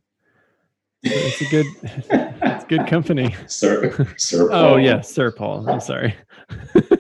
[1.03, 3.35] It's a good it's good company.
[3.47, 4.49] Sir, Sir.
[4.53, 5.69] Oh yeah, Sir Paul.
[5.69, 6.15] I'm sorry.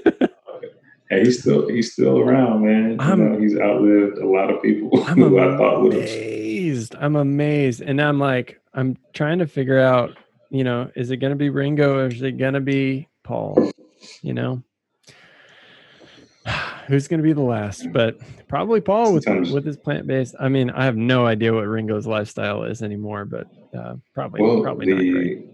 [1.10, 2.90] Hey, he's still he's still around, man.
[2.92, 6.02] You know, he's outlived a lot of people I'm who I thought would have.
[6.04, 6.94] amazed.
[6.98, 7.80] I'm amazed.
[7.82, 10.16] And I'm like, I'm trying to figure out,
[10.50, 13.72] you know, is it gonna be Ringo or is it gonna be Paul?
[14.22, 14.62] You know?
[16.86, 17.92] Who's gonna be the last?
[17.92, 18.18] But
[18.48, 20.34] probably Paul with Sometimes- with his plant based.
[20.40, 23.46] I mean, I have no idea what Ringo's lifestyle is anymore, but
[23.76, 25.46] uh, probably Well, probably not great.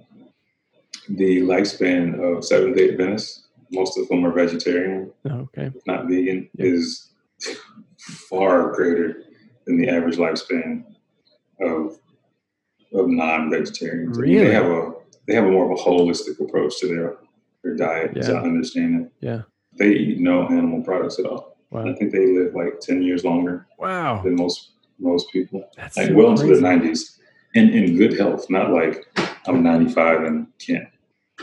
[1.08, 5.66] the the lifespan of Seventh Day Adventists, most of them are vegetarian, okay.
[5.74, 6.66] if not vegan, Yeah.
[6.66, 7.12] is
[7.98, 9.22] far greater
[9.66, 10.84] than the average lifespan
[11.60, 11.98] of
[12.92, 14.16] of non-vegetarians.
[14.16, 14.46] I mean, Really?
[14.46, 14.92] they have a
[15.26, 17.16] they have a more of a holistic approach to their
[17.62, 18.34] their diet, as Yeah.
[18.34, 19.12] I understand it.
[19.20, 19.42] Yeah.
[19.76, 21.56] They eat no animal products at all.
[21.74, 24.22] I think they live like ten years longer Wow.
[24.22, 25.68] than most most people.
[25.76, 26.54] That's like so well into crazy.
[26.54, 27.18] their nineties,
[27.54, 28.48] and in good health.
[28.48, 29.04] Not like
[29.46, 30.88] I'm 95 and can't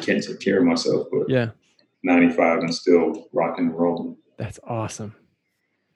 [0.01, 1.51] can't take care of myself, but Yeah,
[2.03, 4.17] 95 and still rocking and rolling.
[4.37, 5.15] that's awesome.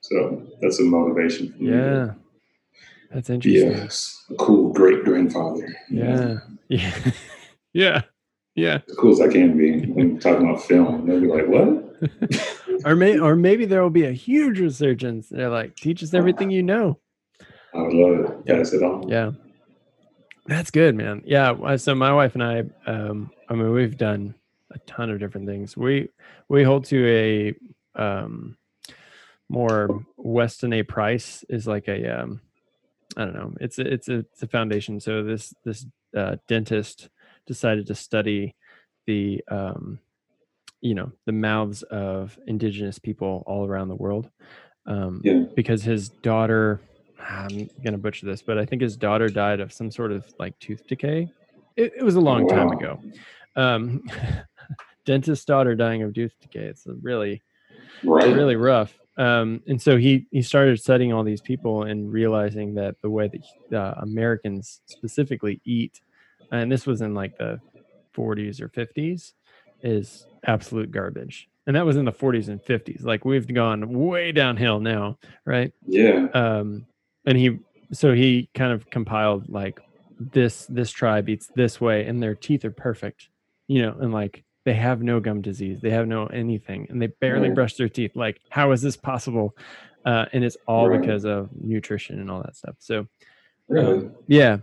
[0.01, 1.71] So that's a motivation for me.
[1.71, 2.13] Yeah.
[3.11, 3.73] That's interesting.
[4.29, 5.67] a, a cool great grandfather.
[5.89, 6.37] Yeah.
[6.69, 6.91] Yeah.
[7.71, 8.01] yeah.
[8.55, 8.79] Yeah.
[8.89, 9.85] as cool as I can be.
[9.85, 14.03] When talking about film, they'll be like, "What?" Or may or maybe there will be
[14.05, 15.29] a huge resurgence.
[15.29, 16.99] They're like, teach us everything you know.
[17.73, 18.37] I would love it.
[18.45, 18.55] Yeah.
[18.57, 19.07] Pass it on.
[19.07, 19.31] Yeah.
[20.45, 21.21] That's good, man.
[21.25, 21.51] Yeah.
[21.51, 24.35] uh, So my wife and I, um, I mean, we've done
[24.71, 25.75] a ton of different things.
[25.77, 26.09] We
[26.49, 28.57] we hold to a um
[29.49, 30.83] more Weston A.
[30.83, 32.41] Price is like a um
[33.15, 33.53] I don't know.
[33.61, 34.99] It's a, it's a it's a foundation.
[34.99, 35.85] So this this
[36.15, 37.09] uh, dentist
[37.45, 38.55] decided to study
[39.05, 39.99] the um
[40.81, 44.29] you know the mouths of indigenous people all around the world
[44.85, 45.43] um Yeah.
[45.55, 46.79] because his daughter
[47.19, 50.57] i'm gonna butcher this but i think his daughter died of some sort of like
[50.59, 51.31] tooth decay
[51.75, 52.99] it, it was a long time ago
[53.55, 54.03] um
[55.07, 57.41] dentist's daughter dying of tooth decay it's really
[58.03, 58.31] Right.
[58.35, 58.95] really rough.
[59.17, 63.27] Um, and so he he started studying all these people and realizing that the way
[63.69, 65.99] that uh, Americans specifically eat,
[66.51, 67.59] and this was in like the
[68.15, 69.33] 40s or 50s,
[69.81, 71.49] is absolute garbage.
[71.65, 73.03] And that was in the 40s and 50s.
[73.03, 75.73] Like we've gone way downhill now, right?
[75.87, 76.27] Yeah.
[76.33, 76.85] um
[77.25, 77.57] and he
[77.91, 79.79] so he kind of compiled like
[80.19, 83.29] this this tribe eats this way and their teeth are perfect
[83.67, 87.07] you know and like they have no gum disease they have no anything and they
[87.07, 87.55] barely Right.
[87.55, 89.55] brush their teeth like how is this possible
[90.05, 90.99] uh and it's all Right.
[90.99, 93.07] because of nutrition and all that stuff so
[93.69, 93.97] Really.
[93.99, 94.57] um, yeah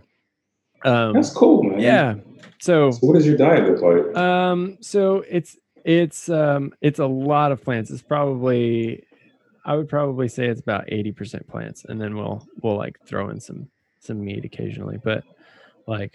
[0.83, 1.79] um That's cool, man.
[1.79, 2.15] yeah
[2.59, 4.15] So, So what does your diet look like?
[4.15, 7.89] um, so it's it's um it's a lot of plants.
[7.91, 9.03] It's probably
[9.65, 13.29] I would probably say it's about eighty percent plants, and then we'll we'll like throw
[13.29, 13.67] in some
[13.99, 15.23] some meat occasionally, but
[15.87, 16.13] like,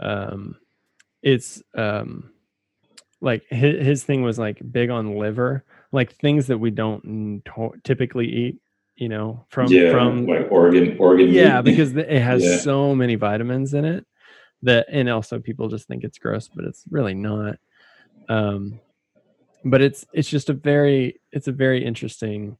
[0.00, 0.56] um,
[1.22, 2.30] it's um
[3.20, 7.42] like his, his thing was like big on liver, like things that we don't
[7.84, 8.60] typically eat.
[8.96, 11.28] You know, from yeah, from like organ organ.
[11.28, 11.70] yeah meat.
[11.70, 12.56] because it has Yeah.
[12.58, 14.04] so many vitamins in it
[14.62, 17.54] that and also people just think it's gross but it's really not
[18.28, 18.80] um
[19.64, 22.58] but it's it's just a very it's a very interesting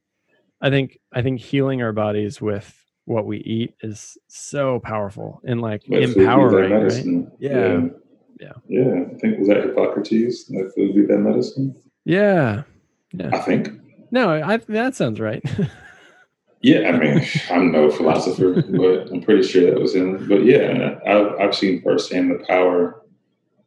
[0.61, 2.73] i think i think healing our bodies with
[3.03, 7.27] what we eat is so powerful and like Let food be thy empowering right.
[7.39, 7.51] Yeah.
[7.51, 7.87] yeah,
[8.39, 8.53] Yeah.
[8.67, 9.03] yeah.
[9.11, 10.49] I think was that Hippocrates?
[10.49, 11.75] Let food be that medicine.
[12.05, 12.63] yeah
[13.13, 13.29] yeah.
[13.33, 13.69] I think.
[14.11, 15.43] no i that sounds right
[16.61, 20.27] Yeah, I mean, I'm no philosopher, but I'm pretty sure that was him.
[20.27, 23.01] But yeah, I've, I've seen firsthand the power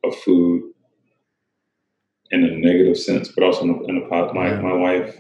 [0.05, 0.75] of food
[2.33, 4.61] in a negative sense, but also in a, in a po- my Yeah.
[4.61, 5.19] my wife,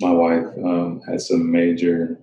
[0.00, 2.20] my wife um, had some major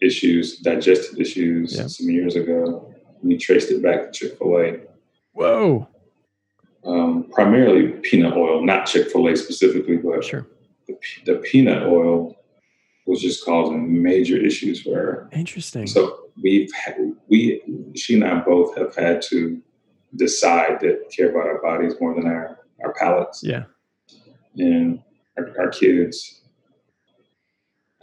[0.00, 1.86] issues, digestive issues, Yeah.
[1.86, 2.89] some years ago.
[3.22, 4.80] We traced it back to Chick Fil A,
[5.32, 5.88] whoa
[6.84, 10.46] um, primarily peanut oil, not Chick Fil A specifically, but sure
[10.86, 12.36] the, the peanut oil
[13.06, 15.28] was just causing major issues for her.
[15.32, 16.96] interesting So we've had,
[17.28, 17.62] we
[17.96, 19.60] she and I both have had to
[20.16, 23.64] decide that care about our bodies more than our our palates yeah
[24.56, 25.00] and
[25.38, 26.40] our, our kids.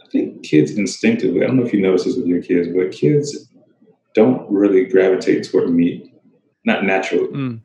[0.00, 1.42] I think kids instinctively.
[1.42, 3.47] I don't know if you notice this with your kids, but kids
[4.14, 6.12] don't really gravitate toward meat,
[6.64, 7.28] not naturally.
[7.28, 7.60] Mm,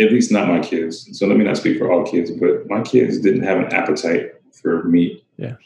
[0.00, 1.08] At least not my kids.
[1.18, 4.32] So let me not speak for all kids, but my kids didn't have an appetite
[4.60, 5.24] for meat.
[5.36, 5.56] Yeah.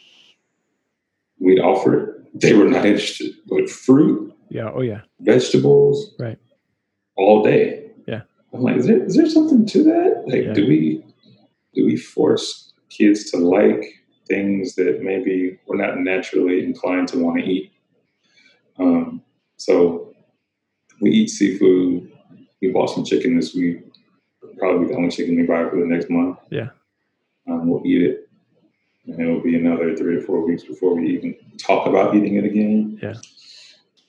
[1.41, 2.15] We'd offer it.
[2.35, 3.33] They were not interested.
[3.49, 6.39] But fruit, yeah oh yeah vegetables, Right.
[7.17, 7.91] all day.
[8.07, 8.23] Yeah.
[8.53, 10.25] I'm like, is there is there something to that?
[10.27, 10.53] Like, Yeah.
[10.53, 11.03] do we
[11.75, 13.83] do we force kids to like
[14.29, 17.73] things that maybe we're not naturally inclined to want to eat?
[18.79, 19.23] Um,
[19.59, 20.15] so
[21.01, 22.11] we eat seafood.
[22.63, 23.85] We bought some chicken this week.
[24.59, 26.39] Probably the only chicken we buy for the next month.
[26.51, 26.71] Yeah.
[27.49, 28.29] Um, we'll eat it.
[29.07, 32.45] And it'll be another three or four weeks before we even talk about eating it
[32.45, 32.99] again.
[33.03, 33.15] Yeah.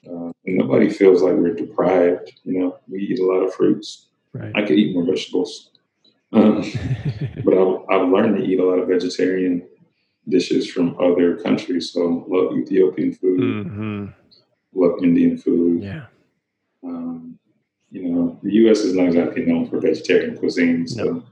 [0.07, 2.33] Uh, and nobody feels like we're deprived.
[2.43, 4.07] You know, we eat a lot of fruits.
[4.33, 5.71] right I could eat more vegetables.
[6.31, 6.63] Um,
[7.45, 9.67] but I've, I've learned to eat a lot of vegetarian
[10.27, 11.91] dishes from other countries.
[11.91, 14.05] So love Ethiopian food, hmm
[14.73, 15.83] love Indian food.
[15.83, 16.05] yeah
[16.83, 17.37] Um,
[17.91, 18.79] you know, the U.S.
[18.79, 21.23] is not exactly known for vegetarian cuisine, so No.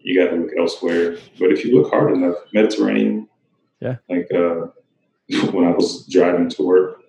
[0.00, 1.16] you got to look elsewhere.
[1.38, 3.28] But if you look hard enough, Mediterranean.
[3.80, 3.96] Yeah.
[4.08, 4.66] Like uh,
[5.52, 7.00] when I was driving to work,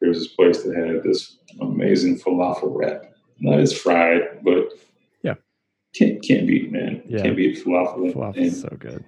[0.00, 3.12] there was this place that had this amazing falafel wrap.
[3.40, 4.68] Not as fried, but
[5.22, 5.34] Yeah.
[5.94, 7.02] can't can't beat man.
[7.06, 7.22] Yeah.
[7.22, 9.04] Can't beat falafel, falafel and so good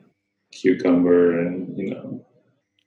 [0.53, 2.25] cucumber and you know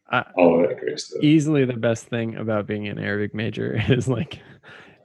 [0.09, 1.21] I, all that great stuff.
[1.21, 4.41] easily the best thing about being an Arabic major is like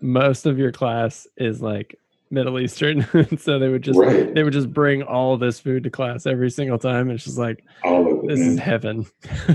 [0.00, 1.98] most of your class is like
[2.30, 3.06] Middle Eastern.
[3.38, 6.50] so they would just right, they would just bring all this food to class every
[6.50, 7.10] single time.
[7.10, 8.28] It's just like all of it.
[8.28, 8.48] this man.
[8.50, 9.06] is heaven.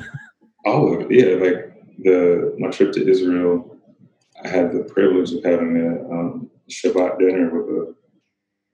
[0.66, 1.12] all of it.
[1.12, 3.78] Yeah, like the my trip to Israel,
[4.44, 7.96] I had the privilege of having a um, Shabbat dinner with a,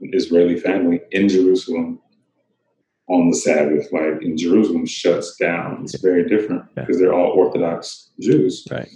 [0.01, 1.99] an Israeli family in Jerusalem
[3.07, 3.87] on the Sabbath.
[3.91, 5.81] Like in Jerusalem, shuts down.
[5.83, 6.83] It's very different Yeah.
[6.83, 8.89] because they're all Orthodox Jews, Right.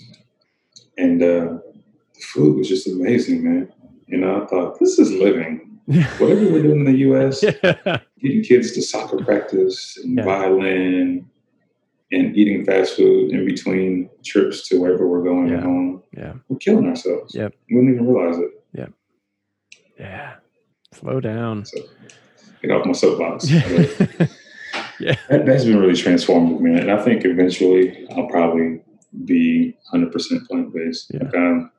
[0.97, 1.57] and uh,
[2.15, 3.71] the food was just amazing, man.
[4.07, 5.79] You know, I thought this is living.
[5.85, 7.99] Whatever we're doing in the U.S., yeah.
[8.21, 10.23] getting kids to soccer practice and Yeah.
[10.25, 11.29] violin
[12.11, 15.61] and eating fast food in between trips to wherever we're going Yeah.
[15.61, 16.03] home.
[16.15, 16.33] Yeah.
[16.47, 17.35] We're killing ourselves.
[17.35, 17.53] Yep.
[17.69, 18.51] We don't even realize it.
[18.73, 18.87] Yeah.
[19.99, 20.35] Yeah.
[20.93, 21.65] Slow down.
[21.65, 21.79] So
[22.61, 23.49] get off my soapbox.
[24.99, 25.15] yeah.
[25.29, 26.77] that, that's been really transformative, man.
[26.79, 28.81] And I think eventually I'll probably
[29.25, 30.11] be 100%
[30.47, 31.11] plant based.
[31.13, 31.23] Yeah.
[31.23, 31.71] Like, um,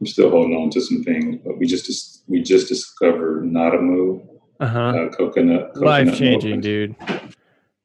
[0.00, 4.26] I'm still holding on to some things, but we just we just discovered NadaMoo
[4.60, 4.78] Uh-huh.
[4.80, 6.96] uh, coconut, coconut Life changing, dude.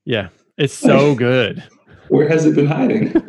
[0.06, 0.30] Yeah.
[0.58, 1.64] It's so good.
[2.10, 3.14] Where has it been hiding?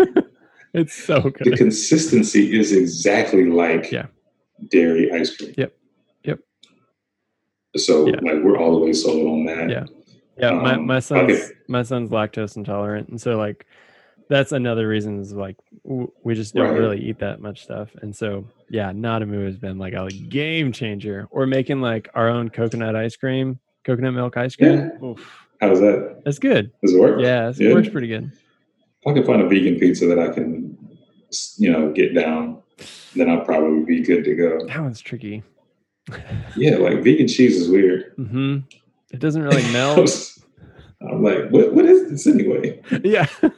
[0.74, 1.44] It's so good.
[1.46, 4.06] the consistency is exactly like Yeah.
[4.70, 5.54] dairy ice cream.
[5.56, 5.72] Yep.
[7.78, 8.16] So Yeah.
[8.22, 9.70] like we're all the way sold on that.
[9.70, 9.84] Yeah.
[10.38, 11.42] Yeah, my, Um, my son's okay.
[11.66, 13.66] my son's lactose intolerant, and so like
[14.28, 16.78] that's another reason is like w- we just don't Right.
[16.78, 21.26] really eat that much stuff, and so yeah, NadaMoo has been like a game changer.
[21.32, 24.92] Or making like our own coconut ice cream, coconut milk ice cream.
[25.02, 26.22] Oof, How's that?
[26.24, 26.70] that's good.
[26.84, 27.20] Does it work?
[27.20, 27.70] Yeah, it's- Yeah.
[27.70, 28.30] it works pretty good.
[29.00, 30.76] If I can find a vegan pizza that I can,
[31.58, 32.58] you know, get down
[33.16, 34.64] then I'll probably be good to go.
[34.68, 35.42] That one's tricky.
[36.56, 38.12] Yeah, like vegan cheese is weird.
[38.16, 38.58] hmm
[39.12, 40.34] It doesn't really melt.
[41.00, 41.72] I'm like, what?
[41.74, 42.80] What is this anyway?
[43.04, 43.26] yeah.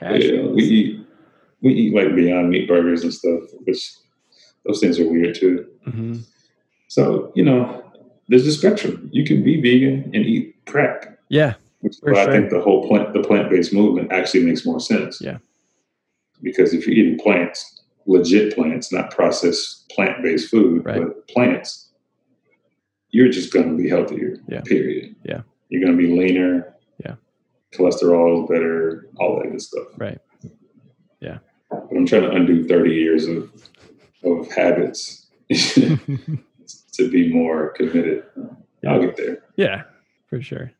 [0.00, 1.06] Yeah, we eat
[1.60, 3.92] we eat like Beyond Meat burgers and stuff, which
[4.64, 5.66] those things are weird too.
[5.84, 6.16] hmm
[6.88, 7.84] So you know,
[8.28, 9.08] there's a spectrum.
[9.12, 11.54] You can be vegan and eat crack, Yeah.
[11.80, 12.30] which is why sure.
[12.30, 15.20] I think the whole plant the plant based movement actually makes more sense.
[15.20, 15.38] Yeah.
[16.42, 20.98] Because if you're eating plants, legit plants, not processed plant based food, Right.
[21.00, 21.90] but plants,
[23.10, 24.36] you're just going to be healthier.
[24.48, 24.60] Yeah.
[24.62, 25.14] Period.
[25.24, 25.42] Yeah.
[25.68, 26.74] You're going to be leaner.
[27.04, 27.14] Yeah.
[27.74, 29.08] Cholesterol is better.
[29.18, 29.86] All that good stuff.
[29.96, 30.18] Right.
[31.70, 33.50] But I'm trying to undo 30 years of
[34.24, 38.24] of habits to be more committed.
[38.86, 39.42] I'll get there.
[39.56, 39.84] Yeah,
[40.28, 40.70] for sure.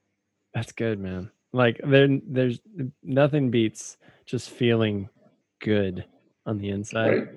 [0.54, 1.30] That's good, man.
[1.54, 2.60] Like there, there's
[3.02, 3.96] nothing beats
[4.26, 5.08] just feeling
[5.60, 6.04] good
[6.46, 7.08] on the inside.
[7.08, 7.28] Right.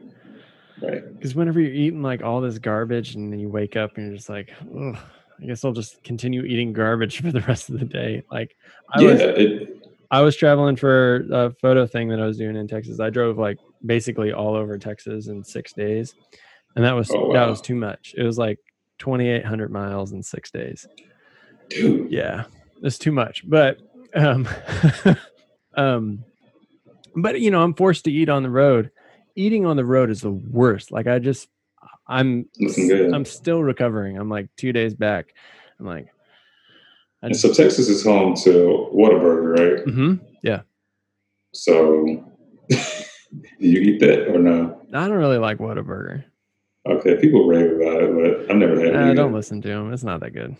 [0.82, 1.14] Right.
[1.14, 4.16] Because whenever you're eating like all this garbage and then you wake up and you're
[4.16, 4.98] just like, Ugh,
[5.42, 8.24] I guess I'll just continue eating garbage for the rest of the day.
[8.32, 8.56] Like
[8.94, 9.12] I yeah.
[9.12, 13.00] was it, I was traveling for a photo thing that I was doing in Texas.
[13.00, 16.14] I drove like basically all over Texas in six days.
[16.76, 18.14] And that was Oh, that was too much.
[18.18, 18.60] It was like
[18.98, 20.88] twenty eight hundred miles in six days.
[21.70, 22.12] dude.
[22.12, 22.46] yeah
[22.84, 23.80] it's too much but
[24.14, 24.48] um
[25.76, 26.24] um
[27.16, 28.92] but you know i'm forced to eat on the road
[29.36, 31.50] eating on the road is the worst like i just
[32.08, 32.46] i'm
[33.14, 35.34] i'm still recovering i'm like two days back
[35.80, 36.08] i'm like
[37.24, 39.86] I And so Texas is home to Whataburger, right?
[39.88, 40.14] Mm-hmm.
[40.44, 40.62] Yeah.
[41.54, 42.06] So
[42.70, 42.78] do
[43.60, 44.80] you eat that or no?
[44.94, 46.24] i don't really like Whataburger.
[46.88, 48.96] Okay, people rave about it, but I've never had it.
[48.96, 49.16] Uh, either.
[49.16, 50.56] don't listen to them it's not that good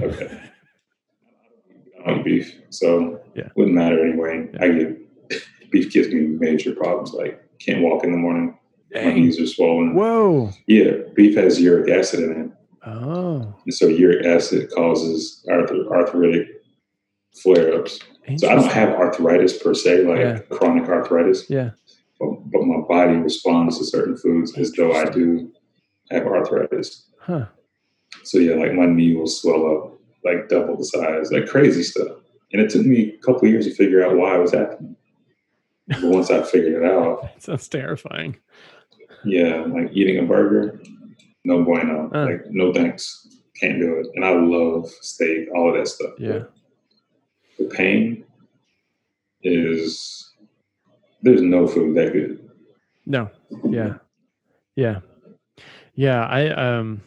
[0.00, 0.40] Okay.
[2.06, 3.48] I don't beef, so Yeah.
[3.56, 4.48] wouldn't matter anyway.
[4.54, 4.64] Yeah.
[4.64, 5.40] I get
[5.70, 8.58] beef gives me major problems, like can't walk in the morning.
[8.94, 9.94] My knees are swollen.
[9.94, 12.50] whoa Yeah, beef has uric acid in it.
[12.86, 16.48] oh And so uric acid causes arth- arthritic
[17.42, 18.00] flare-ups.
[18.38, 20.38] So I don't have arthritis per se, like Yeah.
[20.50, 21.70] chronic arthritis, yeah
[22.18, 25.52] but, but my body responds to certain foods as though I do
[26.10, 27.06] have arthritis.
[27.20, 27.46] huh
[28.24, 32.08] So yeah, like my knee will swell up like double the size, like crazy stuff.
[32.52, 34.96] And it took me a couple years to figure out why it was happening.
[35.88, 38.36] But once I figured it out, that sounds terrifying
[39.24, 40.80] yeah, like eating a burger,
[41.44, 42.10] no bueno.
[42.14, 42.26] Uh.
[42.26, 43.26] Like no thanks,
[43.60, 44.06] can't do it.
[44.14, 46.10] And I love steak, all of that stuff.
[46.18, 46.44] yeah
[47.58, 48.24] The pain
[49.42, 50.32] is
[51.22, 52.48] there's no food that good.
[53.06, 53.30] no
[53.68, 53.94] yeah
[54.76, 55.00] yeah
[55.94, 57.00] yeah i um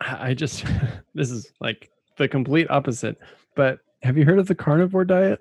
[0.00, 0.64] i I just
[1.14, 3.18] this is like the complete opposite
[3.56, 5.40] but have you heard of the carnivore diet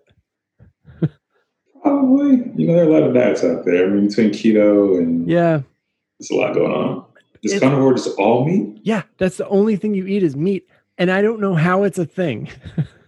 [1.89, 3.85] Probably, you know, there are a lot of diets out there.
[3.85, 5.61] I mean, between keto and yeah
[6.19, 7.05] there's a lot going on.
[7.43, 8.79] Is It's- carnivore just all meat?
[8.83, 11.99] yeah that's the only thing you eat is meat and i don't know how it's
[11.99, 12.49] a thing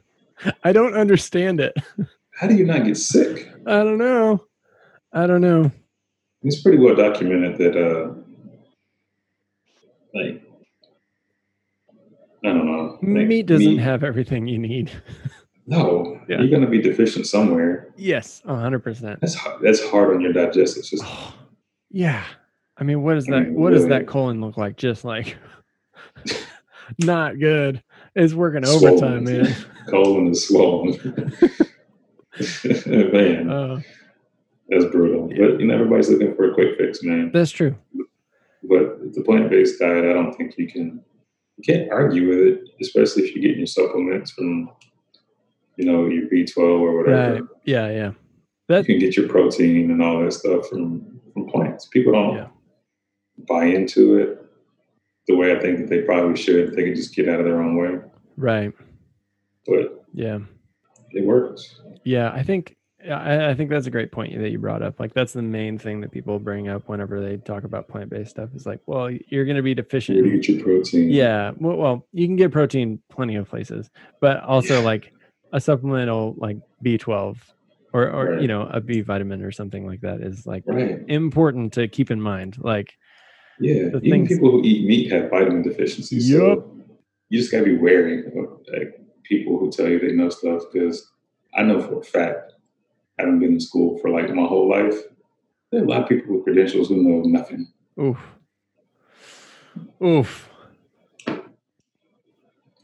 [0.64, 1.74] i don't understand it
[2.40, 3.50] How do you not get sick?
[3.66, 4.46] i don't know
[5.14, 5.72] i don't know
[6.44, 8.14] It's pretty well documented that, uh,
[10.14, 10.44] like,
[12.46, 12.98] I don't know.
[13.02, 14.92] like, meat doesn't meat- have everything you need
[15.70, 16.40] No, Yeah.
[16.40, 17.90] you're going to be deficient somewhere.
[17.96, 21.08] yes 100% That's hard, that's hard on your digestive system.
[21.10, 21.36] Oh,
[21.92, 22.24] yeah.
[22.78, 24.78] I mean, what does I that mean, what does that colon look like?
[24.78, 25.38] Just like
[27.00, 27.84] not good.
[28.16, 29.04] It's working Swollen.
[29.04, 29.56] overtime, man.
[29.90, 30.92] Colon is swollen.
[33.12, 33.80] man, Uh,
[34.70, 35.30] that's brutal.
[35.32, 35.48] Yeah.
[35.52, 37.32] But you know, everybody's looking for a quick fix, man.
[37.34, 37.76] that's true.
[38.64, 41.04] But the plant-based diet, I don't think you can
[41.58, 44.70] you can't argue with it, especially if you're getting your supplements from,
[45.80, 47.34] you know, your B12 or whatever.
[47.36, 47.44] Right.
[47.64, 48.12] Yeah, yeah.
[48.78, 51.86] You can get your protein and all that stuff from from plants.
[51.88, 52.48] People don't Yeah.
[53.48, 54.46] buy into it
[55.28, 56.76] the way I think that they probably should.
[56.76, 58.00] They could just get out of their own way,
[58.36, 58.74] right.
[59.66, 60.40] but Yeah.
[61.12, 61.80] it works.
[62.04, 62.32] Yeah.
[62.32, 62.76] I think
[63.10, 65.00] I, I think that's a great point that you brought up.
[65.00, 68.32] Like that's the main thing that people bring up whenever they talk about plant based
[68.32, 68.50] stuff.
[68.54, 70.18] Is like, well, you're going to be deficient.
[70.18, 71.10] Where do in you get your protein?
[71.10, 71.52] Yeah.
[71.58, 73.90] Well, well, you can get protein plenty of places,
[74.20, 75.14] but also like
[75.52, 77.38] a supplemental like B12
[77.94, 78.42] or, or Right.
[78.42, 81.00] you know, a B vitamin or something like that is like Right.
[81.08, 82.58] important to keep in mind.
[82.60, 82.94] Like,
[83.60, 83.88] Yeah.
[83.88, 86.30] Even things- people who eat meat have vitamin deficiencies.
[86.30, 86.40] Yup.
[86.60, 86.76] So
[87.30, 88.34] you just gotta be wary of
[88.72, 88.94] like
[89.24, 91.12] people who tell you they know stuff because
[91.56, 92.54] I know for a fact,
[93.18, 94.96] I haven't been in school for like my whole life,
[95.72, 97.68] there are a lot of people with credentials who know nothing.
[98.00, 98.18] oof,
[100.04, 100.50] oof.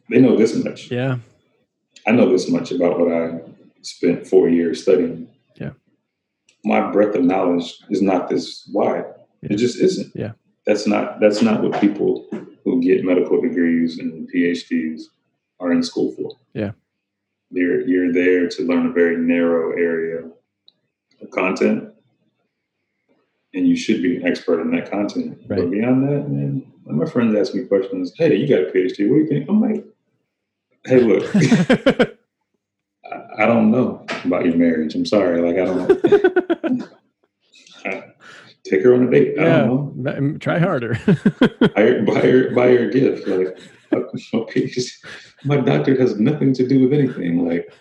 [0.09, 0.91] They know this much.
[0.91, 1.17] Yeah.
[2.07, 3.39] I know this much about what I
[3.81, 5.27] spent four years studying.
[5.55, 5.71] Yeah.
[6.63, 9.05] my breadth of knowledge is not this wide.
[9.41, 9.53] Yeah.
[9.53, 10.11] It just isn't.
[10.15, 10.33] Yeah.
[10.65, 12.27] That's not that's not what people
[12.63, 15.03] who get medical degrees and PhDs
[15.59, 16.31] are in school for.
[16.53, 16.71] Yeah.
[17.51, 20.23] You're you're there to learn a very narrow area
[21.21, 21.91] of content.
[23.53, 25.37] And you should be an expert in that content.
[25.47, 25.61] Right.
[25.61, 29.07] But beyond that, man, when my friends ask me questions, hey, you got a PhD,
[29.09, 29.47] what do you think?
[29.47, 29.85] I'm like,
[30.85, 32.07] hey, look, I,
[33.43, 34.95] I don't know about your marriage.
[34.95, 35.41] I'm sorry.
[35.41, 36.87] Like, I don't know.
[37.85, 38.01] Uh,
[38.63, 39.37] take her on a date.
[39.37, 39.59] I yeah.
[39.59, 40.37] don't know.
[40.39, 40.97] Try harder.
[41.05, 43.27] Buy her, buy her, buy her a gift.
[43.27, 43.59] Like,
[44.33, 44.71] okay,
[45.43, 47.47] my doctor has nothing to do with anything.
[47.47, 47.71] Like,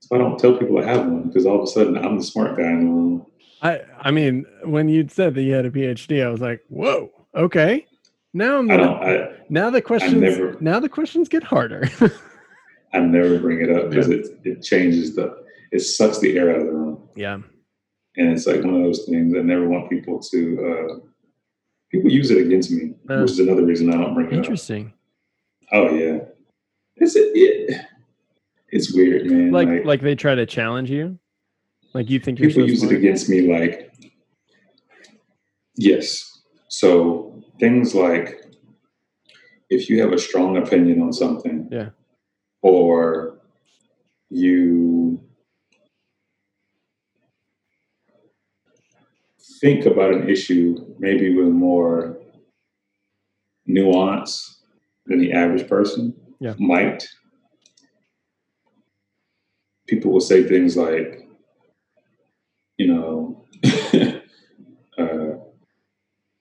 [0.00, 2.24] so I don't tell people I have one because all of a sudden I'm the
[2.24, 3.26] smart guy in the room.
[3.62, 7.10] I I mean, when you said that you had a PhD, I was like, whoa,
[7.34, 7.86] okay.
[8.36, 11.88] Now I'm I now the questions never- now the questions get harder.
[12.92, 15.26] I never bring it up because it it changes the
[15.72, 17.08] it sucks the air out of the room.
[17.16, 17.38] yeah.
[18.18, 20.38] and it's like one of those things I never want people to.
[20.68, 20.94] Uh,
[21.90, 24.38] people use it against me, Uh, which is another reason I don't bring it up.
[24.44, 24.92] Interesting.
[25.72, 26.18] Oh yeah,
[26.96, 27.80] it's it, it,
[28.68, 29.50] it's weird, man.
[29.50, 31.18] Like Like, like they try to challenge you.
[31.94, 32.92] Like you think you're people so use smart?
[32.94, 33.92] it against me, like
[35.76, 36.35] yes.
[36.80, 38.44] So things like
[39.70, 41.90] if you have a strong opinion on something, Yeah.
[42.60, 43.38] or
[44.28, 45.18] you
[49.62, 52.18] think about an issue maybe with more
[53.64, 54.62] nuance
[55.06, 56.56] than the average person Yeah.
[56.58, 57.08] might.
[59.88, 61.26] People will say things like,
[62.76, 63.46] you know,
[64.98, 65.35] uh,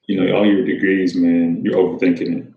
[0.08, 2.48] you know, all your degrees, man, you're overthinking it.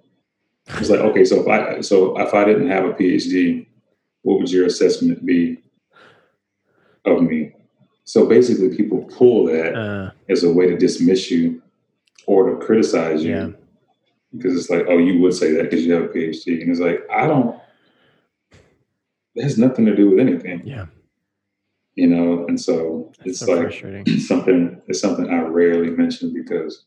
[0.78, 3.66] It's like, okay, so if I so if I didn't have a PhD,
[4.22, 5.58] what would your assessment be
[7.04, 7.54] of me?
[8.04, 11.62] So basically, people pull that Uh, as a way to dismiss you
[12.26, 13.30] or to criticize you.
[13.30, 13.48] Yeah.
[14.36, 16.60] Because it's like, oh, you would say that because you have a PhD.
[16.60, 17.58] And it's like, I don't,
[19.34, 20.86] it has nothing to do with anything, yeah.
[21.94, 22.44] you know?
[22.46, 26.84] And so That's it's so like something, it's something I rarely mention because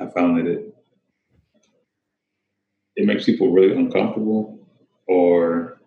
[0.00, 0.74] I found that it,
[2.96, 4.58] it makes people really uncomfortable
[5.06, 5.80] or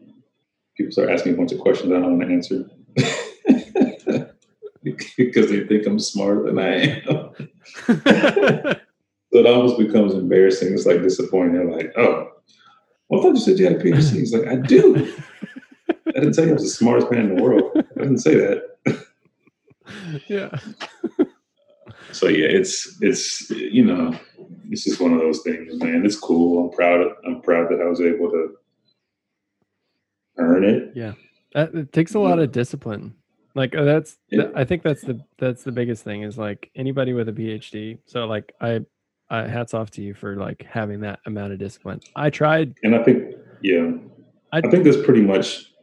[0.75, 2.69] people start asking a bunch of questions I don't want to answer.
[5.17, 8.77] because they think I'm smarter than I am.
[9.33, 10.73] So it almost becomes embarrassing.
[10.73, 11.53] It's like disappointing.
[11.53, 12.31] They're like, oh,
[13.09, 14.13] well, I thought you said you had a PhD.
[14.13, 15.13] He's like, I do.
[15.89, 17.71] I didn't tell you I was the smartest man in the world.
[17.75, 19.05] I didn't say that.
[20.27, 20.57] yeah.
[22.11, 24.17] So yeah, it's it's you know,
[24.69, 26.05] it's just one of those things, man.
[26.05, 26.65] It's cool.
[26.69, 27.05] I'm proud.
[27.25, 28.55] I'm proud that I was able to
[30.37, 30.91] earn it.
[30.95, 31.13] Yeah.
[31.53, 33.15] That, it takes a lot of discipline.
[33.55, 34.49] Like uh, that's Yeah.
[34.55, 37.97] I think that's the that's the biggest thing is like anybody with a PhD.
[38.05, 38.81] So like I,
[39.29, 42.01] I hats off to you for like having that amount of discipline.
[42.15, 42.75] I tried.
[42.83, 43.91] And I think, yeah,
[44.53, 45.73] I- I think that's pretty much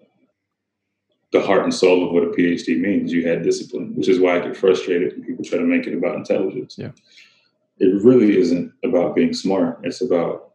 [1.34, 3.12] the heart and soul of what a PhD means.
[3.12, 5.92] You had discipline, which is why I get frustrated when people try to make it
[5.92, 6.76] about intelligence.
[6.78, 6.92] Yeah.
[7.78, 9.80] It really isn't about being smart.
[9.82, 10.52] It's about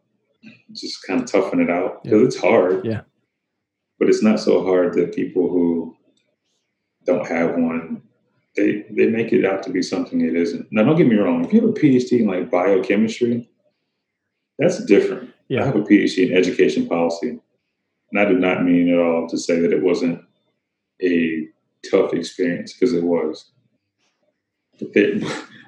[0.72, 2.86] just kind of toughing it out because it's hard.
[2.86, 3.02] Yeah.
[3.98, 5.94] But it's not so hard that people who
[7.04, 8.00] don't have one,
[8.56, 10.66] they they make it out to be something it isn't.
[10.72, 11.44] Now, don't get me wrong.
[11.44, 13.50] If you have a PhD in like biochemistry,
[14.58, 15.28] that's different.
[15.48, 15.62] Yeah.
[15.62, 17.38] I have a PhD in education policy.
[18.12, 20.24] And I do not mean at all to say that it wasn't
[21.02, 21.48] a
[21.90, 23.50] tough experience because it was.
[24.94, 25.18] There, I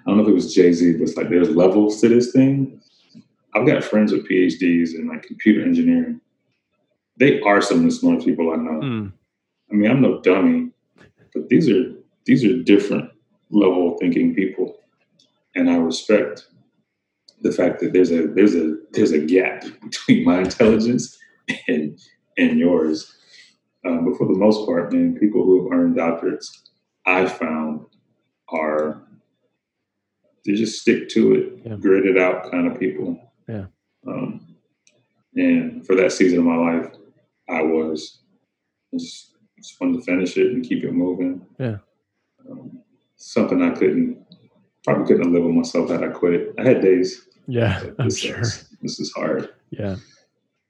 [0.06, 2.80] don't know if it was Jay Z, but it's like there's levels to this thing.
[3.54, 6.20] I've got friends with PhDs in like computer engineering.
[7.18, 8.80] They are some of the smartest people I know.
[8.80, 9.12] Mm,
[9.70, 10.70] I mean, I'm no dummy,
[11.34, 11.92] but these are
[12.24, 13.10] these are different
[13.50, 14.78] level of thinking people,
[15.54, 16.46] and I respect
[17.42, 21.18] the fact that there's a there's a there's a gap between my intelligence
[21.68, 21.98] and
[22.38, 23.14] and yours.
[23.84, 26.46] Um, but for the most part, man, people who have earned doctorates,
[27.06, 27.86] I found
[28.48, 29.02] are
[30.44, 31.76] they just stick to it, Yeah.
[31.76, 33.18] grit it out kind of people.
[33.48, 33.66] Yeah.
[34.06, 34.56] Um,
[35.34, 36.92] and for that season of my life,
[37.48, 38.20] I was
[38.92, 41.46] just, just wanted to finish it and keep it moving.
[41.58, 41.78] Yeah.
[42.50, 42.82] Um,
[43.16, 44.18] something I couldn't
[44.84, 46.54] probably couldn't have lived with myself had I quit.
[46.58, 47.28] I had days.
[47.46, 47.82] yeah.
[47.98, 48.40] I'm this sure.
[48.82, 49.48] This is hard.
[49.70, 49.96] Yeah.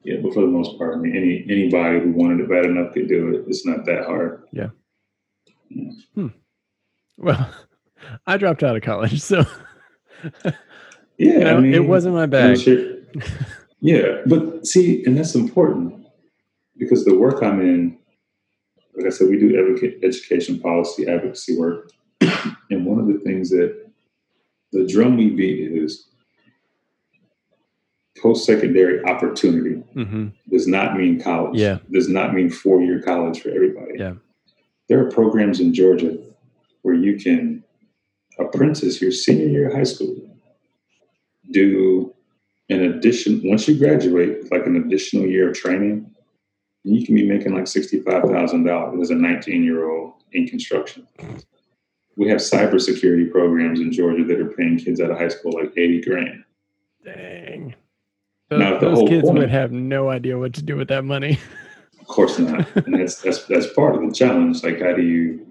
[0.04, 2.92] Yeah, but for the most part, I mean, any anybody who wanted it bad enough
[2.92, 3.44] could do it.
[3.48, 4.44] It's not that hard.
[4.52, 4.70] Yeah.
[6.14, 6.28] Hmm.
[7.18, 7.50] Well,
[8.26, 9.44] I dropped out of college, so
[10.44, 10.52] Yeah,
[11.18, 12.58] you know, I mean, it wasn't my bag.
[12.58, 12.96] sure-
[13.80, 16.04] yeah, but see, and that's important
[16.76, 17.98] because the work I'm in,
[18.96, 21.90] like I said, we do advocate, education policy advocacy work.
[22.70, 23.76] and one of the things that
[24.72, 26.08] the drum we beat is
[28.20, 31.58] post secondary opportunity hmm does not mean college.
[31.58, 31.78] Yeah.
[31.90, 33.98] Does not mean four year college for everybody.
[33.98, 34.14] Yeah.
[34.88, 36.18] There are programs in Georgia
[36.82, 37.64] where you can
[38.38, 40.14] apprentice your senior year of high school,
[41.50, 42.14] do
[42.68, 46.10] an addition once you graduate, like an additional year of training,
[46.84, 51.06] and you can be making like sixty-five thousand dollars as a nineteen-year-old in construction.
[52.16, 55.72] We have cybersecurity programs in Georgia that are paying kids out of high school like
[55.78, 56.44] eighty grand.
[57.04, 57.74] Dang.
[58.56, 61.04] Uh, those, the those kids point- would have no idea what to do with that
[61.04, 61.38] money.
[62.00, 62.66] Of course not.
[62.76, 64.62] and that's that's that's part of the challenge.
[64.64, 65.46] Like how do you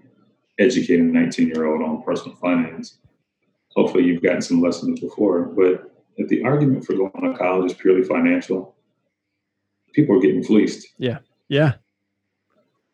[0.59, 2.97] educate a 19 year old on personal finance?
[3.75, 5.43] Hopefully you've gotten some lessons before.
[5.43, 8.75] But if the argument for going to college is purely financial,
[9.93, 11.75] people are getting fleeced, Yeah, yeah,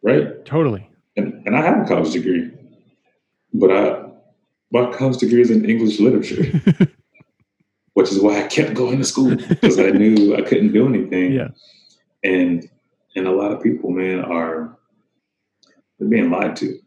[0.04, 0.46] right?
[0.46, 0.88] totally.
[1.18, 2.52] And and I have a college degree.
[3.54, 4.06] But I
[4.72, 6.46] my college degree is in English literature,
[7.98, 11.32] which is why I kept going to school because I knew I couldn't do anything.
[11.32, 11.48] Yeah.
[12.24, 12.70] And
[13.16, 14.78] and a lot of people, man, are
[15.98, 16.78] they're being lied to.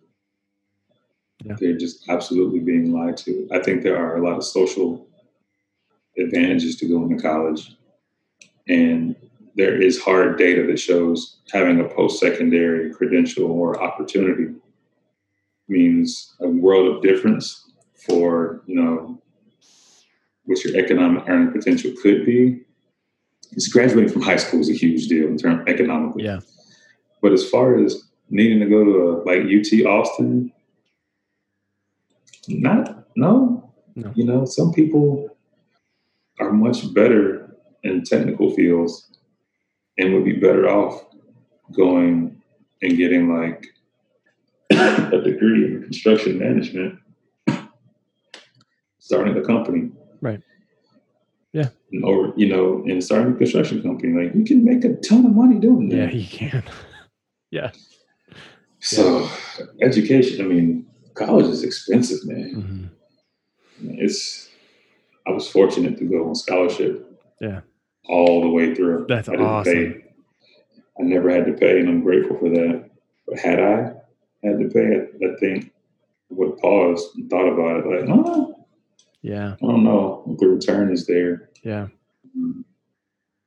[1.42, 1.56] Yeah.
[1.58, 3.48] They're just absolutely being lied to.
[3.50, 5.08] I think there are a lot of social
[6.16, 7.74] advantages to going to college.
[8.68, 9.16] And
[9.56, 14.54] there is hard data that shows having a post secondary credential or opportunity
[15.66, 19.20] means a world of difference for, you know,
[20.44, 22.62] what your economic earning potential could be.
[23.52, 26.24] It's graduating from high school is a huge deal in terms economically.
[26.24, 26.40] Yeah.
[27.22, 30.52] But as far as needing to go to a, like UT Austin,
[32.48, 33.72] not no.
[33.96, 34.12] No.
[34.14, 35.36] You know, some people
[36.38, 39.10] are much better in technical fields
[39.98, 41.04] and would be better off
[41.72, 42.40] going
[42.82, 43.66] and getting like
[44.70, 46.98] a degree in construction management,
[48.98, 49.90] starting a company.
[50.20, 50.40] Right.
[51.52, 51.68] Yeah.
[52.04, 54.12] Or, you know, and starting a construction company.
[54.24, 55.96] Like you can make a ton of money doing that.
[55.96, 56.62] Yeah, you can.
[57.52, 57.72] Yeah.
[58.78, 59.28] So
[59.82, 62.90] education, I mean, college is expensive, man.
[63.82, 63.98] Mhm.
[63.98, 64.48] It's
[65.26, 67.10] I was fortunate to go on scholarship.
[67.40, 67.62] Yeah.
[68.08, 69.06] All the way through.
[69.08, 69.72] That's I awesome.
[69.74, 70.04] pay.
[71.00, 72.88] I never had to pay, and I'm grateful for that.
[73.26, 73.92] But had I
[74.44, 75.72] had to pay, I, I think
[76.30, 77.86] I would have paused and thought about it.
[77.86, 78.59] Like, oh,
[79.22, 81.50] Yeah, I don't know if the return is there.
[81.62, 81.88] yeah,
[82.36, 82.62] mm-hmm.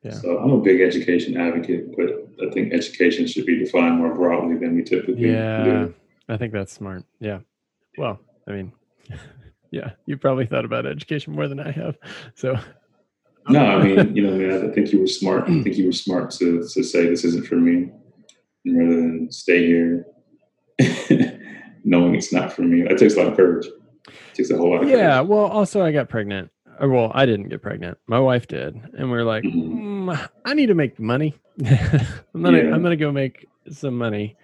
[0.03, 0.11] Yeah.
[0.11, 4.57] So I'm a big education advocate, but I think education should be defined more broadly
[4.57, 5.63] than we typically yeah.
[5.63, 5.95] do.
[6.27, 7.05] I think that's smart.
[7.19, 7.39] Yeah.
[7.97, 8.73] Well, I mean,
[9.71, 11.97] yeah, you probably thought about education more than I have.
[12.35, 12.57] So,
[13.47, 15.43] No, I mean, you know, man, I think you were smart.
[15.43, 17.89] I think you were smart to to say this isn't for me,
[18.65, 20.05] rather than stay here,
[21.85, 22.83] knowing it's not for me.
[22.83, 23.67] That takes a lot of courage.
[24.33, 25.15] Takes a whole lot of yeah.
[25.17, 25.27] courage.
[25.29, 26.49] Well, also, I got pregnant.
[26.81, 27.97] Well, I didn't get pregnant.
[28.07, 30.05] My wife did, and we are like, Mhm.
[30.09, 31.35] "Mm, I need to make money.
[31.65, 32.73] I'm gonna, Yeah.
[32.73, 34.35] I'm gonna go make some money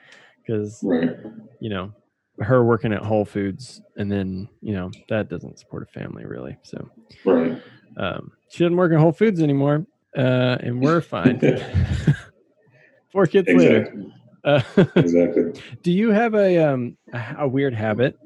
[0.42, 1.18] because Right.
[1.60, 1.92] you know,
[2.40, 6.56] her working at Whole Foods, and then you know that doesn't support a family really.
[6.64, 6.88] So,
[7.26, 7.60] Right.
[7.98, 11.40] um, she doesn't work at Whole Foods anymore, uh, and we're fine.
[13.12, 13.78] Four kids later.
[13.82, 14.14] Exactly.
[14.46, 14.62] Uh,
[14.96, 15.62] Exactly.
[15.84, 18.18] do you have a um a, a weird habit?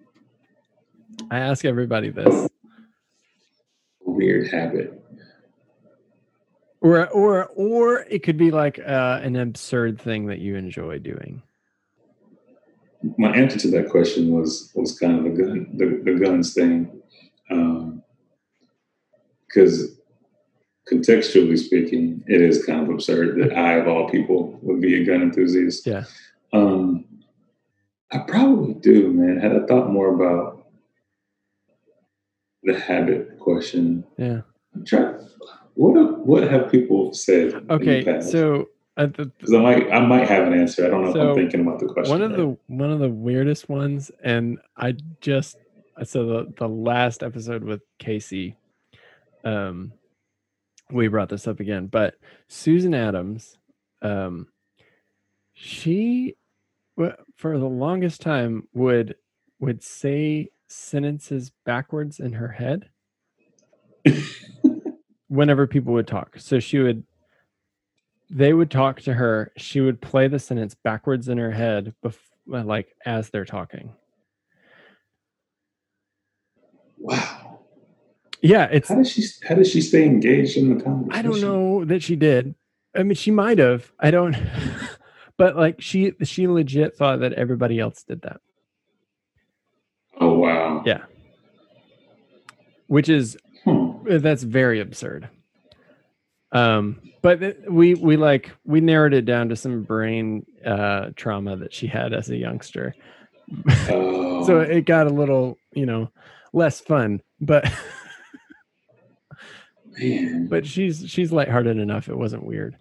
[1.32, 2.48] I ask everybody this,
[4.06, 5.02] Weird habit.
[6.82, 11.42] or or or it could be like uh, an absurd thing that you enjoy doing.
[13.18, 17.02] My answer to that question was was kind of the gun the, the guns thing,
[19.48, 19.98] because
[20.92, 25.06] contextually speaking, it is kind of absurd that I, of all people, would be a
[25.06, 25.88] gun enthusiast.
[25.88, 26.04] Yeah.
[26.52, 27.06] Um,
[28.12, 29.40] I probably do, man.
[29.40, 30.53] Had I thought more about
[32.64, 34.42] the habit question, Yeah.
[34.86, 35.16] Trying.
[35.76, 37.66] What have- what have people said?
[37.70, 38.22] Okay.
[38.22, 40.86] So the, I might I might have an answer.
[40.86, 42.12] I don't know if I'm thinking about the question.
[42.12, 42.38] one of right.
[42.38, 45.58] the one of the weirdest ones and i just
[46.04, 48.56] so the the last episode with casey
[49.44, 49.92] um
[50.92, 52.16] we brought this up again but
[52.48, 53.58] susan adams
[54.02, 54.48] um
[55.54, 56.36] she
[57.36, 59.16] for the longest time would
[59.60, 62.90] would say sentences backwards in her head
[65.28, 66.36] whenever people would talk.
[66.40, 67.04] So she would
[68.30, 69.52] they would talk to her.
[69.58, 72.18] She would play the sentence backwards in her head bef-
[72.48, 73.94] like as they're talking.
[76.98, 77.60] Wow.
[78.42, 81.20] yeah it's How does she how does she stay engaged in the conversation?
[81.20, 82.56] i don't know that she did.
[82.96, 83.92] I mean she might have.
[84.00, 84.36] I don't
[85.38, 88.40] but like she she legit thought that everybody else did that
[90.20, 90.84] Oh wow.
[90.86, 91.04] Yeah.
[92.88, 93.92] Which is Hmm.
[94.20, 95.30] that's very absurd.
[96.52, 101.74] Um, but we we like we narrowed it down to some brain uh trauma that
[101.74, 102.94] she had as a youngster.
[103.90, 106.10] Oh, So it got a little, you know,
[106.54, 107.70] less fun, but
[109.98, 112.10] man, but she's she's lighthearted enough.
[112.10, 112.76] It wasn't weird.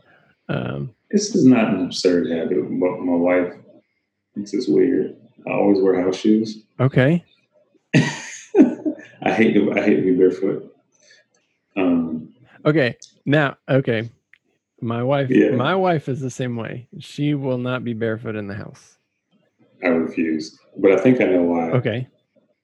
[0.49, 2.59] Um, this is not an absurd habit.
[2.81, 3.53] But my wife
[4.35, 5.17] thinks it's weird.
[5.47, 6.63] I always wear house shoes.
[6.81, 7.22] okay.
[9.23, 10.75] I hate to I hate to be barefoot.
[11.77, 12.29] Um,
[12.65, 12.97] Okay.
[13.27, 14.09] Now, okay.
[14.81, 15.51] My wife Yeah.
[15.53, 16.89] my wife is the same way.
[16.99, 18.99] She will not be barefoot in the house.
[19.83, 21.71] I refuse, but I think I know why.
[21.71, 22.09] Okay.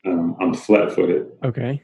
[0.04, 1.82] Um, I'm flat-footed, Okay.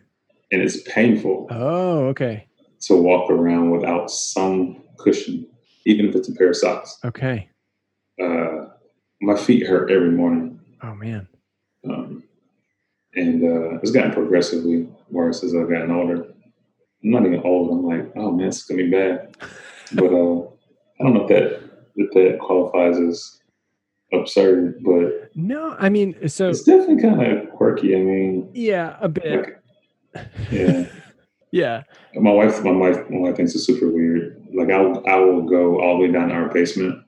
[0.53, 2.47] and it's painful Oh, okay.
[2.83, 5.47] to walk around without some cushion,
[5.87, 6.99] even if it's a pair of socks.
[7.05, 7.49] Okay.
[8.23, 8.67] Uh,
[9.21, 11.27] my feet hurt every morning, Oh man.
[11.89, 12.24] um,
[13.17, 16.25] and uh, it's gotten progressively worse as I've gotten older.
[17.03, 17.71] I'm not even old.
[17.71, 19.37] I'm like, oh man, it's gonna be bad.
[19.93, 20.41] But uh,
[20.99, 21.61] I don't know if that
[21.97, 23.41] if that qualifies as
[24.13, 27.95] absurd, but No, I mean, so it's definitely kind of quirky.
[27.97, 29.61] I mean, yeah, a bit.
[30.15, 30.87] like, yeah.
[31.55, 31.85] Yeah.
[32.17, 34.45] My wife, my wife, my wife thinks it's super weird.
[34.53, 37.01] Like I'll, I will go all the way down to our basement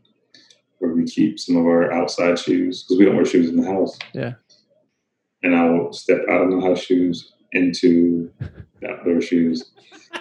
[0.78, 3.66] where we keep some of our outside shoes because we don't wear shoes in the
[3.66, 3.98] house.
[4.14, 4.34] Yeah.
[5.46, 8.32] And I will step out of my house shoes into
[8.80, 9.70] the outdoor shoes,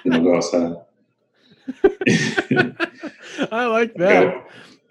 [0.04, 0.76] and I'll go outside.
[3.52, 4.22] I like that.
[4.22, 4.44] Go-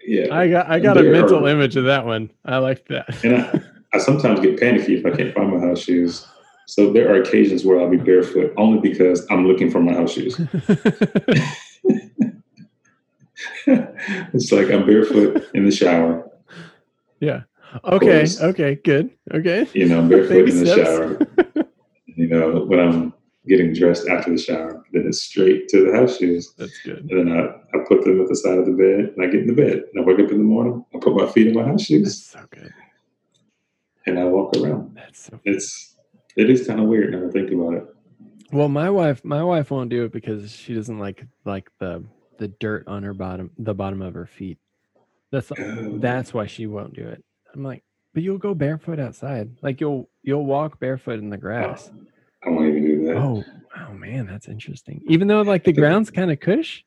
[0.05, 2.31] yeah, I got I got a mental are- image of that one.
[2.45, 3.25] I like that.
[3.25, 3.61] and I,
[3.93, 6.27] I sometimes get panicky if I can't find my house shoes.
[6.67, 10.15] So there are occasions where I'll be barefoot only because I'm looking for my house
[10.15, 10.37] shoes.
[13.69, 16.29] it's like I'm barefoot in the shower.
[17.85, 18.19] Okay.
[18.19, 18.41] course.
[18.41, 18.75] Okay.
[18.77, 19.11] Good.
[19.33, 19.67] Okay.
[19.75, 20.89] You know, barefoot in the steps.
[20.89, 21.65] shower.
[22.17, 23.13] You know, when I'm
[23.49, 26.55] getting dressed after the shower, then it's straight to the house shoes.
[26.57, 27.11] That's good.
[27.11, 27.47] And then I,
[27.77, 29.83] I put them at the side of the bed and I get in the bed.
[29.93, 31.87] And I wake up in the morning, I put my feet in my house That's
[31.89, 32.73] shoes so good.
[34.07, 34.95] and I walk around.
[34.95, 35.41] That's so.
[35.45, 35.97] It's
[36.37, 37.85] it is kind of weird now to think about it.
[38.53, 42.05] Well, my wife, my wife won't do it because she doesn't like like the
[42.39, 44.59] the dirt on her bottom, the bottom of her feet.
[45.33, 45.99] That's Oh.
[45.99, 47.25] that's why she won't do it.
[47.55, 47.83] I'm like,
[48.13, 49.51] but you'll go barefoot outside.
[49.63, 51.91] Like you'll you'll walk barefoot in the grass.
[52.45, 53.17] I won't even do that.
[53.17, 53.45] Oh,
[53.79, 55.03] oh man, that's interesting.
[55.09, 56.85] Even though like the ground's kind of cush.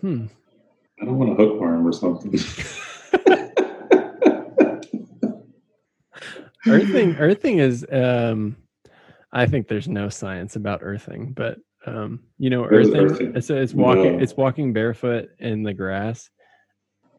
[0.00, 0.26] Hmm.
[1.00, 2.32] I don't want a hookworm or something.
[6.66, 7.86] Earthing, earthing is.
[7.92, 8.56] Um,
[9.32, 12.96] I think there's no science about earthing, but um, you know, earthing.
[12.96, 13.36] earthing?
[13.36, 14.16] It's it's walking.
[14.16, 14.22] No.
[14.22, 16.28] It's walking barefoot in the grass,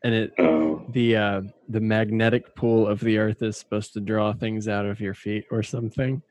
[0.03, 4.33] and it Oh, the uh the magnetic pull of the earth is supposed to draw
[4.33, 6.21] things out of your feet or something.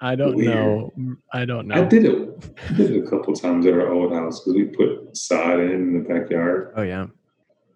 [0.00, 0.92] I don't know.
[1.32, 1.88] I don't I know.
[1.88, 2.50] did it.
[2.68, 5.70] I did it a couple times at our old house because we put sod in
[5.70, 6.72] in the backyard.
[6.76, 7.06] Oh yeah.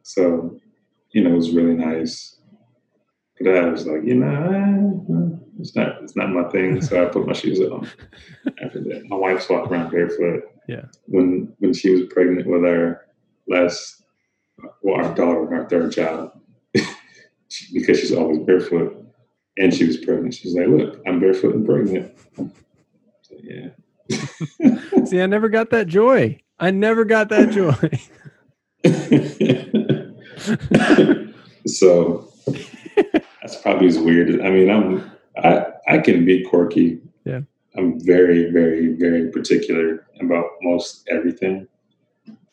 [0.03, 0.59] So,
[1.13, 2.37] you know, it was really nice.
[3.41, 6.83] But I was like, you know, eh, it's not it's not my thing.
[6.83, 7.89] So I put my shoes on.
[8.63, 10.43] After that, my wife's walking around barefoot.
[10.69, 10.85] Yeah.
[11.07, 13.07] When when she was pregnant with our
[13.49, 14.00] last,
[14.83, 16.31] well, our daughter, our third child,
[17.73, 18.97] because she's always barefoot,
[19.59, 20.35] and she was pregnant.
[20.35, 22.17] She's like, look, I'm barefoot and pregnant.
[23.23, 23.69] So, yeah.
[25.07, 26.41] See, I never got that joy.
[26.59, 27.75] I never got that joy.
[31.67, 32.33] so
[33.43, 34.41] that's probably as weird.
[34.41, 37.01] I mean, I'm I I can be quirky.
[37.25, 37.41] Yeah.
[37.77, 41.69] I'm very, very, very particular about most everything.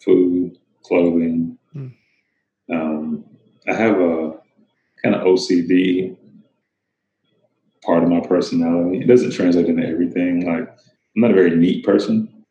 [0.04, 1.57] Food, clothing.
[2.72, 3.24] Um,
[3.68, 4.34] I have a
[5.04, 6.16] kind of OCD
[7.84, 9.00] part of my personality.
[9.00, 10.46] It doesn't translate into everything.
[10.46, 12.44] Like I'm not a very neat person,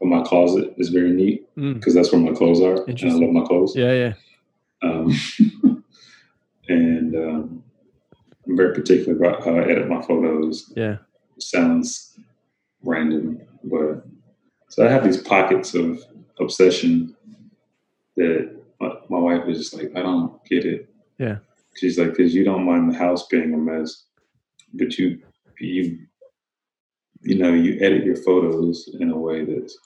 [0.00, 3.08] but my closet is very neat Mm, because that's where my clothes are, and I
[3.14, 3.76] love my clothes.
[3.76, 4.12] yeah, yeah.
[4.82, 5.14] Um,
[6.68, 7.64] and um,
[8.48, 10.72] I'm very particular about how I edit my photos.
[10.74, 10.96] Yeah.
[11.38, 12.18] sounds
[12.82, 14.02] random, but
[14.70, 16.00] so I have these pockets of
[16.40, 17.14] obsession
[18.16, 20.88] that my, my wife is just like, I don't get it.
[21.18, 21.38] Yeah.
[21.76, 24.04] She's like, because you don't mind the house being a mess,
[24.74, 25.18] but you
[25.58, 25.98] you
[27.22, 29.78] you know you edit your photos in a way that's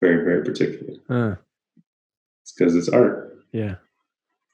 [0.00, 0.94] very very particular.
[1.08, 1.36] Uh,
[2.42, 3.38] It's because it's art.
[3.52, 3.76] yeah.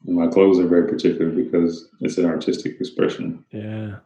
[0.07, 3.43] And my clothes are very particular because it's an artistic expression.
[3.53, 3.97] Yeah.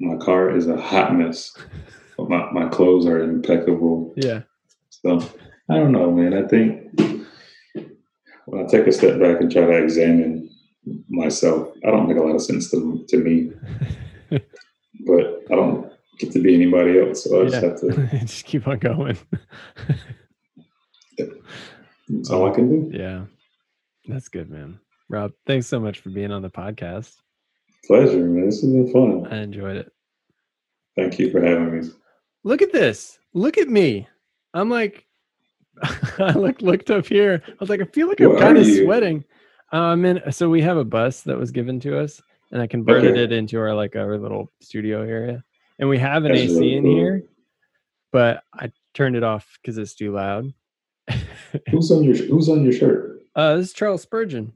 [0.00, 1.56] My car is a hot mess,
[2.16, 4.12] but my, my clothes are impeccable.
[4.16, 4.42] Yeah.
[4.90, 5.20] So
[5.70, 6.34] I don't know, man.
[6.34, 6.90] I think
[8.48, 10.50] when I take a step back and try to examine
[11.08, 11.68] myself.
[11.86, 13.52] I don't make a lot of sense to to me,
[14.30, 18.18] but I don't get to be anybody else, so I just have to.
[18.26, 19.18] just keep on going.
[22.08, 22.96] That's all I can do.
[22.96, 23.24] yeah.
[24.06, 24.80] That's good, man.
[25.10, 27.14] Rob, thanks so much for being on the podcast.
[27.86, 28.46] Pleasure, man.
[28.46, 29.26] This has been fun.
[29.30, 29.92] I enjoyed it.
[30.96, 31.88] Thank you for having me.
[32.44, 33.18] Look at this.
[33.34, 34.08] Look at me.
[34.54, 35.06] I'm like,
[36.18, 37.42] I looked looked up here.
[37.46, 38.84] I was like, I feel like I'm kind of you?
[38.84, 39.24] sweating.
[39.72, 42.20] Um, and so we have a bus that was given to us,
[42.52, 43.22] and I converted Okay.
[43.24, 45.44] it into our like our little studio area,
[45.78, 46.94] and we have an That's AC really in cool.
[46.96, 47.22] here,
[48.12, 50.52] but I turned it off because it's too loud.
[51.70, 53.20] Who's on your Who's on your shirt?
[53.36, 54.52] Uh, this is Charles Spurgeon.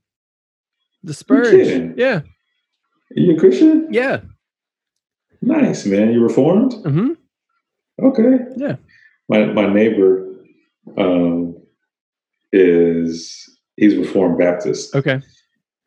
[1.04, 1.94] The Spurge.
[1.98, 2.20] Yeah.
[2.20, 3.88] Are you a Christian?
[3.92, 4.20] Yeah.
[5.42, 6.12] Nice, man.
[6.12, 6.72] You reformed?
[6.84, 7.12] hmm
[8.02, 8.38] Okay.
[8.56, 8.76] Yeah.
[9.28, 10.31] My my neighbor
[10.98, 11.56] um,
[12.52, 15.20] is he's Reformed Baptist, Okay.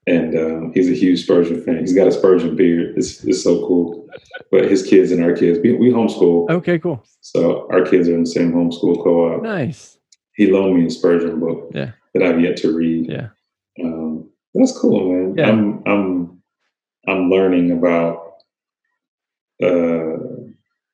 [0.08, 1.80] and um, he's a huge Spurgeon fan.
[1.80, 2.94] He's got a Spurgeon beard.
[2.98, 4.08] It's it's so cool.
[4.52, 6.80] But his kids and our kids, we, we homeschool, Okay.
[6.80, 7.04] Cool.
[7.22, 9.42] so our kids are in the same homeschool co-op.
[9.44, 9.98] Nice.
[10.36, 11.92] He loaned me a Spurgeon book Yeah.
[12.14, 13.10] that I've yet to read.
[13.10, 13.30] Yeah.
[13.84, 15.36] Um, that's cool, man.
[15.38, 15.50] Yeah.
[15.50, 16.42] I'm I'm
[17.08, 18.36] I'm learning about
[19.62, 20.18] uh,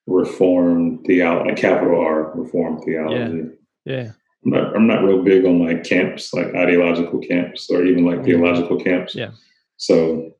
[0.06, 3.36] reformed theology, capital R, reformed theology.
[3.38, 3.44] Yeah.
[3.88, 8.20] I'm not, I'm not real big on like camps, like ideological camps, or even like
[8.20, 8.24] Mhm.
[8.24, 9.14] theological camps.
[9.14, 9.30] Yeah.
[9.76, 10.32] So,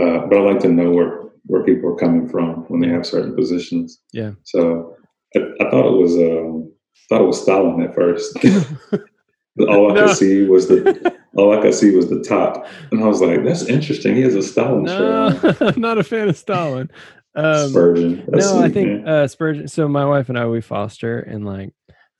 [0.00, 3.04] uh, but I like to know where where people are coming from when they have
[3.06, 4.00] certain positions.
[4.12, 4.32] Yeah.
[4.44, 4.96] So
[5.36, 6.72] I, I thought it was um,
[7.08, 8.36] thought it was Stalin at first.
[9.68, 10.06] all I No.
[10.06, 13.44] could see was the all I could see was the top, and I was like,
[13.44, 16.90] "That's interesting." He has a Stalin no, I'm not a fan of Stalin.
[17.36, 18.24] Um, Spurgeon.
[18.28, 19.08] That's no, I think man.
[19.08, 19.66] uh, Spurgeon.
[19.68, 21.72] So my wife and I we foster, and like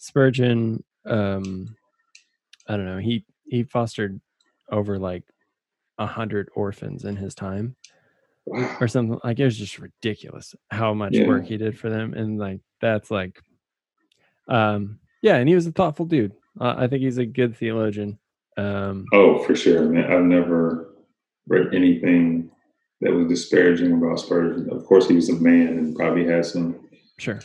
[0.05, 1.75] Spurgeon, um,
[2.69, 2.99] I don't know.
[2.99, 4.21] He he fostered
[4.71, 5.23] over like
[5.99, 7.75] a hundred orphans in his time,
[8.45, 8.77] wow.
[8.81, 9.19] or something.
[9.25, 11.27] Like it was just ridiculous how much Yeah.
[11.27, 13.41] work he did for them, and like that's like,
[14.49, 15.37] um, yeah.
[15.37, 16.33] And he was a thoughtful dude.
[16.61, 18.19] Uh, I think he's a good theologian.
[18.59, 20.13] Um, Oh, for sure, man.
[20.13, 20.95] I've never
[21.49, 22.51] read anything
[23.01, 24.69] that was disparaging about Spurgeon.
[24.71, 27.41] Of course, he was a man and probably had some sure.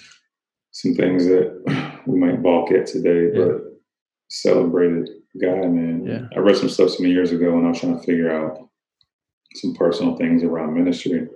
[0.72, 3.45] some things that we might balk at today, Yeah.
[3.45, 3.61] but
[4.30, 5.10] celebrated
[5.41, 6.06] guy, man.
[6.06, 6.27] Yeah.
[6.36, 8.57] I read some stuff some years ago when I was trying to figure out
[9.56, 11.27] some personal things around ministry.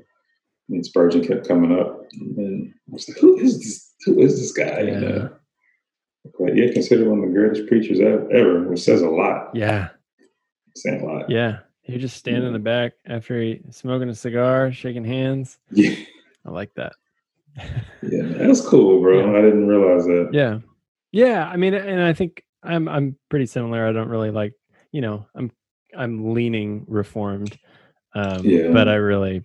[0.70, 3.94] And Spurgeon kept coming up, and I was like, "Who is this?
[4.06, 5.10] Who is this guy?" And, Yeah.
[5.10, 5.30] uh,
[6.40, 9.54] but yeah, considered one of the greatest preachers ev- ever, which says a lot.
[9.56, 9.90] Yeah.
[10.76, 11.30] Saying a lot.
[11.30, 11.60] Yeah.
[11.82, 15.60] He just stand in the back after he smoking a cigar, shaking hands.
[15.70, 15.96] Yeah.
[16.46, 16.94] I like that.
[17.58, 19.20] Yeah, that's cool, bro.
[19.32, 19.38] Yeah.
[19.38, 20.30] I didn't realize that.
[20.34, 20.60] yeah.
[21.12, 21.48] Yeah.
[21.48, 23.88] I mean, and I think I'm I'm pretty similar.
[23.88, 24.54] I don't really like,
[24.92, 25.52] you know, I'm
[25.96, 27.58] I'm leaning reformed.
[28.16, 28.72] Um Yeah.
[28.72, 29.44] but I really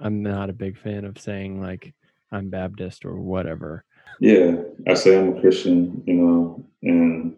[0.00, 1.94] I'm not a big fan of saying like
[2.30, 3.84] I'm Baptist or whatever.
[4.20, 4.56] Yeah,
[4.86, 7.36] I say I'm a Christian, you know, and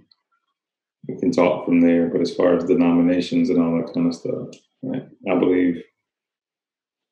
[1.07, 2.09] we can talk from there.
[2.09, 4.49] But as far as denominations and all that kind of stuff,
[4.83, 5.83] right, I believe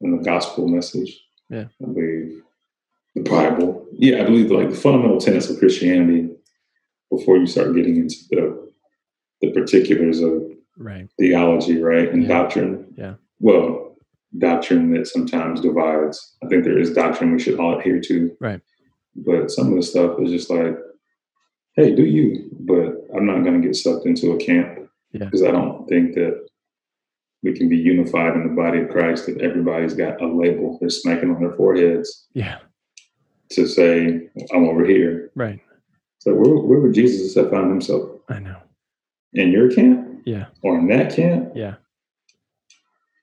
[0.01, 1.21] in the gospel message.
[1.49, 1.67] Yeah.
[1.83, 2.43] I believe
[3.17, 3.87] the Bible.
[3.93, 6.29] Yeah, I believe like the fundamental tenets of Christianity
[7.11, 8.67] before you start getting into the
[9.43, 10.45] the particulars of
[10.79, 11.09] Right.
[11.19, 12.29] theology, right, and Yeah.
[12.29, 12.95] doctrine.
[12.97, 13.15] Yeah.
[13.41, 13.97] Well,
[14.39, 16.37] doctrine that sometimes divides.
[16.43, 18.37] I think there is doctrine we should all adhere to.
[18.41, 18.61] Right.
[19.15, 20.77] But some of the stuff is just like,
[21.77, 22.51] hey, do you?
[22.61, 25.25] But I'm not going to get sucked into a camp Yeah.
[25.27, 26.47] because I don't think that
[27.43, 30.89] we can be unified in the body of Christ if everybody's got a label they're
[30.91, 32.59] smacking on their foreheads Yeah.
[33.51, 35.31] To say, I'm over here.
[35.35, 35.61] Right.
[36.19, 38.11] So where, where would Jesus have found himself?
[38.29, 38.57] I know.
[39.35, 40.47] In your camp Yeah.
[40.63, 41.53] or in that camp?
[41.55, 41.77] Yeah.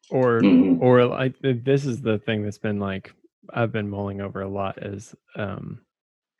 [0.10, 0.80] Or Mhm.
[0.82, 3.14] or like this is the thing that's been like
[3.54, 5.82] I've been mulling over a lot is um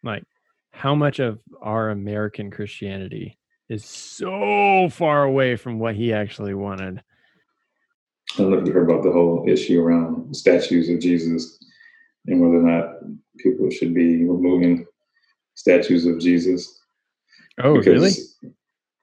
[0.04, 0.24] like
[0.72, 3.38] how much of our American Christianity
[3.70, 7.02] is so far away from what he actually wanted.
[8.36, 11.60] I don't know if you heard about the whole issue around statues of Jesus
[12.28, 12.96] and whether or not
[13.40, 14.86] people should be removing
[15.56, 16.80] statues of Jesus.
[17.64, 18.12] Oh, really?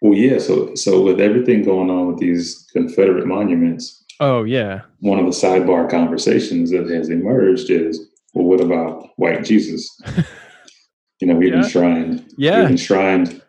[0.01, 0.39] Well, yeah.
[0.39, 4.82] So, so with everything going on with these Confederate monuments, Oh, yeah.
[5.01, 9.89] one of the sidebar conversations that has emerged is, well, what about white Jesus?
[11.20, 11.62] you know, we've Yeah.
[11.62, 12.61] enshrined, Yeah.
[12.62, 13.40] we've enshrined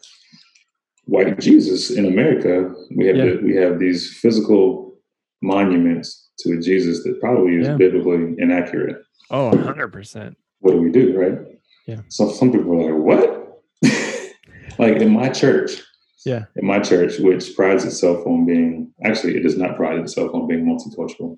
[1.05, 2.73] white Jesus in America.
[2.95, 3.35] We have Yeah.
[3.41, 4.97] we have these physical
[5.41, 7.75] monuments to a Jesus that probably is Yeah.
[7.77, 9.01] biblically inaccurate.
[9.29, 10.35] Oh, 100%.
[10.61, 11.39] What do we do, right?
[11.87, 12.01] Yeah.
[12.07, 13.61] So some people are like, "What?"
[14.79, 15.81] like in my church,
[16.25, 16.45] Yeah.
[16.55, 20.47] In my church, which prides itself on being actually, it does not pride itself on
[20.47, 21.37] being multicultural,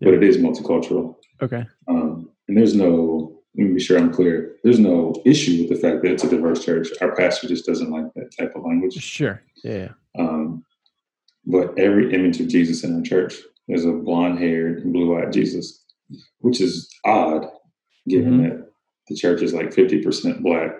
[0.00, 1.16] but it is multicultural.
[1.42, 1.64] Okay.
[1.88, 4.56] Um, and there's no, let me be sure I'm clear.
[4.62, 6.88] There's no issue with the fact that it's a diverse church.
[7.00, 8.94] Our pastor just doesn't like that type of language.
[8.94, 9.42] Sure.
[9.64, 9.72] Yeah.
[9.74, 9.88] yeah.
[10.18, 10.64] Um,
[11.46, 13.34] but every image of Jesus in our church
[13.68, 15.84] is a blonde haired and blue eyed Jesus,
[16.38, 17.46] which is odd
[18.08, 18.42] given Mhm.
[18.48, 18.70] that
[19.08, 20.72] the church is like 50% black.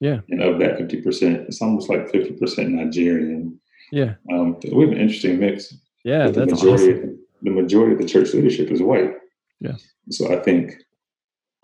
[0.00, 0.20] Yeah.
[0.28, 3.58] And of that 50%, it's almost like 50% Nigerian.
[3.90, 4.14] Yeah.
[4.30, 5.74] Um, we have an interesting mix.
[6.04, 6.26] Yeah.
[6.26, 7.18] but the That's majority, awesome.
[7.42, 9.14] the majority of the church leadership is white.
[9.60, 9.76] Yeah.
[10.10, 10.72] So I think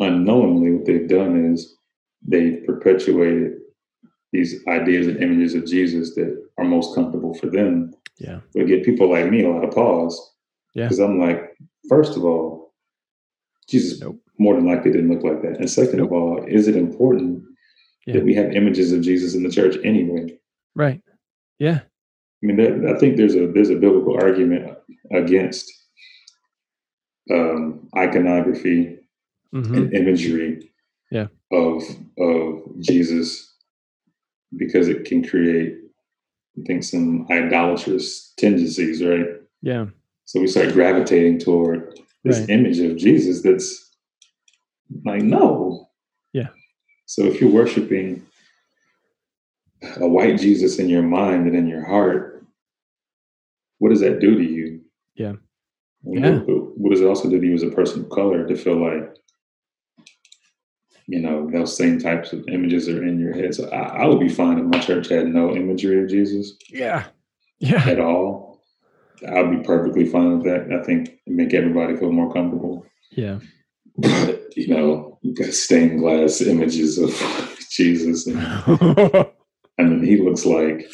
[0.00, 1.76] unknowingly what they've done is
[2.26, 3.60] they've perpetuated
[4.32, 7.94] these ideas and images of Jesus that are most comfortable for them.
[8.18, 8.40] Yeah.
[8.54, 10.34] But give people like me a lot of pause.
[10.74, 10.84] Yeah.
[10.86, 11.56] Because I'm like,
[11.88, 12.74] first of all,
[13.68, 14.20] Jesus Nope.
[14.38, 15.58] More than likely didn't look like that.
[15.60, 17.42] And second of all, is it important
[18.06, 18.14] Yeah.
[18.14, 20.38] that we have images of Jesus in the church anyway?
[20.74, 21.00] Right.
[21.58, 21.80] Yeah.
[22.42, 24.76] I mean, that, I think there's a there's a biblical argument
[25.12, 25.70] against
[27.30, 28.98] um, iconography
[29.52, 30.70] hmm and imagery
[31.10, 31.28] Yeah.
[31.52, 31.82] of
[32.18, 33.28] of Jesus
[34.56, 35.76] because it can create,
[36.58, 39.26] I think, some idolatrous tendencies, right?
[39.62, 39.86] Yeah.
[40.26, 42.50] So we start gravitating toward this Right.
[42.50, 43.66] image of Jesus that's
[45.04, 45.88] like, no.
[46.32, 46.48] Yeah.
[47.06, 48.22] So if you're worshiping
[50.00, 52.44] a white Jesus in your mind and in your heart,
[53.78, 54.80] what does that do to you?
[55.14, 55.34] Yeah.
[56.04, 56.38] Yeah.
[56.38, 58.76] What, what does it also do to you as a person of color to feel
[58.76, 59.14] like,
[61.06, 63.54] you know, those same types of images are in your head?
[63.54, 67.06] So I, I would be fine if my church had no imagery of Jesus Yeah.
[67.58, 67.86] Yeah.
[67.86, 68.62] at all.
[69.26, 70.72] I'd be perfectly fine with that.
[70.72, 72.84] I think it make everybody feel more comfortable.
[73.10, 73.38] Yeah.
[73.96, 75.18] But you know,
[75.50, 77.10] stained glass images of
[77.70, 78.38] Jesus, and
[79.78, 80.86] I mean, he looks like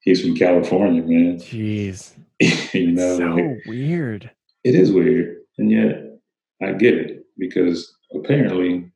[0.00, 1.38] he's from California, man.
[1.38, 2.12] Jeez.
[2.74, 4.30] you know, so like, weird.
[4.64, 6.20] it is weird, and yet
[6.62, 8.90] I get it because apparently,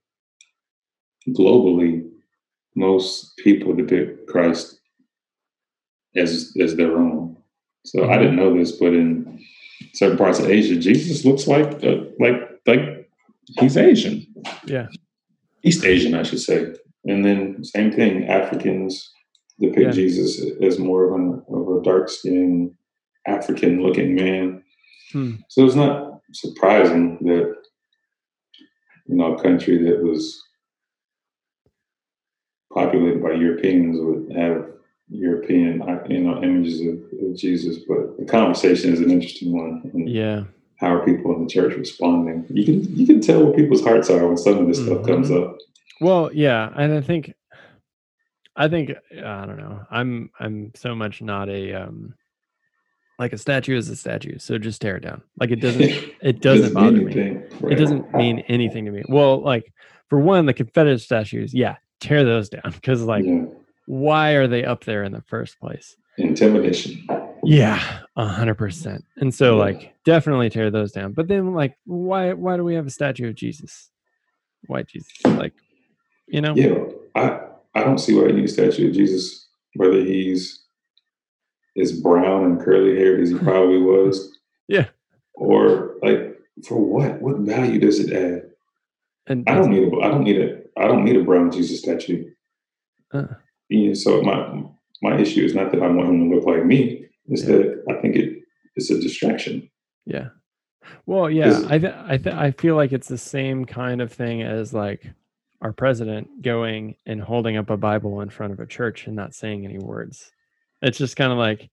[1.29, 2.09] globally,
[2.77, 4.79] most people depict Christ
[6.17, 7.37] as as their own.
[7.85, 9.45] So I didn't know this, but in
[9.95, 12.35] certain parts of Asia, Jesus looks like uh, like
[12.67, 12.92] like
[13.59, 14.27] he's Asian,
[14.67, 14.87] Yeah.
[15.63, 16.75] East Asian, I should say.
[17.05, 19.13] And then same thing, Africans
[19.61, 19.91] depict Yeah.
[19.91, 22.75] Jesus as more of an of a dark skinned
[23.27, 24.63] African looking man.
[25.13, 25.35] Hmm.
[25.49, 27.55] So it's not surprising that
[29.07, 30.41] you know a country that was
[32.73, 34.67] populated by Europeans would have
[35.09, 37.79] European you know images of, of Jesus.
[37.87, 39.91] But the conversation is an interesting one.
[39.93, 40.45] And Yeah.
[40.83, 42.45] How are people in the church responding?
[42.51, 45.31] You can you can tell what people's hearts are when some of this stuff comes
[45.31, 45.41] Mhm.
[45.45, 45.57] up.
[46.01, 47.33] Well, yeah, and I think,
[48.57, 49.87] I think I don't know.
[49.93, 52.15] I'm I'm so much not a um,
[53.17, 54.39] like a statue is a statue.
[54.41, 55.23] So just tear it down.
[55.39, 57.13] Like it doesn't it doesn't bother mean me.
[57.13, 59.05] anything, It doesn't mean anything to me.
[59.09, 59.73] Well, like
[60.09, 63.45] for one, the Confederate statues, yeah, tear those down because like Yeah.
[63.87, 65.97] why are they up there in the first place?
[66.19, 67.07] intimidation.
[67.45, 69.05] Yeah, a hundred percent.
[69.17, 71.13] And so like definitely tear those down.
[71.13, 73.91] But then like why why do we have a statue of Jesus?
[74.67, 75.11] Why Jesus?
[75.25, 75.55] Like,
[76.29, 76.55] you know?
[76.55, 76.79] Yeah,
[77.15, 77.41] I
[77.75, 80.63] I don't see why you need a statue of Jesus, whether he's
[81.75, 84.39] is brown and curly haired as he probably was.
[84.69, 84.89] Yeah.
[85.35, 87.21] Or like for what?
[87.21, 88.51] What value does it add?
[89.27, 91.81] And I don't need a I don't need a I don't need a brown Jesus
[91.81, 92.31] statue.
[93.13, 93.27] Uh.
[93.69, 94.63] Yeah, so my
[95.01, 97.07] my issue is not that I want him to look like me.
[97.29, 97.57] It's Yeah.
[97.57, 98.17] that I think
[98.77, 99.71] it's a distraction.
[100.07, 100.29] Yeah.
[101.07, 104.43] Well, yeah, I th- I th- I feel like it's the same kind of thing
[104.43, 105.07] as like
[105.61, 109.33] our president going and holding up a Bible in front of a church and not
[109.35, 110.33] saying any words.
[110.83, 111.71] It's just kind of like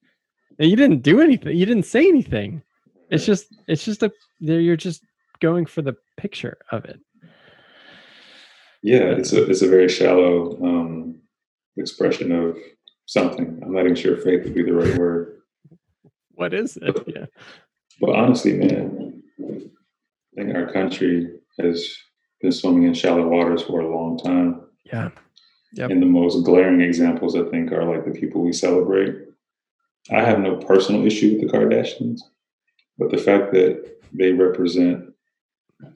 [0.59, 1.57] you didn't do anything.
[1.57, 2.61] You didn't say anything.
[3.09, 5.03] It's just it's just a there you're just
[5.39, 6.99] going for the picture of it.
[8.83, 11.19] Yeah, it's a it's a very shallow um,
[11.77, 12.57] expression of
[13.07, 13.59] something.
[13.63, 15.28] I'm not even sure faith would be the right word.
[16.39, 16.95] What is it?
[17.05, 17.25] Yeah.
[17.99, 21.93] But honestly, man, I think our country has
[22.39, 24.61] been swimming in shallow waters for a long time.
[24.85, 25.09] Yeah.
[25.73, 25.89] Yep.
[25.91, 29.15] And the most glaring examples, I think, are like the people we celebrate.
[30.11, 32.21] I have no personal issue with the Kardashians,
[32.97, 35.13] but the fact that they represent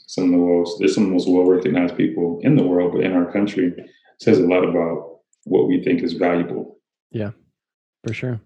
[0.08, 2.92] some of the most, they're some of the most well recognized people in the world,
[2.92, 3.74] but in our country,
[4.20, 6.80] says a lot about what we think is valuable.
[7.12, 7.32] Yeah,
[8.06, 8.42] for sure.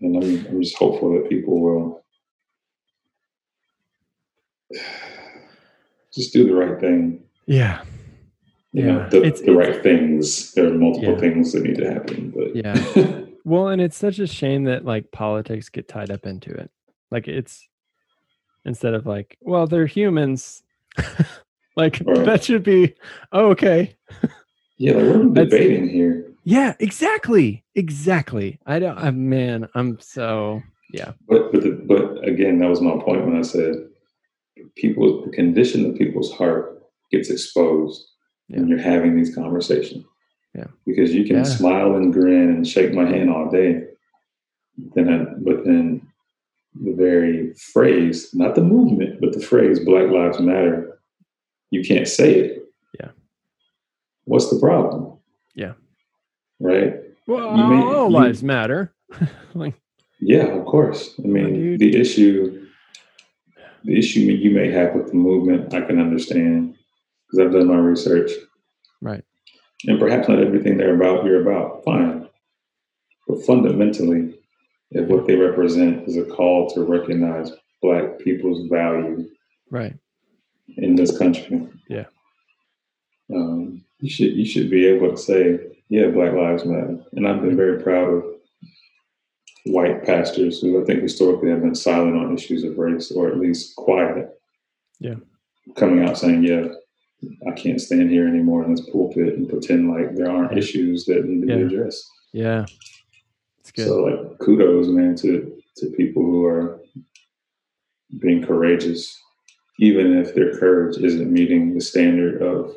[0.00, 2.04] And I'm, I'm just hopeful that people will
[6.12, 7.22] just do the right thing.
[7.46, 7.82] Yeah.
[8.72, 10.52] you know, Yeah, the, it's- the it's- right things.
[10.52, 11.20] There are multiple Yeah.
[11.20, 13.20] things that need to happen, but Yeah.
[13.46, 16.70] Well, and it's such a shame that like politics get tied up into it.
[17.10, 17.68] Like it's
[18.64, 20.62] instead of like, well, they're humans.
[21.76, 22.24] like Right.
[22.24, 22.94] that should be
[23.32, 23.96] oh, okay.
[24.78, 26.32] yeah, like we're debating here.
[26.44, 27.64] Yeah, exactly.
[27.74, 28.58] Exactly.
[28.66, 30.62] I don't I, man, I'm so
[30.92, 31.12] yeah.
[31.28, 33.74] But but, the, but again, that was my point when I said
[34.76, 38.06] people the condition of people's heart gets exposed
[38.48, 40.04] when you're having these conversations.
[40.54, 40.66] Yeah.
[40.86, 41.42] Because you can Yeah.
[41.44, 43.84] smile and grin and shake my hand all day.
[44.94, 46.06] Then I, but then
[46.80, 50.98] the very phrase, not the movement, but the phrase Black Lives Matter,
[51.70, 52.64] you can't say it.
[53.00, 53.10] Yeah.
[54.24, 55.18] What's the problem?
[55.54, 55.72] Yeah.
[56.60, 56.94] Right?
[57.26, 58.92] Well, may- all you- lives matter.
[59.54, 59.74] like
[60.20, 61.14] Yeah, of course.
[61.18, 61.80] I mean, dude.
[61.80, 62.66] the issue,
[63.84, 66.76] the issue you may have with the movement, I can understand
[67.30, 68.30] because I've done my research,
[69.00, 69.24] right.
[69.86, 71.84] and perhaps not everything they're about you're about.
[71.84, 72.28] Fine,
[73.28, 74.34] but fundamentally,
[74.90, 77.50] if what they represent is a call to recognize
[77.82, 79.28] Black people's value
[79.70, 79.94] Right.
[80.76, 82.06] in this country, Yeah.
[83.34, 85.58] um, you should you should be able to say,
[85.94, 86.98] yeah, Black Lives Matter.
[87.12, 88.24] And I've been very proud of
[89.66, 93.38] white pastors who I think historically have been silent on issues of race, or at
[93.38, 94.28] least quiet.
[94.98, 95.14] Yeah.
[95.76, 96.66] coming out saying, yeah.
[97.48, 101.24] I can't stand here anymore in this pulpit and pretend like there aren't issues that
[101.24, 101.56] need to Yeah.
[101.68, 102.04] be addressed.
[102.32, 102.66] Yeah.
[103.60, 103.86] It's good.
[103.86, 105.30] So, like, kudos, man, to
[105.78, 106.80] to people who are
[108.20, 109.18] being courageous,
[109.78, 112.74] even if their courage isn't meeting the standard of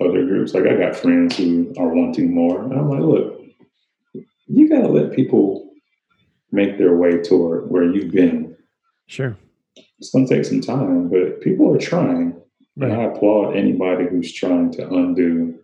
[0.00, 0.54] other groups.
[0.54, 3.40] Like, I got friends who are wanting more, and I'm like, look,
[4.46, 5.70] you got to let people
[6.50, 8.56] make their way toward where you've been.
[9.06, 9.36] sure.
[9.98, 12.38] It's going to take some time, but people are trying.
[12.76, 15.58] And I applaud anybody who's trying to undo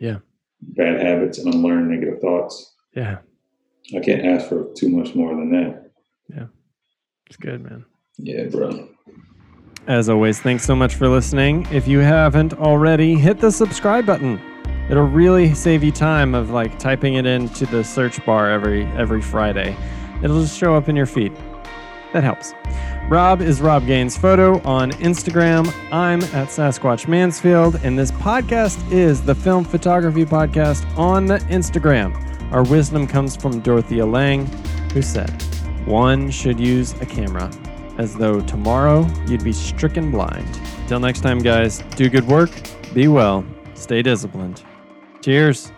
[0.00, 0.18] Yeah.
[0.62, 2.74] bad habits and unlearn negative thoughts.
[2.96, 3.18] Yeah.
[3.94, 5.90] I can't ask for too much more than that.
[6.34, 6.46] Yeah.
[7.26, 7.84] It's good, man.
[8.16, 8.88] Yeah, bro.
[9.88, 11.66] As always, thanks so much for listening.
[11.72, 14.40] If you haven't already, hit the subscribe button.
[14.88, 19.20] It'll really save you time of like typing it into the search bar every every
[19.20, 19.76] Friday.
[20.22, 21.32] It'll just show up in your feed.
[22.12, 22.54] That helps.
[23.08, 25.74] Rob is Rob Gaines Photo on Instagram.
[25.90, 32.14] I'm at Sasquatch Mansfield, and this podcast is the Film Photography Podcast on the Instagram.
[32.52, 34.46] Our wisdom comes from Dorothea Lange,
[34.92, 35.30] who said,
[35.86, 37.50] One should use a camera
[37.98, 40.60] as though tomorrow you'd be stricken blind.
[40.88, 42.50] Till next time, guys, do good work,
[42.94, 43.44] be well,
[43.74, 44.62] stay disciplined.
[45.22, 45.72] Cheers.